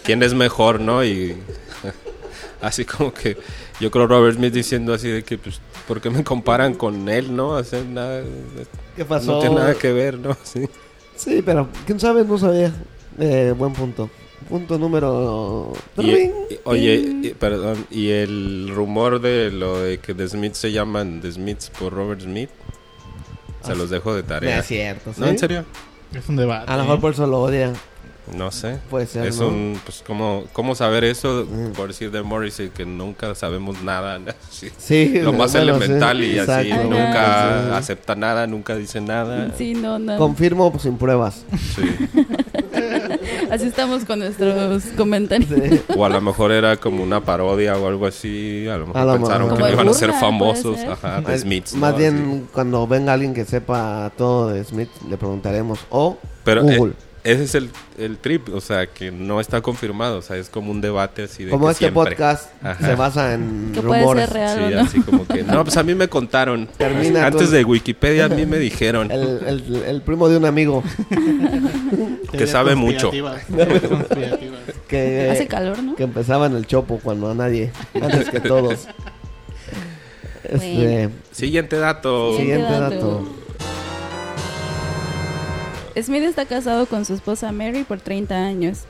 ¿Quién 0.02 0.22
es 0.22 0.32
mejor, 0.34 0.80
no? 0.80 1.04
Y... 1.04 1.36
así 2.62 2.84
como 2.84 3.12
que... 3.12 3.36
Yo 3.80 3.90
creo 3.90 4.06
Robert 4.06 4.36
Smith 4.36 4.52
diciendo 4.54 4.94
así 4.94 5.08
de 5.08 5.22
que, 5.24 5.36
pues, 5.36 5.60
¿por 5.86 6.00
qué 6.00 6.08
me 6.08 6.24
comparan 6.24 6.74
con 6.74 7.08
él, 7.08 7.34
no? 7.36 7.56
Hacer 7.56 7.84
nada... 7.86 8.22
¿Qué 8.96 9.04
pasó? 9.04 9.32
No 9.32 9.38
tiene 9.40 9.56
nada 9.56 9.74
que 9.74 9.92
ver, 9.92 10.18
¿no? 10.18 10.36
Sí. 10.44 10.64
Sí, 11.16 11.42
pero 11.44 11.68
quién 11.86 12.00
sabe, 12.00 12.24
no 12.24 12.38
sabía. 12.38 12.72
Eh, 13.18 13.54
buen 13.56 13.72
punto. 13.72 14.10
Punto 14.48 14.78
número. 14.78 15.72
Y, 15.96 16.02
Ring. 16.14 16.32
y- 16.50 16.58
oye, 16.64 16.94
y- 17.22 17.34
perdón, 17.38 17.86
y 17.90 18.10
el 18.10 18.70
rumor 18.74 19.20
de 19.20 19.50
lo 19.50 19.80
de 19.80 19.98
que 19.98 20.14
The 20.14 20.28
Smiths 20.28 20.58
se 20.58 20.72
llaman 20.72 21.20
The 21.20 21.32
Smiths 21.32 21.70
por 21.70 21.92
Robert 21.92 22.20
Smith, 22.20 22.50
se 23.64 23.72
Ah, 23.72 23.74
los 23.74 23.88
dejo 23.90 24.14
de 24.14 24.22
No 24.22 24.28
tarea. 24.28 24.58
es 24.58 24.66
cierto. 24.66 25.12
¿sí? 25.14 25.20
¿No, 25.20 25.26
en 25.28 25.38
serio? 25.38 25.64
Es 26.12 26.28
un 26.28 26.36
debate. 26.36 26.70
A 26.70 26.76
lo 26.76 26.82
mejor 26.84 27.00
por 27.00 27.12
eso 27.14 27.26
lo 27.26 27.40
odia. 27.40 27.72
No 28.36 28.50
sé. 28.50 28.78
Puede 28.88 29.06
ser. 29.06 29.26
Es 29.26 29.38
¿no? 29.38 29.48
un, 29.48 29.78
pues, 29.84 30.02
¿cómo, 30.06 30.44
¿cómo 30.54 30.74
saber 30.74 31.04
eso? 31.04 31.46
Mm. 31.50 31.72
Por 31.72 31.88
decir 31.88 32.10
de 32.10 32.22
Morrissey, 32.22 32.70
que 32.70 32.86
nunca 32.86 33.34
sabemos 33.34 33.82
nada. 33.82 34.18
Sí. 34.50 34.70
Sí, 34.78 35.20
Lo 35.20 35.32
más 35.34 35.52
bueno, 35.52 35.76
elemental 35.76 36.18
sí, 36.20 36.24
y 36.32 36.38
así, 36.38 36.70
nunca 36.72 37.64
Sí. 37.66 37.70
acepta 37.74 38.14
nada, 38.14 38.46
nunca 38.46 38.76
dice 38.76 39.00
nada. 39.02 39.50
Sí, 39.58 39.74
no, 39.74 39.98
no. 39.98 40.16
Confirmo 40.16 40.70
pues, 40.70 40.84
sin 40.84 40.96
pruebas. 40.96 41.44
Sí. 41.74 41.82
Así 43.50 43.66
estamos 43.66 44.04
con 44.04 44.18
nuestros 44.20 44.84
comentarios. 44.96 45.48
Sí. 45.50 45.80
O 45.96 46.04
a 46.04 46.08
lo 46.08 46.20
mejor 46.20 46.52
era 46.52 46.76
como 46.76 47.02
una 47.02 47.20
parodia 47.20 47.76
o 47.78 47.86
algo 47.88 48.06
así. 48.06 48.66
A 48.68 48.76
lo 48.78 48.86
mejor 48.86 49.00
A 49.02 49.04
lo 49.04 49.12
pensaron 49.14 49.42
mejor. 49.48 49.56
que 49.56 49.62
no 49.62 49.68
iban 49.70 49.80
a 49.80 49.82
burla, 49.90 49.98
ser 49.98 50.08
puede 50.10 50.20
famosos. 50.20 50.76
ser. 50.78 50.90
Ajá, 50.90 51.16
The 51.24 51.32
Más- 51.32 51.40
Smiths. 51.40 51.74
Más 51.74 51.92
¿no? 51.92 51.98
bien, 51.98 52.48
cuando 52.52 52.86
venga 52.86 53.12
alguien 53.12 53.34
que 53.34 53.44
sepa 53.44 54.10
todo 54.16 54.48
de 54.48 54.64
Smith, 54.64 54.88
le 55.08 55.16
preguntaremos. 55.16 55.80
O 55.90 56.18
Pero 56.44 56.62
Google. 56.62 56.92
eh, 56.92 57.13
ese 57.24 57.44
es 57.44 57.54
el, 57.54 57.70
el 57.98 58.18
trip, 58.18 58.48
o 58.54 58.60
sea, 58.60 58.86
que 58.86 59.10
no 59.10 59.40
está 59.40 59.60
confirmado, 59.62 60.18
o 60.18 60.22
sea, 60.22 60.36
es 60.36 60.48
como 60.50 60.70
un 60.70 60.80
debate 60.82 61.22
así 61.24 61.44
de 61.44 61.50
Como 61.50 61.66
que 61.66 61.72
este 61.72 61.84
siempre. 61.86 62.14
podcast 62.16 62.50
Ajá. 62.62 62.86
se 62.86 62.94
basa 62.94 63.32
en 63.34 63.72
Que 63.74 63.80
puede 63.80 64.00
rumores. 64.02 64.24
ser 64.26 64.34
real 64.34 64.56
Sí, 64.58 64.62
o 64.62 64.70
no. 64.76 64.80
así 64.82 65.00
como 65.00 65.26
que, 65.26 65.42
no, 65.42 65.64
pues 65.64 65.76
a 65.78 65.82
mí 65.82 65.94
me 65.94 66.06
contaron. 66.08 66.68
Termina 66.76 67.26
Antes 67.26 67.50
de 67.50 67.64
Wikipedia 67.64 68.26
a 68.26 68.28
mí 68.28 68.44
me 68.46 68.58
dijeron. 68.58 69.10
El, 69.10 69.40
el- 69.46 69.82
el 69.86 70.02
primo 70.02 70.28
de 70.28 70.36
un 70.36 70.44
amigo 70.44 70.82
que 72.32 72.46
sabe 72.46 72.74
mucho. 72.74 73.10
Que, 74.88 75.30
Hace 75.30 75.46
calor, 75.48 75.82
¿no? 75.82 75.96
que 75.96 76.02
empezaba 76.04 76.46
en 76.46 76.54
el 76.56 76.66
chopo 76.66 77.00
cuando 77.02 77.30
a 77.30 77.34
nadie, 77.34 77.72
antes 78.00 78.28
que 78.28 78.38
todos. 78.40 78.86
Este, 80.44 81.08
Siguiente 81.32 81.76
dato. 81.78 82.36
siguiente 82.36 82.70
dato. 82.70 83.26
Smith 86.00 86.22
está 86.24 86.44
casado 86.46 86.86
con 86.86 87.04
su 87.04 87.14
esposa 87.14 87.52
Mary 87.52 87.84
por 87.84 88.00
30 88.00 88.34
años, 88.34 88.80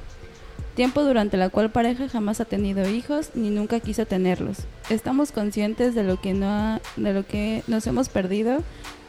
tiempo 0.75 1.03
durante 1.05 1.37
la 1.37 1.51
cual 1.51 1.71
pareja 1.71 2.09
jamás 2.09 2.41
ha 2.41 2.45
tenido 2.47 2.89
hijos 2.89 3.31
ni 3.35 3.51
nunca 3.51 3.81
quiso 3.81 4.07
tenerlos. 4.07 4.59
Estamos 4.91 5.31
conscientes 5.31 5.95
de 5.95 6.03
lo 6.03 6.21
que 6.21 6.33
no 6.33 6.47
ha- 6.49 6.81
de 6.97 7.13
lo 7.13 7.27
que 7.27 7.63
nos 7.67 7.87
hemos 7.87 8.09
perdido, 8.09 8.63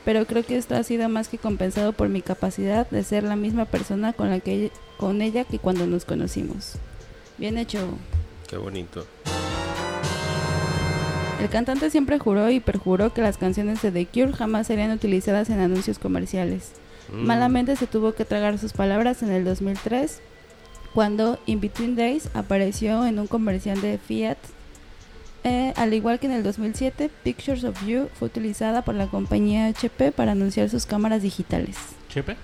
pero 0.03 0.25
creo 0.25 0.43
que 0.45 0.57
esto 0.57 0.75
ha 0.75 0.83
sido 0.83 1.07
más 1.09 1.29
que 1.29 1.37
compensado 1.37 1.93
por 1.93 2.09
mi 2.09 2.21
capacidad 2.21 2.87
de 2.89 3.03
ser 3.03 3.23
la 3.23 3.35
misma 3.37 3.65
persona 3.65 4.13
con 4.13 4.29
la 4.29 4.39
que 4.39 4.71
con 4.97 5.21
ella 5.21 5.45
que 5.45 5.57
cuando 5.59 5.87
nos 5.87 6.05
conocimos. 6.05 6.73
Bien 7.37 7.57
hecho. 7.57 7.79
Qué 8.47 8.57
bonito. 8.57 9.05
El 11.41 11.49
cantante 11.49 11.89
siempre 11.89 12.19
juró 12.19 12.49
y 12.49 12.59
perjuró 12.59 13.13
que 13.13 13.21
las 13.21 13.37
canciones 13.37 13.81
de 13.81 13.91
The 13.91 14.05
Cure 14.05 14.33
jamás 14.33 14.67
serían 14.67 14.91
utilizadas 14.91 15.49
en 15.49 15.59
anuncios 15.59 15.99
comerciales. 15.99 16.71
Mm. 17.11 17.25
Malamente 17.25 17.75
se 17.75 17.87
tuvo 17.87 18.13
que 18.13 18.25
tragar 18.25 18.57
sus 18.57 18.73
palabras 18.73 19.23
en 19.23 19.31
el 19.31 19.45
2003 19.45 20.21
cuando 20.93 21.39
In 21.45 21.59
Between 21.59 21.95
Days 21.95 22.29
apareció 22.33 23.05
en 23.05 23.19
un 23.19 23.27
comercial 23.27 23.81
de 23.81 23.97
Fiat. 23.97 24.37
Eh, 25.43 25.73
al 25.75 25.93
igual 25.93 26.19
que 26.19 26.25
en 26.25 26.31
el 26.31 26.41
2007, 26.41 27.11
Pictures 27.23 27.63
of 27.65 27.85
You 27.85 28.07
fue 28.17 28.27
utilizada 28.27 28.83
por 28.83 28.95
la 28.95 29.07
compañía 29.07 29.67
HP 29.67 30.11
para 30.11 30.31
anunciar 30.31 30.69
sus 30.69 30.85
cámaras 30.85 31.21
digitales. 31.21 31.75
¿Chepe? 32.09 32.37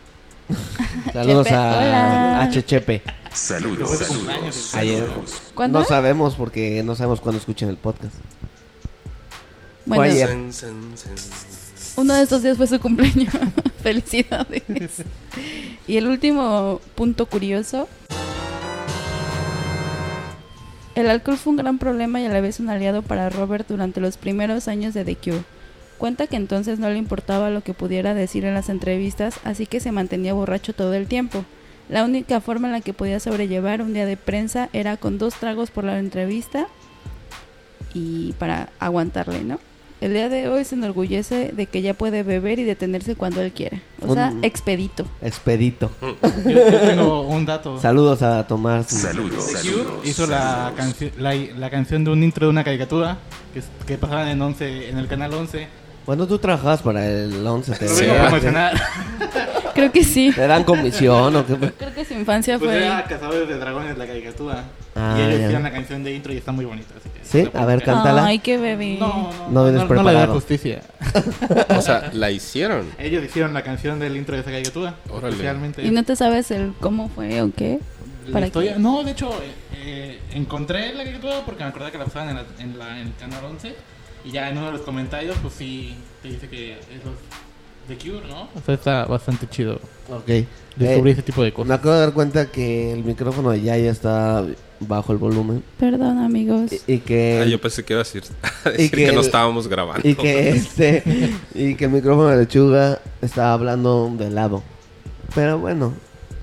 Saludos 1.13 1.47
Chepe, 1.47 1.55
a, 1.55 2.49
cumpleaños. 4.07 4.75
Ayer. 4.75 5.09
¿Cuándo? 5.55 5.79
No 5.79 5.85
sabemos 5.85 6.35
porque 6.35 6.83
no 6.83 6.95
sabemos 6.95 7.21
cuándo 7.21 7.39
escuchen 7.39 7.69
el 7.69 7.77
podcast. 7.77 8.13
bueno, 9.85 10.03
Fue 10.03 10.11
ayer. 10.11 10.27
Sen, 10.27 10.51
sen, 10.51 10.93
sen. 10.95 11.50
uno 11.95 12.13
de 12.13 12.23
estos 12.23 12.43
días 12.43 12.57
fue 12.57 12.67
su 12.67 12.79
cumpleaños. 12.79 13.33
Felicidades. 13.83 14.63
y 15.87 15.97
el 15.97 16.07
último 16.07 16.81
punto 16.95 17.25
curioso. 17.25 17.87
El 20.93 21.09
alcohol 21.09 21.37
fue 21.37 21.51
un 21.51 21.57
gran 21.57 21.77
problema 21.77 22.19
y 22.19 22.25
a 22.25 22.29
la 22.29 22.41
vez 22.41 22.59
un 22.59 22.69
aliado 22.69 23.01
para 23.01 23.29
Robert 23.29 23.67
durante 23.67 24.01
los 24.01 24.17
primeros 24.17 24.67
años 24.67 24.93
de 24.93 25.05
The 25.05 25.15
Cure. 25.15 25.43
Cuenta 25.97 26.27
que 26.27 26.35
entonces 26.35 26.79
no 26.79 26.89
le 26.89 26.97
importaba 26.97 27.49
lo 27.49 27.61
que 27.61 27.73
pudiera 27.73 28.13
decir 28.13 28.43
en 28.43 28.53
las 28.53 28.69
entrevistas, 28.69 29.39
así 29.43 29.65
que 29.65 29.79
se 29.79 29.91
mantenía 29.91 30.33
borracho 30.33 30.73
todo 30.73 30.93
el 30.93 31.07
tiempo. 31.07 31.45
La 31.89 32.03
única 32.03 32.41
forma 32.41 32.67
en 32.67 32.73
la 32.73 32.81
que 32.81 32.93
podía 32.93 33.19
sobrellevar 33.19 33.81
un 33.81 33.93
día 33.93 34.05
de 34.05 34.17
prensa 34.17 34.69
era 34.73 34.97
con 34.97 35.17
dos 35.17 35.35
tragos 35.35 35.71
por 35.71 35.83
la 35.83 35.99
entrevista 35.99 36.67
y 37.93 38.33
para 38.33 38.69
aguantarle, 38.79 39.43
¿no? 39.43 39.59
El 40.01 40.13
día 40.13 40.27
de 40.29 40.49
hoy 40.49 40.65
se 40.65 40.75
enorgullece 40.75 41.51
de 41.55 41.65
que 41.67 41.81
ya 41.81 41.93
puede 41.93 42.23
beber 42.23 42.59
y 42.59 42.63
detenerse 42.63 43.15
cuando 43.15 43.41
él 43.41 43.51
quiera. 43.51 43.79
O 44.05 44.13
sea, 44.13 44.29
Un- 44.31 44.43
expedito. 44.43 45.05
Expedito. 45.21 45.91
Yo, 46.01 46.51
yo 46.51 46.79
tengo 46.79 47.21
un 47.21 47.45
dato. 47.45 47.79
Saludos 47.79 48.21
a 48.23 48.45
Tomás. 48.47 48.87
The 48.87 49.11
Cure 49.17 49.85
hizo 50.03 50.25
la, 50.27 50.73
canci- 50.75 51.11
la, 51.17 51.33
la 51.57 51.69
canción 51.69 52.03
de 52.03 52.11
un 52.11 52.23
intro 52.23 52.47
de 52.47 52.49
una 52.49 52.63
caricatura 52.63 53.17
que, 53.53 53.61
que 53.85 53.97
pasaban 53.97 54.27
en 54.27 54.41
11, 54.41 54.89
en 54.89 54.97
el 54.97 55.07
canal 55.07 55.33
11. 55.33 55.67
Bueno, 56.05 56.25
tú 56.27 56.39
trabajabas 56.39 56.81
para 56.81 57.05
el 57.07 57.45
11 57.45 57.71
Lo 57.71 57.77
TV. 57.77 58.07
vengo 58.11 58.57
a 58.57 58.71
Sí. 58.71 58.77
Creo 59.75 59.91
que 59.91 60.03
sí. 60.03 60.31
¿Te 60.35 60.47
dan 60.47 60.63
comisión 60.63 61.35
o 61.35 61.45
qué? 61.45 61.55
Creo 61.55 61.93
que 61.93 62.03
su 62.03 62.13
infancia 62.15 62.57
Pues 62.59 62.71
fue... 62.71 62.85
era 62.85 63.03
Cazadores 63.05 63.47
de 63.47 63.57
Dragones 63.57 63.97
la 63.97 64.05
caricatura. 64.07 64.63
Ah, 64.95 65.15
y 65.17 65.21
ellos 65.21 65.35
hicieron 65.41 65.63
la 65.63 65.71
canción 65.71 66.03
de 66.03 66.13
intro 66.13 66.33
y 66.33 66.37
está 66.37 66.51
muy 66.51 66.65
bonita. 66.65 66.89
Así 66.99 67.07
que 67.09 67.10
¿Sí? 67.31 67.49
A 67.53 67.65
ver, 67.65 67.83
cántala. 67.83 68.25
Ay, 68.25 68.39
qué 68.39 68.57
bebé. 68.57 68.97
No, 68.99 69.07
no, 69.07 69.31
No 69.31 69.49
no, 69.51 69.63
vienes 69.63 69.81
no, 69.81 69.87
no 69.87 69.93
le 69.95 69.95
da 69.97 70.03
preparado. 70.03 70.33
justicia. 70.33 70.81
O 71.77 71.81
sea, 71.81 72.09
la 72.13 72.29
hicieron. 72.31 72.85
Ellos 72.99 73.23
hicieron 73.23 73.53
la 73.53 73.63
canción 73.63 73.99
del 73.99 74.15
intro 74.17 74.35
de 74.35 74.41
esa 74.41 74.51
caricatura. 74.51 74.95
Órale. 75.09 75.29
Especialmente. 75.29 75.83
¿Y 75.85 75.91
no 75.91 76.03
te 76.03 76.15
sabes 76.15 76.51
el 76.51 76.73
cómo 76.79 77.09
fue 77.09 77.41
o 77.41 77.51
qué? 77.55 77.79
La 78.27 78.33
¿Para 78.33 78.45
historia- 78.47 78.73
qué? 78.75 78.79
No, 78.79 79.03
de 79.03 79.11
hecho, 79.11 79.29
eh, 79.31 79.51
eh, 79.83 80.19
encontré 80.33 80.93
la 80.93 81.03
caricatura 81.03 81.41
porque 81.45 81.63
me 81.63 81.69
acordaba 81.69 81.91
que 81.91 81.97
la 81.97 82.05
pasaban 82.05 82.29
en, 82.29 82.35
la, 82.35 82.43
en, 82.59 82.77
la- 82.79 82.99
en 83.01 83.07
el 83.07 83.15
canal 83.15 83.45
11. 83.45 83.73
Y 84.25 84.31
ya 84.31 84.49
en 84.49 84.57
uno 84.57 84.67
de 84.67 84.73
los 84.73 84.81
comentarios, 84.81 85.35
pues 85.41 85.55
sí, 85.55 85.95
te 86.21 86.27
dice 86.27 86.47
que 86.47 86.73
es 86.73 86.79
los 87.03 87.15
The 87.87 87.97
Cure, 87.97 88.27
¿no? 88.27 88.43
O 88.55 88.61
sea, 88.63 88.75
está 88.75 89.05
bastante 89.05 89.47
chido 89.49 89.79
Ok. 90.09 90.27
descubrir 90.75 91.07
Eh, 91.07 91.11
ese 91.13 91.23
tipo 91.23 91.41
de 91.41 91.49
me 91.49 91.53
cosas. 91.53 91.79
acabo 91.79 91.95
de 91.95 91.99
dar 92.01 92.13
cuenta 92.13 92.45
que 92.51 92.93
el 92.93 93.03
micrófono 93.03 93.49
de 93.49 93.61
Yaya 93.63 93.89
está 93.89 94.45
bajo 94.87 95.13
el 95.13 95.17
volumen. 95.17 95.63
Perdón, 95.79 96.17
amigos. 96.19 96.71
Y, 96.87 96.93
y 96.93 96.97
que... 96.99 97.41
Ah, 97.43 97.45
yo 97.47 97.59
pensé 97.61 97.83
que 97.83 97.93
iba 97.93 98.01
a 98.01 98.03
decir, 98.03 98.23
a 98.65 98.69
y 98.81 98.89
que 98.89 99.05
que, 99.05 99.11
no 99.11 99.21
estábamos 99.21 99.67
grabando. 99.67 100.07
Y 100.07 100.15
que 100.15 100.49
este 100.49 101.03
y 101.53 101.75
que 101.75 101.85
el 101.85 101.91
micrófono 101.91 102.27
de 102.29 102.37
lechuga 102.37 102.99
está 103.21 103.53
hablando 103.53 104.11
de 104.17 104.29
lado. 104.29 104.63
Pero 105.35 105.59
bueno, 105.59 105.93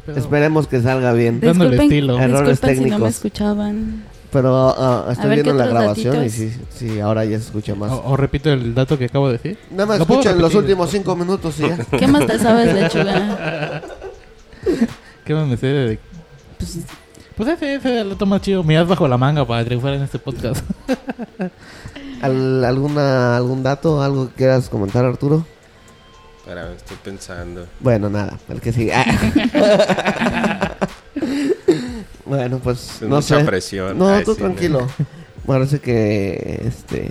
Pero- 0.06 0.18
esperemos 0.18 0.66
que 0.66 0.80
salga 0.80 1.12
bien. 1.12 1.40
Dándole 1.40 1.76
estilo. 1.82 2.18
Errores 2.18 2.60
disculpen 2.60 2.76
si 2.76 2.80
no 2.82 2.84
me 2.84 2.90
técnicos. 2.90 3.14
escuchaban. 3.16 4.04
Pero 4.30 4.74
ah, 4.76 5.08
estoy 5.10 5.30
viendo 5.30 5.52
¿qué 5.52 5.58
la 5.58 5.66
grabación 5.66 6.22
y 6.24 6.28
sí, 6.28 6.52
sí, 6.68 7.00
ahora 7.00 7.24
ya 7.24 7.38
se 7.38 7.46
escucha 7.46 7.74
más. 7.74 7.90
O, 7.90 8.02
o 8.10 8.16
repito 8.16 8.52
el 8.52 8.74
dato 8.74 8.98
que 8.98 9.06
acabo 9.06 9.28
de 9.28 9.38
decir. 9.38 9.58
Nada 9.70 9.86
más 9.86 9.98
¿Lo 9.98 10.04
escuchan 10.04 10.38
los 10.38 10.54
últimos 10.54 10.90
cinco 10.90 11.16
minutos 11.16 11.58
y 11.58 11.62
ya. 11.62 11.78
¿Qué 11.98 12.06
más 12.06 12.26
te 12.26 12.38
sabes, 12.38 12.74
lechuga? 12.74 13.82
¿Qué 15.24 15.34
más 15.34 15.46
me 15.46 15.56
sé 15.56 15.66
de.? 15.68 15.98
Pues, 16.58 16.78
Pues 17.38 17.48
ese, 17.50 17.76
ese 17.76 18.04
lo 18.04 18.16
toma 18.16 18.40
chido. 18.40 18.62
Miras 18.64 18.86
bajo 18.88 19.08
la 19.08 19.16
manga 19.16 19.46
para 19.46 19.64
triunfar 19.64 19.94
en 19.94 20.02
este 20.02 20.18
podcast. 20.18 20.62
¿Al- 22.22 22.64
alguna, 22.64 23.36
¿Algún 23.36 23.62
dato, 23.62 24.02
algo 24.02 24.28
que 24.28 24.34
quieras 24.34 24.68
comentar, 24.68 25.04
Arturo? 25.04 25.46
Espera, 26.38 26.72
estoy 26.72 26.96
pensando. 27.02 27.66
Bueno, 27.80 28.10
nada, 28.10 28.36
el 28.48 28.60
que 28.60 28.72
sigue. 28.72 28.92
bueno, 32.26 32.58
pues 32.58 32.96
Es 32.96 33.02
no 33.02 33.16
mucha 33.16 33.38
sé. 33.38 33.44
presión. 33.44 33.96
No, 33.98 34.08
Ay, 34.08 34.24
tú 34.24 34.32
sí, 34.34 34.38
tranquilo. 34.40 34.86
Parece 35.46 35.78
que 35.80 36.62
este 36.66 37.10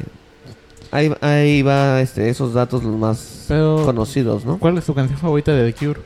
ahí, 0.91 1.11
ahí 1.21 1.61
va 1.63 2.01
este 2.01 2.29
esos 2.29 2.53
datos 2.53 2.83
los 2.83 2.95
más 2.97 3.45
Pero- 3.47 3.83
conocidos, 3.85 4.45
¿no? 4.45 4.57
¿Cuál 4.59 4.77
es 4.77 4.85
tu 4.85 4.93
canción 4.93 5.17
favorita 5.19 5.51
de 5.53 5.71
The 5.71 5.85
Cure? 5.85 6.01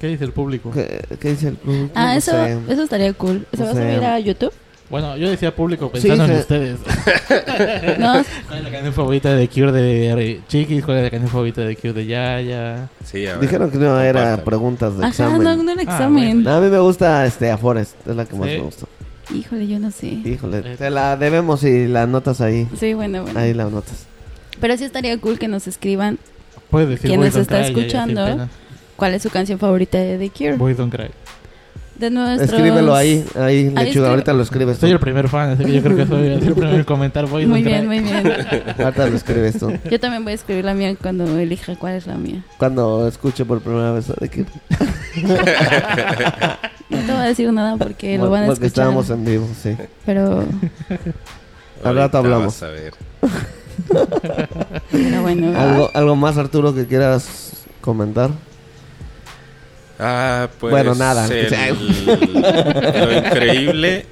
¿Qué 0.00 0.08
dice 0.08 0.24
el 0.24 0.32
público? 0.32 0.70
¿Qué, 0.72 1.02
qué 1.20 1.30
dice 1.30 1.48
el 1.48 1.54
público? 1.56 1.90
ah, 1.94 2.12
No 2.12 2.18
eso, 2.18 2.30
sé. 2.32 2.58
eso 2.68 2.82
estaría 2.82 3.12
cool. 3.14 3.46
¿Se 3.52 3.58
No 3.60 3.64
va 3.66 3.70
a 3.70 3.74
sé. 3.74 3.82
subir 3.94 4.04
a 4.04 4.18
YouTube? 4.20 4.52
Bueno, 4.88 5.16
yo 5.16 5.28
decía 5.28 5.54
público 5.54 5.90
pensando 5.90 6.26
Sí, 6.26 6.30
en 6.30 6.36
se- 6.36 6.40
ustedes. 6.42 6.78
No, 7.98 8.12
¿Cuál 8.46 8.58
es 8.58 8.64
la 8.64 8.70
canción 8.70 8.92
favorita 8.92 9.34
de 9.34 9.48
Cure 9.48 9.72
de 9.72 10.40
Chiquis? 10.48 10.84
¿Cuál 10.84 10.98
es 10.98 11.04
la 11.04 11.10
canción 11.10 11.30
favorita 11.30 11.60
de 11.62 11.76
Cure 11.76 11.92
de 11.92 12.06
Yaya? 12.06 12.88
Sí, 13.04 13.26
a 13.26 13.32
ver, 13.32 13.40
Dijeron 13.40 13.70
que 13.70 13.78
no 13.78 14.00
era 14.00 14.44
preguntas 14.44 14.92
de 14.96 15.00
ajá, 15.00 15.08
examen. 15.08 15.42
no, 15.42 15.56
no 15.56 15.70
era 15.72 15.80
Ah, 15.80 15.82
examen. 15.82 16.42
No, 16.44 16.54
a 16.54 16.60
mí 16.60 16.68
me 16.70 16.78
gusta 16.78 17.26
este 17.26 17.50
a 17.50 17.58
Forest, 17.58 17.94
es 18.06 18.14
la 18.14 18.24
que 18.26 18.36
más 18.36 18.48
Sí. 18.48 18.54
me 18.56 18.60
gusta. 18.62 18.86
Híjole, 19.34 19.66
yo 19.66 19.78
no 19.80 19.90
sé. 19.90 20.06
Híjole, 20.06 20.58
Eh. 20.58 20.76
te 20.78 20.88
la 20.90 21.16
debemos 21.16 21.64
y 21.64 21.88
la 21.88 22.02
anotas 22.02 22.40
ahí. 22.40 22.68
Sí, 22.78 22.94
bueno, 22.94 23.22
bueno. 23.24 23.40
Ahí 23.40 23.54
la 23.54 23.64
anotas. 23.64 24.06
Pero 24.60 24.76
sí 24.76 24.84
estaría 24.84 25.18
cool 25.18 25.38
que 25.38 25.48
nos 25.48 25.66
escriban 25.66 26.18
Puedes 26.70 26.88
decir 26.88 27.08
¿Quién 27.10 27.20
Boys 27.20 27.34
nos 27.34 27.42
está 27.42 27.66
escuchando? 27.66 28.48
Cuál 28.96 29.14
es 29.14 29.22
su 29.22 29.30
canción 29.30 29.58
favorita 29.58 29.98
de 29.98 30.18
The 30.18 30.30
Cure. 30.30 30.56
Boys 30.56 30.76
Don't 30.76 30.92
Cry. 30.94 31.08
De 31.98 32.10
nuestros... 32.10 32.50
Escríbelo 32.50 32.94
ahí, 32.94 33.24
ahí, 33.36 33.70
lechuga, 33.70 33.82
escribe- 33.84 34.08
ahorita 34.08 34.32
lo 34.34 34.42
escribes 34.42 34.76
tú. 34.76 34.80
Soy 34.82 34.90
el 34.90 34.98
primer 35.00 35.28
fan, 35.30 35.50
así 35.52 35.64
que 35.64 35.72
yo 35.72 35.82
creo 35.82 35.96
que 35.96 36.06
soy 36.06 36.26
el 36.26 36.40
primero 36.40 36.76
en 36.76 36.84
comentar 36.84 37.26
Boys 37.26 37.46
Muy 37.48 37.62
Don't 37.62 37.88
bien, 37.88 37.88
Cry. 37.88 38.00
muy 38.00 38.00
bien. 38.00 38.36
Ahorita 38.84 39.06
lo 39.06 39.16
escribes 39.16 39.58
tú. 39.58 39.72
Yo 39.90 39.98
también 39.98 40.22
voy 40.22 40.32
a 40.32 40.34
escribir 40.34 40.64
la 40.66 40.74
mía 40.74 40.94
cuando 41.00 41.24
elija 41.38 41.74
cuál 41.76 41.94
es 41.94 42.06
la 42.06 42.16
mía. 42.16 42.44
Cuando 42.58 43.08
escuche 43.08 43.46
por 43.46 43.62
primera 43.62 43.92
vez 43.92 44.08
de 44.14 44.28
que 44.28 44.44
No 46.90 46.98
te 46.98 47.12
voy 47.12 47.20
a 47.20 47.22
decir 47.22 47.52
nada 47.52 47.76
porque 47.78 48.18
lo 48.18 48.30
van 48.30 48.44
a 48.44 48.46
porque 48.46 48.66
escuchar. 48.66 48.84
estábamos 48.84 49.10
en 49.10 49.24
vivo, 49.24 49.48
sí. 49.62 49.76
Pero, 50.04 50.44
Al 51.82 51.96
rato 51.96 52.18
hablamos. 52.18 52.46
vas 52.46 52.62
a 52.62 52.68
ver. 52.68 52.92
pero 54.92 55.22
bueno. 55.22 55.58
¿Algo, 55.58 55.90
¿Algo 55.94 56.14
más, 56.16 56.36
Arturo, 56.36 56.74
que 56.74 56.86
quieras 56.86 57.52
comentar? 57.80 58.30
Ah, 59.98 60.48
pues. 60.60 60.70
Bueno, 60.70 60.94
nada. 60.94 61.26
el- 61.26 62.06
lo 62.06 63.12
increíble 63.18 64.06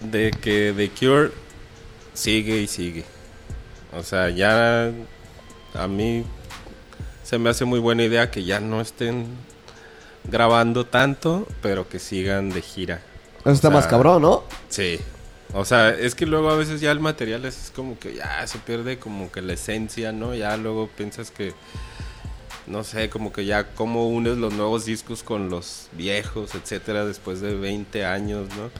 de 0.00 0.30
que 0.30 0.72
The 0.76 0.90
Cure 0.90 1.30
sigue 2.14 2.58
y 2.58 2.66
sigue. 2.66 3.04
O 3.92 4.02
sea, 4.02 4.30
ya 4.30 4.90
a 5.74 5.86
mí 5.88 6.24
se 7.22 7.38
me 7.38 7.50
hace 7.50 7.64
muy 7.64 7.80
buena 7.80 8.02
idea 8.04 8.30
que 8.30 8.44
ya 8.44 8.60
no 8.60 8.80
estén 8.80 9.26
grabando 10.24 10.86
tanto, 10.86 11.46
pero 11.62 11.88
que 11.88 11.98
sigan 11.98 12.50
de 12.50 12.62
gira. 12.62 13.02
Eso 13.40 13.50
está 13.52 13.68
O 13.68 13.70
sea, 13.70 13.80
más 13.80 13.86
cabrón, 13.86 14.22
¿no? 14.22 14.44
Sí. 14.68 14.98
O 15.52 15.64
sea, 15.64 15.90
es 15.90 16.14
que 16.14 16.26
luego 16.26 16.50
a 16.50 16.56
veces 16.56 16.80
ya 16.80 16.92
el 16.92 17.00
material 17.00 17.44
es 17.44 17.72
como 17.74 17.98
que 17.98 18.14
ya 18.14 18.46
se 18.46 18.58
pierde 18.58 18.98
como 18.98 19.32
que 19.32 19.42
la 19.42 19.54
esencia, 19.54 20.12
¿no? 20.12 20.34
Ya 20.34 20.56
luego 20.56 20.88
piensas 20.88 21.30
que, 21.32 21.52
no 22.66 22.84
sé, 22.84 23.10
como 23.10 23.32
que 23.32 23.44
ya 23.44 23.74
cómo 23.74 24.08
unes 24.08 24.38
los 24.38 24.52
nuevos 24.54 24.84
discos 24.84 25.22
con 25.22 25.50
los 25.50 25.88
viejos, 25.92 26.54
etcétera, 26.54 27.04
después 27.04 27.40
de 27.40 27.54
20 27.56 28.04
años, 28.04 28.48
¿no? 28.56 28.70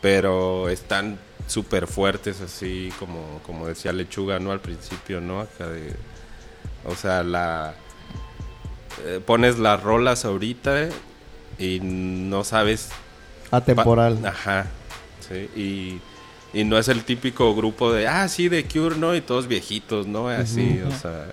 Pero 0.00 0.68
están 0.68 1.18
súper 1.46 1.86
fuertes, 1.86 2.40
así 2.40 2.92
como, 2.98 3.40
como 3.44 3.66
decía 3.66 3.92
Lechuga, 3.92 4.38
¿no? 4.38 4.52
Al 4.52 4.60
principio, 4.60 5.20
¿no? 5.20 5.40
Acá 5.40 5.68
de, 5.68 5.96
o 6.84 6.94
sea, 6.96 7.22
la... 7.22 7.74
eh, 9.04 9.20
pones 9.24 9.58
las 9.58 9.82
rolas 9.82 10.24
ahorita 10.24 10.82
eh, 10.84 10.92
y 11.58 11.80
no 11.80 12.44
sabes 12.44 12.90
Atemporal. 13.50 14.24
Ajá. 14.24 14.66
Sí, 15.20 15.50
y, 15.56 16.02
y 16.58 16.64
no 16.64 16.78
es 16.78 16.88
el 16.88 17.04
típico 17.04 17.54
grupo 17.54 17.92
de, 17.92 18.08
ah, 18.08 18.28
sí, 18.28 18.48
de 18.48 18.64
Cure, 18.66 18.96
¿no? 18.96 19.14
Y 19.14 19.20
todos 19.20 19.46
viejitos, 19.48 20.06
¿no? 20.06 20.28
Así, 20.28 20.80
o 20.82 20.90
sea, 20.92 21.26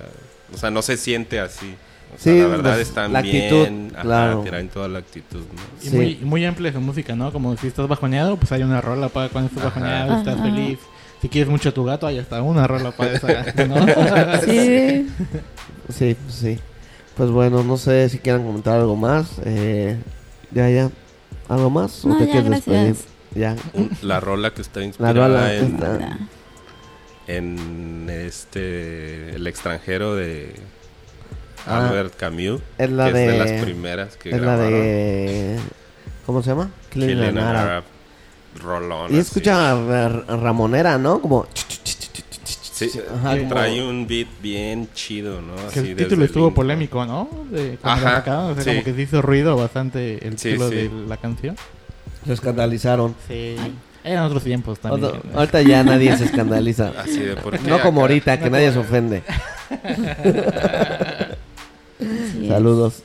o 0.53 0.57
sea, 0.57 0.71
no 0.71 0.81
se 0.81 0.97
siente 0.97 1.39
así. 1.39 1.75
O 2.15 2.19
sea, 2.19 2.33
Sí, 2.33 2.39
la 2.39 2.47
verdad 2.47 2.75
pues, 2.75 2.87
están 2.87 3.11
la 3.13 3.19
actitud, 3.19 3.61
bien, 3.63 3.91
ajá, 3.93 4.01
claro. 4.01 4.43
toda 4.73 4.87
la 4.87 4.99
actitud, 4.99 5.39
¿no? 5.41 5.61
Y 5.83 5.89
Sí. 5.89 5.95
muy, 5.95 6.15
muy 6.23 6.45
amplia 6.45 6.71
su 6.71 6.79
música, 6.79 7.15
¿no? 7.15 7.31
Como 7.33 7.55
si 7.57 7.67
estás 7.67 7.87
bajoneado, 7.87 8.37
pues 8.37 8.51
hay 8.53 8.63
una 8.63 8.79
rola 8.81 9.09
para 9.09 9.27
cuando 9.29 9.49
estás 9.49 9.65
Ajá. 9.65 9.79
bajoneado, 9.79 10.17
estás 10.19 10.35
Ajá. 10.35 10.43
feliz. 10.43 10.79
Si 11.21 11.29
quieres 11.29 11.49
mucho 11.49 11.69
a 11.69 11.71
tu 11.73 11.83
gato, 11.83 12.07
hay 12.07 12.19
hasta 12.19 12.41
una 12.41 12.65
rola 12.67 12.91
para 12.91 13.13
esa, 13.13 13.27
¿no? 13.67 13.85
Sí. 14.45 15.07
Sí, 15.89 16.15
pues 16.23 16.35
sí. 16.35 16.59
Pues 17.17 17.29
bueno, 17.31 17.63
no 17.63 17.77
sé 17.77 18.07
si 18.09 18.19
quieran 18.19 18.45
comentar 18.45 18.79
algo 18.79 18.95
más. 18.95 19.31
Eh, 19.43 19.97
ya, 20.51 20.69
ya. 20.69 20.89
¿Algo 21.49 21.69
más? 21.69 22.05
¿O 22.05 22.15
te 22.17 22.25
ya, 22.25 22.31
quieres 22.31 22.49
gracias. 22.49 22.65
despedir? 22.87 22.95
Ya. 23.35 23.55
La 24.01 24.19
rola 24.19 24.53
que 24.53 24.61
está 24.61 24.79
La 24.79 24.85
inspirada 24.85 25.49
que 25.49 25.59
en, 25.59 25.65
está- 25.75 26.17
en 27.27 28.09
este, 28.09 29.35
El 29.35 29.47
extranjero 29.47 30.15
de 30.15 30.53
Ah. 31.69 31.87
Albert 31.89 32.15
Camus, 32.15 32.61
Es 32.77 32.89
la 32.89 33.05
que 33.05 33.09
es 33.09 33.15
de 33.15 33.27
de- 33.31 33.37
las 33.37 33.63
primeras 33.63 34.15
que 34.15 34.29
Es 34.29 34.35
la 34.35 34.41
grabaron. 34.41 34.71
de... 34.71 35.59
¿Cómo 36.25 36.41
se 36.41 36.49
llama? 36.51 36.71
Clean 36.89 37.09
Killing 37.09 37.23
and 37.25 37.37
an 37.39 37.43
Arab. 37.45 37.65
Arab, 37.65 37.83
rolón, 38.63 39.11
Y 39.11 39.19
así. 39.19 39.27
escucha 39.27 39.71
a- 39.71 40.05
a- 40.05 40.37
Ramonera, 40.37 40.97
¿no? 40.97 41.21
Como... 41.21 41.45
Sí, 42.71 42.91
Ajá, 43.19 43.35
y 43.35 43.39
como- 43.39 43.49
trae 43.53 43.81
un 43.83 44.07
beat 44.07 44.27
bien 44.41 44.87
chido, 44.93 45.41
¿no? 45.41 45.55
Que 45.55 45.63
Así 45.65 45.79
el 45.79 45.85
desde 45.95 46.03
título 46.05 46.25
estuvo 46.25 46.53
polémico, 46.53 47.05
¿no? 47.05 47.27
De, 47.51 47.77
Ajá, 47.81 48.01
la 48.03 48.11
sacaron, 48.17 48.51
o 48.51 48.55
sea, 48.55 48.63
sí. 48.63 48.69
como 48.69 48.83
que 48.83 48.93
se 48.93 49.01
hizo 49.01 49.21
ruido 49.21 49.55
bastante 49.57 50.25
el 50.27 50.37
Sí, 50.37 50.51
título 50.51 50.69
sí. 50.69 50.75
de 50.75 50.89
la 51.07 51.17
canción. 51.17 51.55
Se 52.25 52.33
escandalizaron. 52.33 53.15
Sí. 53.27 53.55
Eran 54.07 54.23
otros 54.25 54.43
tiempos 54.43 54.79
también. 54.79 55.05
Otro- 55.05 55.21
ahorita 55.35 55.61
ya 55.61 55.83
nadie 55.83 56.15
se 56.17 56.25
escandaliza. 56.25 56.91
Así 56.99 57.19
de 57.19 57.35
por 57.35 57.57
qué 57.59 57.69
No 57.69 57.79
como 57.81 58.01
acá? 58.01 58.07
ahorita, 58.13 58.37
que 58.39 58.45
No 58.45 58.51
nadie 58.51 58.69
como- 58.71 58.81
se 58.83 58.87
ofende. 58.87 59.23
Saludos. 62.47 63.03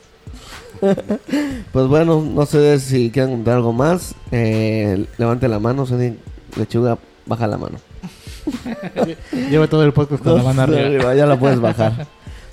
pues 1.73 1.87
bueno, 1.87 2.21
no 2.23 2.47
sé 2.47 2.79
si 2.81 3.11
quieren 3.11 3.33
contar 3.33 3.57
algo 3.57 3.73
más. 3.73 4.15
Eh, 4.31 5.07
levante 5.19 5.49
la 5.49 5.59
mano, 5.59 5.87
Sony 5.87 6.15
Lechuga, 6.57 6.99
baja 7.27 7.47
la 7.47 7.57
mano. 7.59 7.79
Lleva 9.51 9.69
todo 9.69 9.85
el 9.85 9.93
podcast 9.93 10.23
con 10.23 10.37
la 10.37 10.43
mano 10.43 10.67
Dos 10.67 10.77
arriba. 10.81 11.15
Ya 11.15 11.27
la 11.27 11.39
puedes 11.39 11.61
bajar. 11.61 12.07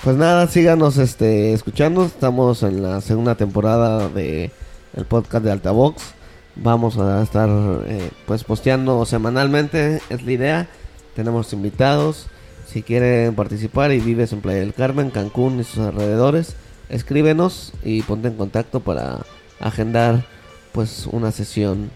Pues 0.04 0.16
nada, 0.16 0.48
síganos 0.48 0.98
este, 0.98 1.54
escuchando. 1.54 2.06
Estamos 2.06 2.64
en 2.64 2.82
la 2.84 3.02
segunda 3.02 3.36
temporada 3.36 4.08
de 4.10 4.52
el 4.96 5.06
podcast 5.06 5.44
de 5.44 5.52
Altavox. 5.52 6.14
Vamos 6.56 6.98
a 6.98 7.22
estar 7.22 7.50
eh, 7.88 8.10
pues 8.26 8.44
posteando 8.44 9.06
semanalmente, 9.06 10.02
es 10.10 10.24
la 10.24 10.32
idea. 10.32 10.68
Tenemos 11.16 11.54
invitados. 11.54 12.28
Si 12.68 12.84
quieren 12.84 13.34
participar 13.36 13.92
y 13.92 14.00
vives 14.00 14.32
en 14.34 14.42
Playa 14.42 14.60
del 14.60 14.74
Carmen, 14.74 15.10
Cancún 15.10 15.60
y 15.60 15.64
sus 15.64 15.80
alrededores, 15.80 16.56
escríbenos 16.90 17.74
y 17.84 18.02
ponte 18.04 18.28
en 18.28 18.36
contacto 18.36 18.80
para 18.82 19.20
agendar 19.60 20.24
pues 20.72 21.08
una 21.12 21.32
sesión. 21.32 21.90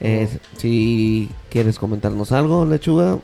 Eh, 0.00 0.28
Si 0.56 1.28
quieres 1.48 1.78
comentarnos 1.78 2.32
algo, 2.32 2.64
lechuga, 2.66 3.18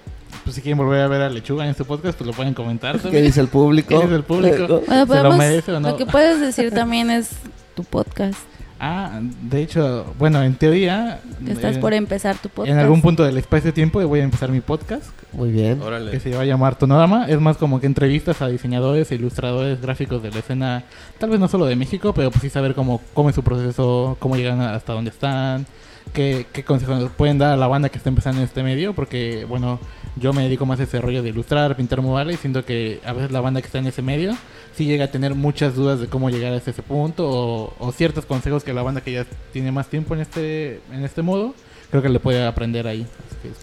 Pues 0.45 0.57
si 0.57 0.63
quieren 0.63 0.79
volver 0.79 1.01
a 1.03 1.09
ver 1.09 1.23
a 1.23 1.29
Lechuga 1.29 1.65
en 1.65 1.71
este 1.71 1.85
podcast, 1.85 2.17
pues 2.17 2.27
lo 2.29 2.35
pueden 2.35 2.55
comentar. 2.55 2.99
¿qué 3.11 3.21
dice 3.21 3.41
el 3.41 3.49
público? 3.49 3.89
¿Qué 3.89 3.97
dice 4.05 4.15
el 4.15 4.25
público? 4.25 4.67
Bueno, 4.69 4.85
¿Se 4.87 4.97
lo 5.01 5.07
podemos, 5.07 5.37
merece 5.39 5.73
o 5.73 5.81
no? 5.81 5.91
lo 5.91 5.97
que 5.97 6.07
puedes 6.07 6.41
decir 6.41 6.73
también 6.73 7.11
es 7.11 7.31
tu 7.75 7.85
podcast. 7.85 8.39
Ah, 8.85 9.21
de 9.43 9.63
hecho, 9.63 10.13
bueno, 10.19 10.43
en 10.43 10.57
teoría... 10.57 11.21
Que 11.47 11.53
estás 11.53 11.77
eh, 11.77 11.79
por 11.79 11.95
empezar 11.95 12.37
tu 12.39 12.49
podcast. 12.49 12.69
En 12.73 12.79
algún 12.81 13.01
punto 13.01 13.23
del 13.23 13.39
espacio-tiempo 13.39 14.05
voy 14.09 14.19
a 14.19 14.25
empezar 14.25 14.51
mi 14.51 14.61
podcast, 14.61 15.07
Muy 15.31 15.53
bien. 15.53 15.79
que 15.79 15.85
Órale. 15.85 16.19
se 16.19 16.35
va 16.35 16.43
a 16.43 16.45
llamar 16.45 16.77
Tonorama. 16.77 17.27
Es 17.29 17.41
más 17.41 17.59
como 17.59 17.79
que 17.81 17.87
entrevistas 17.87 18.43
a 18.43 18.49
diseñadores 18.49 19.13
e 19.13 19.15
ilustradores 19.15 19.81
gráficos 19.81 20.21
de 20.21 20.33
la 20.33 20.41
escena, 20.41 20.83
tal 21.19 21.31
vez 21.31 21.39
no 21.39 21.47
solo 21.47 21.67
de 21.67 21.77
México, 21.77 22.13
pero 22.13 22.33
pues 22.33 22.43
sí 22.43 22.51
saber 22.51 22.75
cómo, 22.75 23.01
cómo 23.15 23.29
es 23.29 23.37
su 23.37 23.45
proceso, 23.45 24.17
cómo 24.19 24.35
llegan 24.35 24.61
hasta 24.61 24.95
donde 24.95 25.11
están, 25.11 25.65
qué, 26.13 26.47
qué 26.53 26.65
consejos 26.65 26.99
nos 27.01 27.11
pueden 27.13 27.39
dar 27.39 27.53
a 27.53 27.57
la 27.57 27.67
banda 27.67 27.89
que 27.89 27.99
está 27.99 28.09
empezando 28.11 28.41
en 28.41 28.45
este 28.47 28.63
medio, 28.63 28.95
porque, 28.95 29.45
bueno, 29.49 29.79
yo 30.17 30.33
me 30.33 30.43
dedico 30.43 30.67
más 30.67 30.79
a 30.81 30.83
ese 30.83 31.01
rollo 31.01 31.23
de 31.23 31.31
ilustrar, 31.31 31.75
pintar 31.77 32.03
murales, 32.03 32.39
siento 32.41 32.65
que 32.65 33.01
a 33.05 33.13
veces 33.13 33.31
la 33.33 33.41
banda 33.41 33.61
que 33.63 33.67
está 33.67 33.79
en 33.79 33.87
ese 33.87 34.03
medio 34.03 34.37
sí 34.77 34.85
llega 34.85 35.07
a 35.07 35.11
tener 35.11 35.35
muchas 35.35 35.75
dudas 35.75 36.01
de 36.01 36.07
cómo 36.09 36.29
llegar 36.31 36.53
hasta 36.53 36.71
ese 36.71 36.83
punto 36.83 37.29
o, 37.29 37.75
o 37.79 37.93
ciertos 37.93 38.27
consejos 38.27 38.63
que 38.65 38.73
la 38.73 38.83
banda 38.83 39.01
que 39.01 39.13
ya 39.13 39.27
tiene 39.53 39.73
más 39.73 39.89
tiempo 39.89 40.15
en 40.15 40.21
este, 40.21 40.81
en 40.93 41.05
este 41.05 41.23
modo, 41.23 41.55
creo 41.91 42.03
que 42.03 42.09
le 42.09 42.21
puede 42.21 42.45
aprender 42.47 42.87
ahí. 42.87 43.07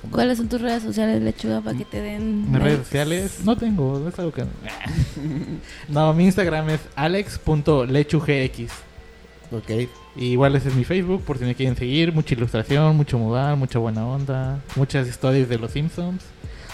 Como- 0.02 0.14
¿Cuáles 0.14 0.38
son 0.38 0.50
tus 0.50 0.60
redes 0.62 0.84
sociales, 0.84 1.22
Lechuga, 1.22 1.62
para 1.62 1.78
que 1.78 1.86
te 1.86 2.02
den... 2.02 2.52
mis 2.52 2.62
redes 2.62 2.80
sociales 2.80 3.40
no 3.46 3.56
tengo, 3.56 4.08
es 4.10 4.20
algo 4.20 4.32
que 4.34 4.44
no. 5.90 6.14
mi 6.14 6.26
Instagram 6.26 6.70
es 6.70 6.82
alex.lechugx. 6.96 8.72
Ok. 9.52 9.88
Y 10.16 10.26
igual 10.32 10.56
ese 10.56 10.70
es 10.70 10.76
mi 10.76 10.84
Facebook 10.84 11.24
por 11.24 11.38
si 11.38 11.46
me 11.46 11.56
quieren 11.56 11.76
seguir, 11.76 12.14
mucha 12.14 12.34
ilustración, 12.36 12.96
mucho 12.96 13.18
mudar, 13.18 13.56
mucha 13.56 13.80
buena 13.80 14.06
onda, 14.06 14.60
muchas 14.76 15.08
historias 15.08 15.50
de 15.50 15.58
los 15.58 15.72
Simpsons. 15.72 16.24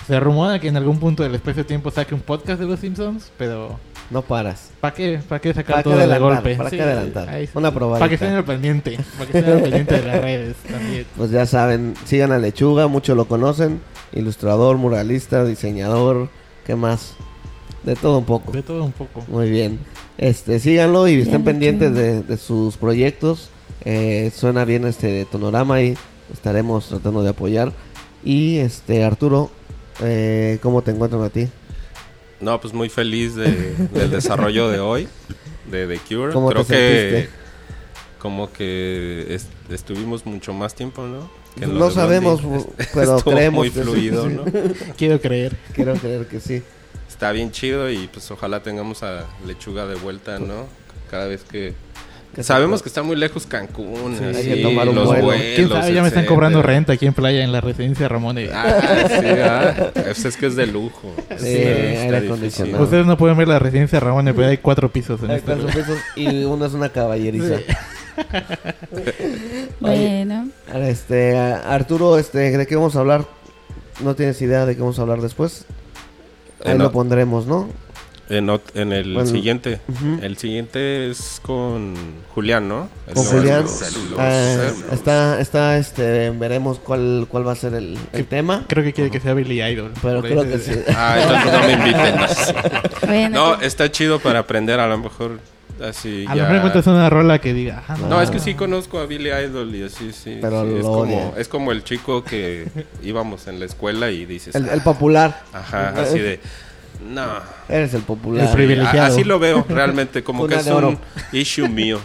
Se 0.08 0.20
rumora 0.20 0.60
que 0.60 0.68
en 0.68 0.78
algún 0.78 1.00
punto 1.00 1.24
del 1.24 1.34
espacio-tiempo 1.36 1.90
saque 1.90 2.14
un 2.14 2.22
podcast 2.22 2.60
de 2.60 2.68
los 2.68 2.80
Simpsons, 2.80 3.32
pero 3.38 3.80
No 4.12 4.22
paras. 4.22 4.70
¿para 4.80 4.94
qué? 4.94 5.20
¿Para 5.28 5.42
qué 5.42 5.50
sacar 5.54 5.66
¿Para 5.68 5.78
qué 5.80 5.84
todo 5.84 5.98
de 5.98 6.04
adelantar? 6.04 6.36
golpe? 6.36 6.56
¿Para 6.56 6.70
Sí, 6.70 6.76
qué 6.78 6.82
adelantar? 6.84 7.30
sí. 7.40 7.50
Una 7.56 7.72
probadita. 7.74 8.00
Para 8.00 8.10
que 8.10 8.16
estén 8.16 8.34
al 8.34 8.46
pendiente, 8.46 9.00
para 9.18 9.32
que 9.32 9.38
estén 9.40 9.54
al 9.56 9.62
pendiente 9.64 9.96
de 10.02 10.06
las 10.08 10.22
redes 10.22 10.56
también. 10.70 11.06
Pues 11.18 11.32
ya 11.32 11.46
saben, 11.48 11.96
sigan 12.06 12.32
a 12.32 12.38
Lechuga, 12.38 12.88
muchos 12.88 13.18
lo 13.18 13.26
conocen. 13.26 13.80
Ilustrador, 14.14 14.78
muralista, 14.78 15.44
diseñador, 15.44 16.30
¿qué 16.68 16.76
más? 16.76 17.16
De 17.86 17.96
todo 17.96 18.18
un 18.18 18.26
poco. 18.26 18.52
De 18.52 18.64
todo 18.64 18.84
un 18.84 18.92
poco. 18.92 19.24
Muy 19.28 19.50
bien. 19.50 19.80
Este, 20.18 20.60
síganlo 20.60 21.08
y 21.08 21.22
estén 21.22 21.44
pendientes 21.44 21.94
de, 21.94 22.24
de 22.24 22.38
sus 22.38 22.78
proyectos. 22.78 23.50
Eh, 23.84 24.32
suena 24.36 24.66
bien 24.66 24.86
este 24.86 25.26
tonorama 25.26 25.82
y 25.82 25.96
estaremos 26.34 26.88
tratando 26.88 27.22
de 27.22 27.30
apoyar. 27.30 27.72
Y 28.24 28.58
este 28.58 29.04
Arturo, 29.04 29.52
eh, 30.04 30.58
¿cómo 30.64 30.82
te 30.82 30.92
encuentran 30.92 31.22
a 31.22 31.30
ti? 31.30 31.48
No, 32.42 32.60
pues 32.60 32.74
muy 32.74 32.90
feliz 32.90 33.36
de- 33.36 33.74
del 33.94 34.10
desarrollo 34.10 34.68
de 34.70 34.80
hoy, 34.80 35.08
de 35.72 35.88
The 35.88 36.00
Cure. 36.00 36.34
¿Cómo 36.34 36.50
Creo 36.50 36.64
te 36.66 36.74
que 36.74 37.30
como 38.20 38.52
que 38.52 39.28
es- 39.30 39.48
estuvimos 39.70 40.26
mucho 40.26 40.54
más 40.54 40.74
tiempo, 40.74 41.04
¿no? 41.06 41.30
Que 41.60 41.68
No 41.68 41.92
sabemos, 41.92 42.42
pero 42.94 43.18
creemos 43.18 43.68
muy 43.68 43.70
que 43.72 43.84
sí. 43.84 44.12
Quiero 44.98 45.22
creer. 45.22 45.56
Quiero 45.74 45.94
creer 45.94 46.26
que 46.28 46.40
sí. 46.40 46.64
Está 47.16 47.32
bien 47.32 47.50
chido 47.52 47.90
y 47.90 48.10
pues 48.12 48.30
ojalá 48.30 48.62
tengamos 48.62 49.02
a 49.02 49.24
Lechuga 49.48 49.86
de 49.88 49.96
vuelta, 49.96 50.38
¿no? 50.38 50.66
Cada 51.10 51.28
vez 51.28 51.46
que... 51.46 51.74
Que 52.36 52.44
Sabemos 52.44 52.82
que 52.84 52.90
está 52.90 53.02
muy 53.04 53.16
lejos 53.16 53.46
Cancún, 53.46 54.18
Sí, 54.20 54.24
hay 54.26 54.36
así, 54.36 54.50
que 54.50 54.56
tomar 54.62 54.90
un 54.90 54.96
los 54.96 55.06
vuelo. 55.06 55.24
vuelos, 55.24 55.46
¿Quién 55.56 55.70
sabe? 55.70 55.94
Ya 55.94 56.02
me 56.02 56.10
están 56.10 56.24
etcétera. 56.24 56.28
cobrando 56.28 56.62
renta 56.62 56.92
aquí 56.92 57.06
en 57.06 57.14
playa 57.14 57.42
en 57.46 57.54
la 57.54 57.62
residencia 57.62 58.10
Ramón. 58.10 58.38
y- 58.40 58.50
Ah, 58.54 59.06
sí, 59.08 59.26
ah, 59.42 59.92
pues 59.94 60.26
es 60.26 60.36
que 60.36 60.48
es 60.48 60.58
de 60.58 60.68
lujo. 60.68 61.16
Sí, 61.18 61.24
Está- 61.30 61.48
está 61.48 61.54
aire 61.54 62.02
difícil. 62.02 62.26
acondicionado. 62.26 62.84
Ustedes 62.84 63.06
no 63.06 63.18
pueden 63.18 63.38
ver 63.38 63.48
la 63.48 63.60
residencia 63.60 64.02
Ramón, 64.02 64.26
pero 64.36 64.48
hay 64.50 64.58
cuatro 64.58 64.92
pisos 64.92 65.24
en 65.24 65.32
Hay 65.32 65.38
este 65.38 65.54
cuatro 65.54 65.68
pisos 65.68 65.98
y 66.18 66.44
uno 66.44 66.66
es 66.66 66.74
una 66.74 66.90
caballeriza. 66.90 67.56
Bueno, 69.80 70.50
Este, 70.74 71.38
Arturo, 71.38 72.18
este, 72.18 72.58
¿de 72.58 72.68
qué 72.68 72.76
vamos 72.76 72.98
a 72.98 73.00
hablar? 73.00 73.26
¿No 74.04 74.14
tienes 74.16 74.42
idea 74.42 74.66
de 74.66 74.76
qué 74.76 74.82
vamos 74.82 75.00
a 75.00 75.04
hablar 75.04 75.22
después? 75.22 75.64
Ahí 76.64 76.78
lo 76.78 76.92
pondremos, 76.92 77.46
¿no? 77.46 77.70
En, 78.28 78.92
el 78.92 79.14
Bueno. 79.14 79.30
siguiente. 79.30 79.80
El 80.22 80.38
siguiente 80.38 81.12
es 81.12 81.40
con 81.44 81.94
Julián, 82.34 82.68
¿no? 82.68 82.90
Con 83.14 83.24
Julián. 83.24 83.66
Ah, 84.18 84.72
está, 84.92 85.40
está, 85.40 85.78
este, 85.78 86.32
veremos 86.32 86.80
cuál, 86.80 87.28
cuál 87.30 87.48
va 87.48 87.52
a 87.52 87.56
ser 87.56 87.76
el, 87.76 87.98
el 88.14 88.26
tema. 88.26 88.66
Creo 88.68 88.84
que 88.84 88.94
quiere 88.94 89.12
que 89.12 89.20
sea 89.20 89.36
Billy 89.36 89.62
Idol. 89.62 89.92
Pero 90.02 90.22
creo 90.22 90.44
que 90.44 90.58
sí. 90.58 90.72
Ah, 90.96 91.18
entonces 91.22 91.52
no 91.54 91.68
me 91.68 91.74
inviten. 91.74 92.16
bueno. 93.08 93.30
No, 93.30 93.62
está 93.62 93.92
chido 93.92 94.20
para 94.20 94.40
aprender 94.40 94.80
a 94.80 94.88
lo 94.88 94.98
mejor 94.98 95.40
así 95.84 96.26
A 96.28 96.32
lo 96.32 96.36
ya- 96.36 96.42
mejor 96.44 96.56
encuentras 96.58 96.88
una 96.88 97.10
rola 97.10 97.40
que 97.40 97.54
diga. 97.54 97.84
ah, 97.88 97.98
no. 98.00 98.08
No, 98.08 98.22
es 98.22 98.30
que 98.32 98.40
sí 98.40 98.54
conozco 98.56 99.00
a 99.00 99.06
Billy 99.06 99.30
Idol 99.30 99.74
y 99.76 99.84
así, 99.84 100.12
sí. 100.14 100.38
Pero 100.42 100.64
sí, 100.64 100.70
lo 100.70 100.78
es, 100.80 100.84
como, 100.86 101.34
es 101.38 101.48
como 101.48 101.72
el 101.72 101.84
chico 101.84 102.24
que 102.24 102.68
íbamos 103.04 103.48
en 103.48 103.60
la 103.60 103.66
escuela 103.66 104.10
y 104.12 104.26
dices... 104.26 104.56
El, 104.56 104.70
el 104.70 104.80
"Ah", 104.80 104.84
popular. 104.84 105.44
Ajá, 105.54 105.90
así 106.02 106.20
de... 106.20 106.40
No. 107.10 107.26
Eres 107.68 107.94
el 107.94 108.02
popular. 108.04 108.48
El 108.48 108.54
privilegiado. 108.54 109.02
A- 109.02 109.08
Así 109.08 109.24
lo 109.24 109.40
veo, 109.40 109.66
realmente, 109.68 110.24
como 110.24 110.48
que 110.48 110.56
es 110.56 110.68
un 110.68 110.98
issue 111.32 111.68
mío. 111.68 112.00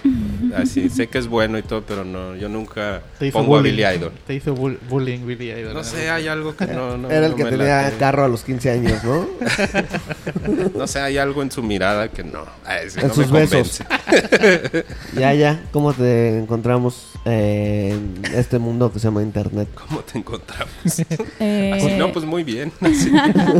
Así, 0.57 0.89
sé 0.89 1.07
que 1.07 1.19
es 1.19 1.29
bueno 1.29 1.59
y 1.59 1.63
todo, 1.63 1.83
pero 1.83 2.05
no, 2.05 2.35
yo 2.35 2.49
nunca 2.49 3.03
Te 3.19 3.27
hizo 3.29 3.39
pongo 3.39 3.55
a 3.57 3.59
bullying. 3.61 3.77
Billy 3.77 3.97
Idol. 3.97 4.13
Te 4.27 4.35
hizo 4.35 4.55
bull- 4.55 4.79
bullying 4.89 5.25
Billy 5.27 5.51
Idol. 5.53 5.75
No 5.75 5.85
sé, 5.85 6.11
hay 6.11 6.27
algo 6.29 6.57
que 6.57 6.67
no, 6.67 6.97
no 6.99 7.09
Era 7.11 7.27
el 7.27 7.33
no 7.33 7.37
que 7.37 7.45
tenía 7.45 7.83
late. 7.83 7.97
carro 7.99 8.25
a 8.25 8.29
los 8.29 8.43
15 8.43 8.71
años, 8.71 9.05
¿no? 9.05 9.27
No 10.77 10.87
sé, 10.87 11.01
hay 11.01 11.19
algo 11.19 11.43
en 11.43 11.51
su 11.51 11.63
mirada 11.63 12.09
que 12.09 12.25
no. 12.25 12.45
Ay, 12.65 12.89
sí, 12.91 13.01
En 13.01 13.09
no 13.09 13.15
sus 13.15 13.31
me 13.31 13.41
besos. 13.41 13.81
convence. 13.87 14.85
ya, 15.17 15.35
ya. 15.35 15.63
¿Cómo 15.73 15.93
te 15.93 16.39
encontramos 16.39 17.13
eh, 17.25 17.91
en 18.25 18.35
este 18.35 18.59
mundo 18.59 18.93
que 18.93 18.99
se 18.99 19.07
llama 19.09 19.23
Internet? 19.23 19.69
¿Cómo 19.75 20.01
te 20.01 20.19
encontramos? 20.19 20.71
eh, 21.41 21.73
Así, 21.75 21.95
no, 21.97 22.13
pues 22.13 22.25
muy 22.25 22.43
bien. 22.45 22.73
así, 22.81 23.11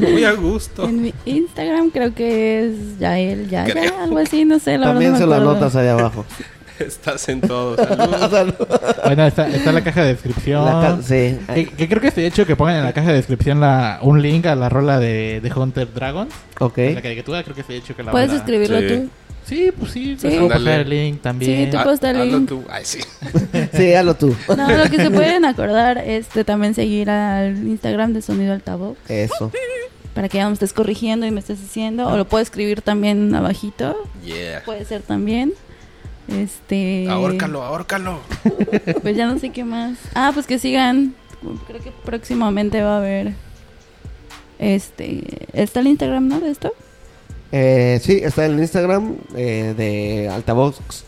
muy 0.01 0.25
a 0.25 0.33
gusto. 0.33 0.85
En 0.89 1.03
mi 1.03 1.15
Instagram 1.25 1.90
creo 1.93 2.15
que 2.15 2.67
es 2.67 2.99
Yael 2.99 3.49
Yaya, 3.49 3.73
Creo. 3.73 3.99
algo 4.01 4.19
así, 4.19 4.45
no 4.45 4.59
sé, 4.59 4.79
la 4.79 4.87
También 4.89 5.13
verdad 5.13 5.25
se 5.27 5.31
lo 5.31 5.35
anotas 5.51 5.77
ahí 5.77 5.89
abajo. 5.89 6.25
Estás 6.81 7.29
en 7.29 7.43
todo. 7.43 7.77
Saludos. 7.77 8.31
Salud. 8.31 8.55
Bueno, 9.05 9.27
está, 9.27 9.49
está 9.49 9.71
la 9.71 9.83
caja 9.85 10.03
de 10.03 10.15
descripción. 10.15 10.65
La 10.65 10.71
ca- 10.81 10.99
sí. 11.03 11.39
Que, 11.55 11.67
que 11.67 11.89
creo 11.89 12.01
que 12.01 12.09
estoy 12.09 12.25
hecho 12.25 12.47
que 12.47 12.57
pongan 12.57 12.77
en 12.77 12.85
la 12.85 12.95
caja 12.95 13.09
de 13.09 13.17
descripción 13.17 13.61
la, 13.61 13.99
un 14.01 14.23
link 14.23 14.47
a 14.47 14.55
la 14.55 14.71
rola 14.71 14.99
de, 14.99 15.41
de 15.43 15.53
Hunter 15.53 15.93
Dragon. 15.93 16.27
Ok. 16.59 16.79
La 16.95 17.03
caricatura, 17.03 17.43
creo 17.43 17.55
que 17.55 17.61
estoy 17.61 17.77
hecho 17.77 17.95
que 17.95 18.03
la 18.03 18.13
Puedes 18.13 18.33
escribirlo 18.33 18.81
Sí. 18.81 18.87
tú. 18.89 19.09
Sí, 19.45 19.71
pues 19.77 19.91
sí, 19.93 20.17
Sí. 20.19 20.29
puedo 20.29 20.49
pasar 20.49 20.81
el 20.81 20.89
link 20.89 21.21
también. 21.23 21.65
Sí, 21.67 21.71
tú 21.71 21.79
Ah, 21.79 21.85
posta 21.85 22.11
el 22.11 22.21
hazlo 22.21 22.39
link. 22.39 22.49
tú. 22.49 22.63
Ay, 22.71 22.85
sí. 22.85 23.01
Sí, 23.75 23.93
hazlo 23.95 24.15
tú. 24.15 24.35
No, 24.57 24.69
lo 24.71 24.85
que 24.85 24.97
se 24.97 25.11
pueden 25.11 25.45
acordar 25.45 25.99
es 25.99 26.33
de 26.33 26.45
también 26.45 26.73
seguir 26.75 27.11
al 27.11 27.57
Instagram 27.67 28.13
de 28.15 28.23
Sonido 28.23 28.53
Altavoz 28.55 28.97
Eso. 29.09 29.51
Para 30.15 30.29
que 30.29 30.39
ya 30.39 30.45
no 30.45 30.51
me 30.51 30.55
estés 30.55 30.73
corrigiendo 30.73 31.27
y 31.27 31.31
me 31.31 31.41
estés 31.41 31.61
diciendo. 31.61 32.09
O 32.09 32.17
lo 32.17 32.25
puedo 32.27 32.43
escribir 32.43 32.83
también 32.83 33.35
abajito. 33.35 33.97
Yeah. 34.25 34.63
Puede 34.65 34.85
ser 34.85 35.03
también. 35.03 35.53
Este. 36.29 37.09
Ahórcalo, 37.09 37.63
ahórcalo. 37.63 38.21
Pues 39.03 39.17
ya 39.17 39.27
no 39.27 39.39
sé 39.39 39.51
qué 39.51 39.65
más. 39.65 39.99
Ah, 40.15 40.31
pues 40.33 40.47
que 40.47 40.59
sigan. 40.59 41.15
Creo 41.67 41.81
que 41.81 41.91
próximamente 42.05 42.83
va 42.83 42.95
a 42.95 42.99
haber. 42.99 43.33
Este. 44.59 45.49
Está 45.53 45.81
el 45.81 45.87
Instagram, 45.89 46.29
¿no? 46.29 46.41
De 46.41 46.51
esto. 46.51 46.73
Eh, 47.53 47.99
sí, 48.03 48.21
está 48.23 48.47
en 48.47 48.53
el 48.53 48.61
Instagram 48.61 49.17
eh, 49.35 49.75
de 49.77 50.29
Altavox. 50.29 51.05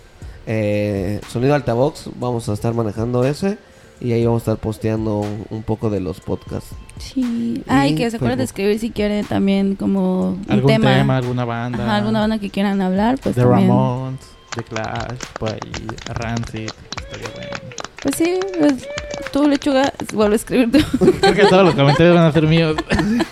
eh, 0.46 1.20
sonido 1.28 1.54
Altavox. 1.54 2.08
Vamos 2.16 2.48
a 2.48 2.54
estar 2.54 2.74
manejando 2.74 3.24
ese. 3.24 3.58
Y 4.02 4.12
ahí 4.12 4.24
vamos 4.26 4.40
a 4.42 4.52
estar 4.52 4.56
posteando 4.56 5.24
un, 5.50 5.62
poco 5.62 5.88
de 5.88 6.00
los 6.00 6.18
podcasts. 6.20 6.74
Sí. 6.98 7.62
Ah, 7.68 7.86
y 7.86 7.92
Y 7.92 7.94
que 7.94 8.10
se 8.10 8.16
acuerden 8.16 8.38
de 8.38 8.44
escribir 8.44 8.78
si 8.80 8.90
quieren 8.90 9.24
también 9.24 9.76
como 9.76 10.30
un 10.30 10.44
Algún 10.48 10.72
tema. 10.72 10.92
tema. 10.92 11.16
alguna 11.18 11.44
banda. 11.44 11.84
Ajá, 11.84 11.96
alguna 11.98 12.18
banda 12.20 12.38
que 12.38 12.50
quieran 12.50 12.80
hablar, 12.80 13.18
pues 13.22 13.36
de 13.36 13.42
también. 13.42 13.68
Ramones, 13.68 14.20
de 14.56 14.64
Clash, 14.64 15.18
por 15.38 15.50
ahí, 15.50 15.60
Rancid. 16.14 16.68
Estaría 17.00 17.28
bueno. 17.36 17.50
Pues 18.02 18.16
sí, 18.16 18.40
pues 18.58 18.88
tú, 19.32 19.46
lechuga, 19.46 19.92
vuelve 20.12 20.34
a 20.34 20.36
escribir 20.36 20.72
tú. 20.72 20.78
Creo 21.20 21.34
que 21.34 21.44
todos 21.46 21.64
los 21.66 21.74
comentarios 21.76 22.16
van 22.16 22.24
a 22.24 22.32
ser 22.32 22.48
míos. 22.48 22.74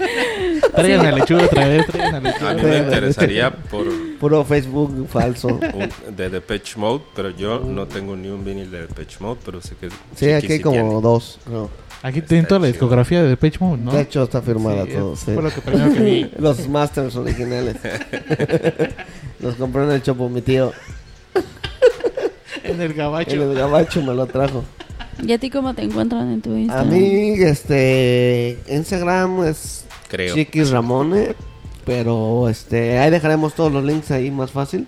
traigan 0.76 1.06
a 1.06 1.12
lechuga 1.12 1.44
otra 1.46 1.66
vez, 1.66 1.86
traigan 1.86 2.14
a 2.14 2.18
A 2.18 2.20
lechuga. 2.20 2.54
mí 2.54 2.62
me 2.62 2.78
interesaría 2.78 3.50
por 3.50 3.86
Puro 4.20 4.44
Facebook 4.44 5.08
falso. 5.08 5.48
un- 5.74 6.14
de 6.16 6.28
Depeche 6.30 6.78
Mode, 6.78 7.02
pero 7.16 7.30
yo 7.30 7.58
no 7.60 7.86
tengo 7.86 8.14
ni 8.16 8.28
un 8.28 8.44
vinil 8.44 8.70
de 8.70 8.82
Depeche 8.82 9.16
Mode, 9.20 9.40
pero 9.44 9.60
sé 9.62 9.74
que 9.80 9.88
Sí, 10.14 10.30
aquí 10.30 10.52
hay 10.52 10.60
como 10.60 10.74
tiene. 10.76 11.00
dos. 11.00 11.38
creo. 11.46 11.70
Aquí 12.02 12.22
tienen 12.22 12.46
toda 12.46 12.60
la 12.60 12.66
discografía 12.68 13.22
de 13.22 13.28
Depeche 13.30 13.58
Mode, 13.60 13.82
¿no? 13.82 13.92
De 13.92 14.02
hecho, 14.02 14.22
está 14.22 14.40
firmada 14.42 14.84
Sí, 14.86 14.92
todo. 14.92 15.14
es- 15.14 15.20
sí. 15.20 15.32
Fue 15.32 15.42
lo 15.42 15.50
que 15.50 15.60
primero 15.60 15.92
que 15.92 16.00
vi. 16.00 16.30
Los 16.38 16.68
masters 16.68 17.16
originales. 17.16 17.76
Los 19.40 19.54
compré 19.56 19.84
en 19.84 19.90
el 19.92 20.02
Chopo, 20.02 20.28
mi 20.28 20.42
tío. 20.42 20.72
En 22.64 22.80
el 22.80 22.90
En 22.92 22.96
gabacho. 22.96 23.42
el 23.42 23.54
gabacho 23.54 24.02
me 24.02 24.14
lo 24.14 24.26
trajo. 24.26 24.64
¿Y 25.26 25.32
a 25.32 25.38
ti 25.38 25.50
cómo 25.50 25.74
te 25.74 25.82
encuentran 25.82 26.30
en 26.32 26.40
tu 26.40 26.54
A 26.54 26.58
Instagram? 26.60 26.88
mí, 26.90 27.32
este, 27.42 28.58
Instagram 28.68 29.44
es 29.44 29.84
Creo. 30.08 30.34
Chiquis 30.34 30.70
Ramone, 30.70 31.34
pero 31.90 32.48
este, 32.48 32.98
ahí 33.00 33.10
dejaremos 33.10 33.54
todos 33.54 33.72
los 33.72 33.82
links 33.82 34.12
ahí 34.12 34.30
más 34.30 34.52
fácil. 34.52 34.86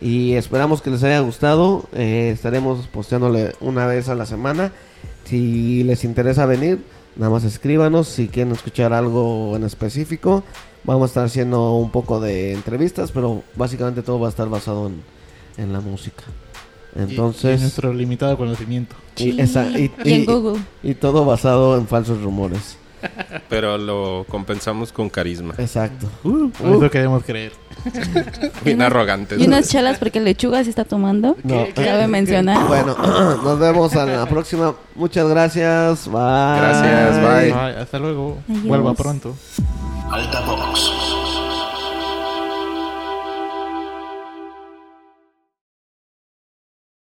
Y 0.00 0.34
esperamos 0.34 0.82
que 0.82 0.90
les 0.90 1.02
haya 1.02 1.18
gustado. 1.20 1.84
Eh, 1.92 2.30
estaremos 2.32 2.86
posteándole 2.86 3.54
una 3.60 3.86
vez 3.86 4.08
a 4.08 4.14
la 4.14 4.24
semana. 4.24 4.70
Si 5.24 5.82
les 5.82 6.04
interesa 6.04 6.46
venir, 6.46 6.84
nada 7.16 7.32
más 7.32 7.42
escríbanos. 7.42 8.06
Si 8.08 8.28
quieren 8.28 8.52
escuchar 8.52 8.92
algo 8.92 9.56
en 9.56 9.64
específico, 9.64 10.44
vamos 10.84 11.02
a 11.02 11.06
estar 11.06 11.24
haciendo 11.24 11.72
un 11.74 11.90
poco 11.90 12.20
de 12.20 12.52
entrevistas, 12.52 13.10
pero 13.10 13.42
básicamente 13.56 14.02
todo 14.02 14.20
va 14.20 14.28
a 14.28 14.30
estar 14.30 14.48
basado 14.48 14.86
en, 14.86 15.02
en 15.56 15.72
la 15.72 15.80
música. 15.80 16.22
Y- 16.94 17.00
y 17.00 17.02
Entonces, 17.02 17.60
nuestro 17.62 17.92
limitado 17.92 18.36
conocimiento. 18.36 18.94
y, 19.16 19.40
esa- 19.40 19.66
y- 19.76 19.90
Y 20.04 20.12
en 20.12 20.20
y- 20.22 20.24
Google. 20.26 20.60
y 20.84 20.94
todo 20.94 21.24
basado 21.24 21.76
en 21.78 21.88
falsos 21.88 22.22
rumores. 22.22 22.76
Pero 23.48 23.78
lo 23.78 24.26
compensamos 24.28 24.92
con 24.92 25.08
carisma. 25.08 25.54
Exacto. 25.58 26.08
Uh, 26.22 26.50
por 26.50 26.76
eso 26.76 26.90
queremos 26.90 27.24
creer. 27.24 27.52
Bien 28.64 28.82
arrogantes. 28.82 29.40
Y 29.40 29.46
unas 29.46 29.68
chelas 29.68 29.98
porque 29.98 30.20
lechuga 30.20 30.62
sí 30.64 30.70
está 30.70 30.84
tomando. 30.84 31.36
No. 31.42 31.66
Cabe 31.74 32.06
mencionar. 32.08 32.66
Bueno, 32.66 32.96
nos 33.44 33.58
vemos 33.58 33.94
a 33.96 34.06
la 34.06 34.26
próxima. 34.26 34.74
Muchas 34.94 35.28
gracias. 35.28 36.06
Bye. 36.06 36.14
Gracias, 36.14 37.16
bye. 37.16 37.52
Bye, 37.52 37.80
hasta 37.80 37.98
luego. 37.98 38.38
Adiós. 38.48 38.64
Vuelva 38.64 38.94
pronto. 38.94 39.34
Altavox. 40.10 41.13